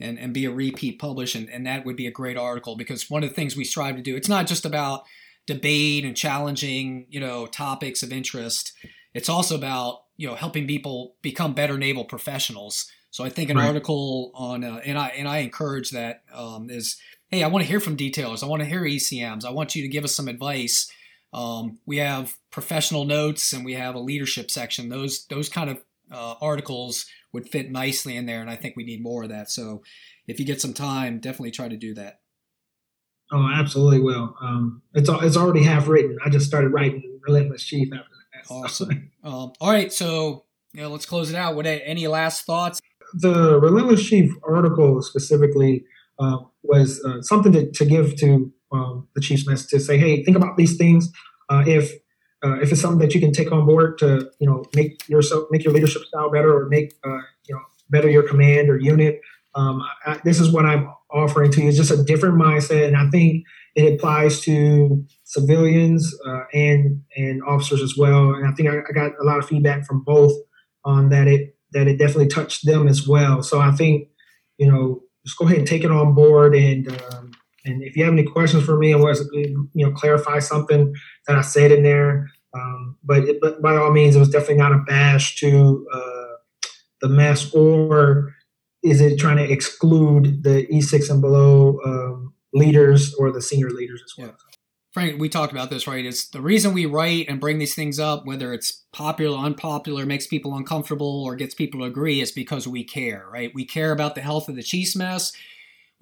and, 0.00 0.18
and 0.18 0.34
be 0.34 0.46
a 0.46 0.50
repeat 0.50 0.98
publish 0.98 1.36
and, 1.36 1.48
and 1.48 1.64
that 1.64 1.84
would 1.84 1.94
be 1.94 2.08
a 2.08 2.10
great 2.10 2.36
article 2.36 2.74
because 2.74 3.08
one 3.08 3.22
of 3.22 3.28
the 3.28 3.34
things 3.36 3.54
we 3.54 3.62
strive 3.62 3.94
to 3.94 4.02
do 4.02 4.16
it's 4.16 4.28
not 4.28 4.48
just 4.48 4.64
about 4.64 5.04
debate 5.46 6.04
and 6.04 6.16
challenging 6.16 7.06
you 7.08 7.20
know 7.20 7.46
topics 7.46 8.02
of 8.02 8.10
interest 8.10 8.72
it's 9.14 9.28
also 9.28 9.54
about 9.54 10.02
you 10.16 10.26
know 10.26 10.34
helping 10.34 10.66
people 10.66 11.16
become 11.22 11.54
better 11.54 11.78
naval 11.78 12.04
professionals. 12.04 12.90
So 13.10 13.24
I 13.24 13.28
think 13.28 13.50
an 13.50 13.58
right. 13.58 13.66
article 13.66 14.30
on 14.34 14.64
uh, 14.64 14.80
and 14.84 14.98
I 14.98 15.08
and 15.08 15.28
I 15.28 15.38
encourage 15.38 15.90
that 15.90 16.22
um, 16.32 16.70
is 16.70 16.96
hey 17.28 17.42
I 17.42 17.48
want 17.48 17.64
to 17.64 17.68
hear 17.68 17.80
from 17.80 17.96
detailers. 17.96 18.42
I 18.42 18.46
want 18.46 18.62
to 18.62 18.68
hear 18.68 18.82
ECMs. 18.82 19.44
I 19.44 19.50
want 19.50 19.74
you 19.74 19.82
to 19.82 19.88
give 19.88 20.04
us 20.04 20.14
some 20.14 20.28
advice. 20.28 20.90
Um, 21.32 21.78
we 21.86 21.98
have 21.98 22.36
professional 22.50 23.04
notes 23.04 23.52
and 23.52 23.64
we 23.64 23.74
have 23.74 23.94
a 23.94 24.00
leadership 24.00 24.50
section. 24.50 24.88
Those 24.88 25.26
those 25.26 25.48
kind 25.48 25.70
of 25.70 25.82
uh, 26.10 26.34
articles 26.40 27.06
would 27.32 27.48
fit 27.48 27.70
nicely 27.70 28.16
in 28.16 28.26
there, 28.26 28.40
and 28.40 28.50
I 28.50 28.56
think 28.56 28.76
we 28.76 28.84
need 28.84 29.02
more 29.02 29.22
of 29.22 29.30
that. 29.30 29.50
So 29.50 29.82
if 30.26 30.38
you 30.38 30.44
get 30.44 30.60
some 30.60 30.74
time, 30.74 31.18
definitely 31.18 31.50
try 31.50 31.68
to 31.68 31.76
do 31.76 31.94
that. 31.94 32.20
Oh, 33.32 33.48
absolutely 33.52 34.00
will. 34.00 34.34
Um, 34.42 34.82
it's 34.92 35.08
it's 35.08 35.36
already 35.36 35.62
half 35.62 35.88
written. 35.88 36.18
I 36.24 36.28
just 36.28 36.46
started 36.46 36.68
writing 36.68 37.18
Relentless 37.26 37.64
Chief 37.64 37.88
after 37.92 38.06
Awesome. 38.50 39.10
um, 39.22 39.52
all 39.60 39.70
right, 39.70 39.92
so 39.92 40.44
you 40.72 40.82
know, 40.82 40.88
let's 40.88 41.06
close 41.06 41.30
it 41.30 41.36
out. 41.36 41.54
What 41.54 41.66
any 41.66 42.06
last 42.08 42.44
thoughts? 42.44 42.80
The 43.14 43.58
Relentless 43.60 44.04
Chief 44.04 44.32
article 44.42 45.00
specifically 45.02 45.84
uh, 46.18 46.38
was 46.62 47.02
uh, 47.04 47.22
something 47.22 47.52
to, 47.52 47.70
to 47.70 47.84
give 47.84 48.16
to 48.16 48.52
um, 48.72 49.08
the 49.14 49.20
Chiefs 49.20 49.46
message 49.46 49.70
to 49.70 49.80
say, 49.80 49.98
hey, 49.98 50.22
think 50.24 50.36
about 50.36 50.56
these 50.56 50.76
things. 50.76 51.10
Uh, 51.48 51.64
if 51.66 51.92
uh, 52.44 52.58
if 52.60 52.72
it's 52.72 52.80
something 52.80 52.98
that 52.98 53.14
you 53.14 53.20
can 53.20 53.32
take 53.32 53.52
on 53.52 53.66
board 53.66 53.98
to 53.98 54.30
you 54.38 54.46
know 54.46 54.64
make 54.74 55.08
yourself 55.08 55.44
make 55.50 55.64
your 55.64 55.72
leadership 55.72 56.02
style 56.02 56.30
better 56.30 56.54
or 56.54 56.68
make 56.68 56.94
uh, 57.04 57.20
you 57.48 57.54
know 57.54 57.60
better 57.90 58.08
your 58.08 58.26
command 58.26 58.68
or 58.70 58.78
unit, 58.78 59.20
um, 59.54 59.82
I, 60.06 60.18
this 60.24 60.40
is 60.40 60.50
what 60.50 60.64
I'm 60.64 60.92
offering 61.10 61.50
to 61.52 61.62
you. 61.62 61.68
It's 61.68 61.76
just 61.76 61.90
a 61.90 62.02
different 62.02 62.36
mindset, 62.36 62.86
and 62.86 62.96
I 62.96 63.08
think 63.10 63.44
it 63.74 63.94
applies 63.94 64.40
to 64.42 65.04
civilians 65.24 66.14
uh, 66.26 66.44
and 66.52 67.02
and 67.16 67.42
officers 67.44 67.82
as 67.82 67.96
well. 67.96 68.34
And 68.34 68.46
I 68.46 68.52
think 68.52 68.68
I, 68.68 68.78
I, 68.78 68.92
got 68.92 69.12
a 69.20 69.24
lot 69.24 69.38
of 69.38 69.46
feedback 69.46 69.86
from 69.86 70.02
both 70.02 70.32
on 70.84 71.10
that 71.10 71.28
it 71.28 71.56
that 71.72 71.86
it 71.86 71.98
definitely 71.98 72.28
touched 72.28 72.66
them 72.66 72.88
as 72.88 73.06
well. 73.06 73.42
So 73.42 73.60
I 73.60 73.72
think 73.72 74.08
you 74.58 74.70
know 74.70 75.02
just 75.24 75.38
go 75.38 75.46
ahead 75.46 75.58
and 75.58 75.66
take 75.66 75.84
it 75.84 75.90
on 75.90 76.14
board. 76.14 76.54
And 76.54 76.88
um, 76.88 77.32
and 77.64 77.82
if 77.82 77.96
you 77.96 78.04
have 78.04 78.12
any 78.12 78.24
questions 78.24 78.64
for 78.64 78.76
me, 78.76 78.92
and 78.92 79.02
was 79.02 79.28
you 79.32 79.68
know 79.74 79.92
clarify 79.92 80.38
something 80.38 80.94
that 81.26 81.36
I 81.36 81.42
said 81.42 81.72
in 81.72 81.82
there. 81.82 82.28
Um, 82.54 82.96
but 83.02 83.24
it, 83.24 83.38
but 83.40 83.62
by 83.62 83.76
all 83.76 83.92
means, 83.92 84.16
it 84.16 84.18
was 84.18 84.28
definitely 84.28 84.56
not 84.56 84.72
a 84.72 84.84
bash 84.86 85.36
to 85.36 85.86
uh, 85.92 86.34
the 87.00 87.08
mess, 87.08 87.52
or 87.54 88.34
is 88.82 89.00
it 89.00 89.18
trying 89.18 89.36
to 89.38 89.50
exclude 89.50 90.42
the 90.42 90.66
E6 90.66 91.10
and 91.10 91.20
below 91.20 91.78
um, 91.84 92.34
leaders 92.52 93.14
or 93.14 93.30
the 93.30 93.40
senior 93.40 93.70
leaders 93.70 94.02
as 94.04 94.12
well? 94.18 94.28
Yeah. 94.28 94.34
Frank, 94.92 95.18
we 95.18 95.30
talked 95.30 95.52
about 95.52 95.70
this, 95.70 95.86
right? 95.86 96.04
It's 96.04 96.28
the 96.28 96.42
reason 96.42 96.74
we 96.74 96.84
write 96.84 97.26
and 97.26 97.40
bring 97.40 97.58
these 97.58 97.74
things 97.74 97.98
up, 97.98 98.26
whether 98.26 98.52
it's 98.52 98.84
popular, 98.92 99.38
unpopular, 99.38 100.04
makes 100.04 100.26
people 100.26 100.54
uncomfortable, 100.54 101.24
or 101.24 101.34
gets 101.34 101.54
people 101.54 101.80
to 101.80 101.86
agree, 101.86 102.20
is 102.20 102.30
because 102.30 102.68
we 102.68 102.84
care, 102.84 103.26
right? 103.32 103.50
We 103.54 103.64
care 103.64 103.92
about 103.92 104.14
the 104.14 104.20
health 104.20 104.50
of 104.50 104.56
the 104.56 104.62
chiefs 104.62 104.94
mess. 104.94 105.32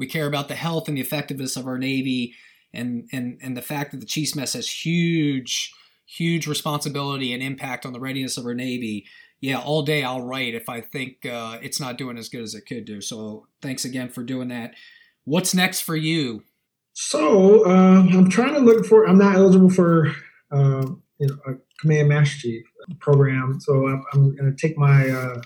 We 0.01 0.07
care 0.07 0.27
about 0.27 0.49
the 0.49 0.55
health 0.55 0.89
and 0.89 0.97
the 0.97 1.03
effectiveness 1.03 1.59
of 1.59 1.67
our 1.67 1.77
Navy, 1.77 2.35
and 2.73 3.07
and 3.13 3.39
and 3.43 3.55
the 3.55 3.63
fact 3.63 3.91
that 3.91 4.01
the 4.01 4.07
Chiefs 4.07 4.35
mess 4.35 4.55
has 4.55 4.69
huge, 4.69 5.73
huge 6.07 6.47
responsibility 6.47 7.35
and 7.35 7.43
impact 7.43 7.85
on 7.85 7.93
the 7.93 8.01
readiness 8.01 8.39
of 8.39 8.47
our 8.47 8.55
Navy. 8.55 9.07
Yeah, 9.43 9.61
all 9.61 9.83
day 9.83 10.03
I'll 10.03 10.23
write 10.23 10.55
if 10.55 10.71
I 10.71 10.81
think 10.81 11.27
uh, 11.27 11.59
it's 11.61 11.79
not 11.79 11.99
doing 11.99 12.17
as 12.17 12.31
good 12.31 12.41
as 12.41 12.55
it 12.55 12.63
could 12.63 12.87
do. 12.87 13.03
So 13.03 13.47
thanks 13.61 13.85
again 13.85 14.09
for 14.09 14.23
doing 14.23 14.49
that. 14.49 14.73
What's 15.25 15.55
next 15.55 15.81
for 15.81 15.97
you? 15.97 16.45
So 16.95 17.67
um, 17.71 18.09
I'm 18.09 18.31
trying 18.31 18.55
to 18.55 18.61
look 18.61 18.87
for. 18.87 19.07
I'm 19.07 19.19
not 19.19 19.35
eligible 19.35 19.69
for 19.69 20.09
uh, 20.51 20.87
you 21.19 21.27
know, 21.27 21.37
a 21.47 21.53
command 21.79 22.09
master 22.09 22.39
chief 22.39 22.65
program, 23.01 23.61
so 23.61 23.87
I'm, 23.87 24.03
I'm 24.15 24.35
going 24.35 24.57
to 24.57 24.67
take 24.67 24.79
my 24.79 25.11
uh, 25.11 25.43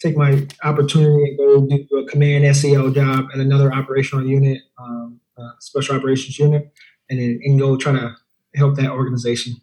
take 0.00 0.16
my 0.16 0.46
opportunity 0.62 1.30
and 1.30 1.38
go 1.38 1.66
do 1.66 1.98
a 1.98 2.08
command 2.08 2.56
SEL 2.56 2.90
job 2.90 3.26
at 3.32 3.40
another 3.40 3.72
operational 3.72 4.26
unit, 4.26 4.62
um, 4.78 5.20
uh, 5.38 5.50
special 5.60 5.96
operations 5.96 6.38
unit, 6.38 6.72
and 7.10 7.18
then 7.18 7.40
and 7.42 7.58
go 7.58 7.76
try 7.76 7.92
to 7.92 8.14
help 8.54 8.76
that 8.76 8.90
organization. 8.90 9.54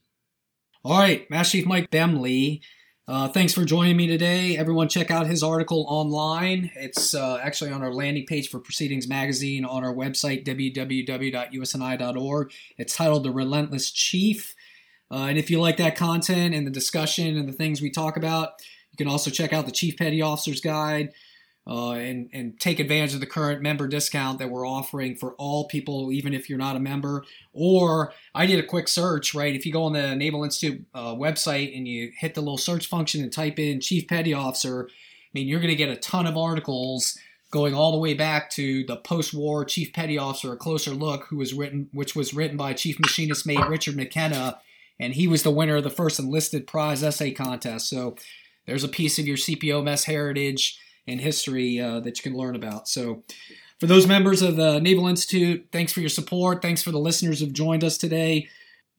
All 0.83 0.99
right, 0.99 1.29
Master 1.29 1.57
Chief 1.57 1.65
Mike 1.65 1.89
Bemley 1.91 2.61
uh, 3.05 3.27
thanks 3.27 3.53
for 3.53 3.65
joining 3.65 3.97
me 3.97 4.07
today. 4.07 4.55
Everyone, 4.55 4.87
check 4.87 5.11
out 5.11 5.27
his 5.27 5.43
article 5.43 5.85
online. 5.89 6.71
It's 6.75 7.13
uh, 7.13 7.37
actually 7.43 7.71
on 7.71 7.83
our 7.83 7.93
landing 7.93 8.25
page 8.25 8.49
for 8.49 8.59
Proceedings 8.59 9.09
Magazine 9.09 9.65
on 9.65 9.83
our 9.83 9.93
website, 9.93 10.45
www.usni.org. 10.45 12.53
It's 12.77 12.95
titled 12.95 13.25
The 13.25 13.31
Relentless 13.31 13.91
Chief. 13.91 14.55
Uh, 15.11 15.25
and 15.25 15.37
if 15.37 15.51
you 15.51 15.59
like 15.59 15.75
that 15.77 15.97
content 15.97 16.55
and 16.55 16.65
the 16.65 16.71
discussion 16.71 17.35
and 17.35 17.49
the 17.49 17.53
things 17.53 17.81
we 17.81 17.91
talk 17.91 18.15
about, 18.15 18.51
you 18.93 18.97
can 18.97 19.11
also 19.11 19.31
check 19.31 19.51
out 19.51 19.65
the 19.65 19.71
Chief 19.71 19.97
Petty 19.97 20.21
Officer's 20.21 20.61
Guide 20.61 21.11
uh, 21.65 21.93
and, 21.93 22.29
and 22.31 22.59
take 22.59 22.79
advantage 22.79 23.13
of 23.15 23.21
the 23.21 23.25
current 23.25 23.61
member 23.61 23.87
discount 23.87 24.37
that 24.37 24.49
we're 24.49 24.67
offering 24.67 25.15
for 25.15 25.33
all 25.33 25.67
people, 25.67 26.11
even 26.11 26.33
if 26.33 26.47
you're 26.47 26.59
not 26.59 26.75
a 26.75 26.79
member. 26.79 27.23
Or 27.53 28.13
I 28.35 28.45
did 28.45 28.59
a 28.59 28.67
quick 28.67 28.87
search, 28.87 29.33
right? 29.33 29.55
If 29.55 29.65
you 29.65 29.73
go 29.73 29.83
on 29.83 29.93
the 29.93 30.15
Naval 30.15 30.43
Institute 30.43 30.85
uh, 30.93 31.15
website 31.15 31.75
and 31.75 31.87
you 31.87 32.11
hit 32.15 32.35
the 32.35 32.41
little 32.41 32.57
search 32.57 32.87
function 32.87 33.23
and 33.23 33.33
type 33.33 33.57
in 33.57 33.79
Chief 33.79 34.07
Petty 34.07 34.33
Officer, 34.33 34.87
I 34.89 35.29
mean, 35.33 35.47
you're 35.47 35.59
going 35.59 35.71
to 35.71 35.75
get 35.75 35.89
a 35.89 35.95
ton 35.95 36.27
of 36.27 36.37
articles 36.37 37.17
going 37.49 37.73
all 37.73 37.91
the 37.91 37.97
way 37.97 38.13
back 38.13 38.49
to 38.49 38.83
the 38.85 38.97
post-war 38.97 39.65
Chief 39.65 39.93
Petty 39.93 40.17
Officer, 40.17 40.53
a 40.53 40.57
closer 40.57 40.91
look, 40.91 41.25
who 41.25 41.37
was 41.37 41.53
written, 41.53 41.89
which 41.93 42.15
was 42.15 42.33
written 42.33 42.57
by 42.57 42.73
Chief 42.73 42.99
Machinist 42.99 43.45
Mate 43.47 43.67
Richard 43.67 43.95
McKenna, 43.95 44.59
and 44.99 45.13
he 45.13 45.27
was 45.27 45.43
the 45.43 45.51
winner 45.51 45.77
of 45.77 45.83
the 45.83 45.89
first 45.89 46.19
enlisted 46.19 46.67
prize 46.67 47.03
essay 47.03 47.31
contest. 47.31 47.89
So 47.89 48.15
there's 48.65 48.83
a 48.83 48.89
piece 48.89 49.19
of 49.19 49.27
your 49.27 49.37
CPO 49.37 49.83
mess 49.83 50.05
heritage 50.05 50.79
and 51.07 51.19
history 51.19 51.79
uh, 51.79 51.99
that 52.01 52.17
you 52.17 52.23
can 52.23 52.37
learn 52.37 52.55
about. 52.55 52.87
So, 52.87 53.23
for 53.79 53.87
those 53.87 54.07
members 54.07 54.41
of 54.41 54.55
the 54.55 54.79
Naval 54.79 55.07
Institute, 55.07 55.67
thanks 55.71 55.91
for 55.91 55.99
your 55.99 56.09
support. 56.09 56.61
Thanks 56.61 56.81
for 56.81 56.91
the 56.91 56.99
listeners 56.99 57.41
who've 57.41 57.51
joined 57.51 57.83
us 57.83 57.97
today. 57.97 58.47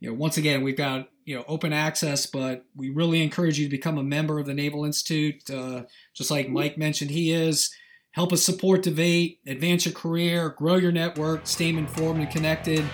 You 0.01 0.11
know, 0.11 0.15
once 0.15 0.37
again, 0.37 0.63
we've 0.63 0.77
got 0.77 1.09
you 1.25 1.37
know 1.37 1.45
open 1.49 1.73
access, 1.73 2.27
but 2.27 2.65
we 2.77 2.91
really 2.91 3.23
encourage 3.23 3.59
you 3.59 3.67
to 3.67 3.71
become 3.71 3.97
a 3.97 4.03
member 4.03 4.39
of 4.39 4.47
the 4.47 4.55
Naval 4.55 4.85
Institute. 4.85 5.49
Uh, 5.49 5.85
just 6.13 6.31
like 6.31 6.49
Mike 6.49 6.77
mentioned, 6.77 7.11
he 7.11 7.33
is. 7.33 7.75
Help 8.13 8.33
us 8.33 8.45
support 8.45 8.83
Debate, 8.83 9.41
advance 9.45 9.85
your 9.87 9.95
career, 9.95 10.51
grow 10.51 10.77
your 10.77 10.93
network, 10.93 11.49
stay 11.49 11.71
informed 11.71 12.21
and 12.21 12.31
connected. 12.31 12.85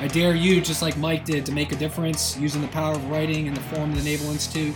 I 0.00 0.08
dare 0.08 0.34
you, 0.34 0.60
just 0.60 0.82
like 0.82 0.96
Mike 0.96 1.24
did, 1.24 1.46
to 1.46 1.52
make 1.52 1.70
a 1.70 1.76
difference 1.76 2.36
using 2.36 2.62
the 2.62 2.68
power 2.68 2.94
of 2.94 3.10
writing 3.10 3.46
in 3.46 3.54
the 3.54 3.60
form 3.60 3.90
of 3.90 3.96
the 3.96 4.02
Naval 4.02 4.30
Institute. 4.30 4.74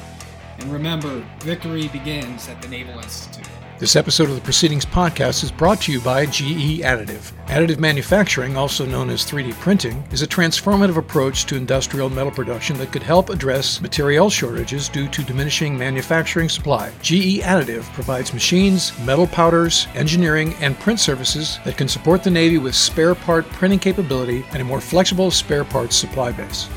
And 0.61 0.73
remember, 0.73 1.25
victory 1.41 1.89
begins 1.89 2.49
at 2.49 2.61
the 2.61 2.69
Naval 2.69 2.99
Institute. 2.99 3.47
This 3.79 3.97
episode 3.97 4.29
of 4.29 4.35
the 4.35 4.43
Proceedings 4.43 4.85
podcast 4.85 5.43
is 5.43 5.51
brought 5.51 5.81
to 5.83 5.93
you 5.93 6.03
by 6.03 6.27
GE 6.27 6.81
Additive. 6.81 7.33
Additive 7.47 7.79
manufacturing, 7.79 8.59
also 8.59 8.85
known 8.85 9.09
as 9.09 9.25
3D 9.25 9.55
printing, 9.55 10.05
is 10.13 10.21
a 10.21 10.27
transformative 10.27 10.99
approach 10.99 11.47
to 11.47 11.57
industrial 11.57 12.11
metal 12.11 12.31
production 12.31 12.77
that 12.77 12.93
could 12.93 13.03
help 13.03 13.31
address 13.31 13.81
material 13.81 14.29
shortages 14.29 14.91
due 14.91 15.09
to 15.09 15.23
diminishing 15.23 15.79
manufacturing 15.79 16.51
supply. 16.51 16.93
GE 17.01 17.41
Additive 17.41 17.91
provides 17.95 18.35
machines, 18.35 18.93
metal 19.07 19.27
powders, 19.27 19.89
engineering, 19.95 20.53
and 20.61 20.79
print 20.79 21.01
services 21.01 21.59
that 21.65 21.79
can 21.79 21.89
support 21.89 22.23
the 22.23 22.31
Navy 22.31 22.59
with 22.59 22.75
spare 22.75 23.15
part 23.15 23.47
printing 23.47 23.79
capability 23.79 24.45
and 24.51 24.61
a 24.61 24.65
more 24.65 24.83
flexible 24.83 25.31
spare 25.31 25.65
parts 25.65 25.97
supply 25.97 26.33
base. 26.33 26.69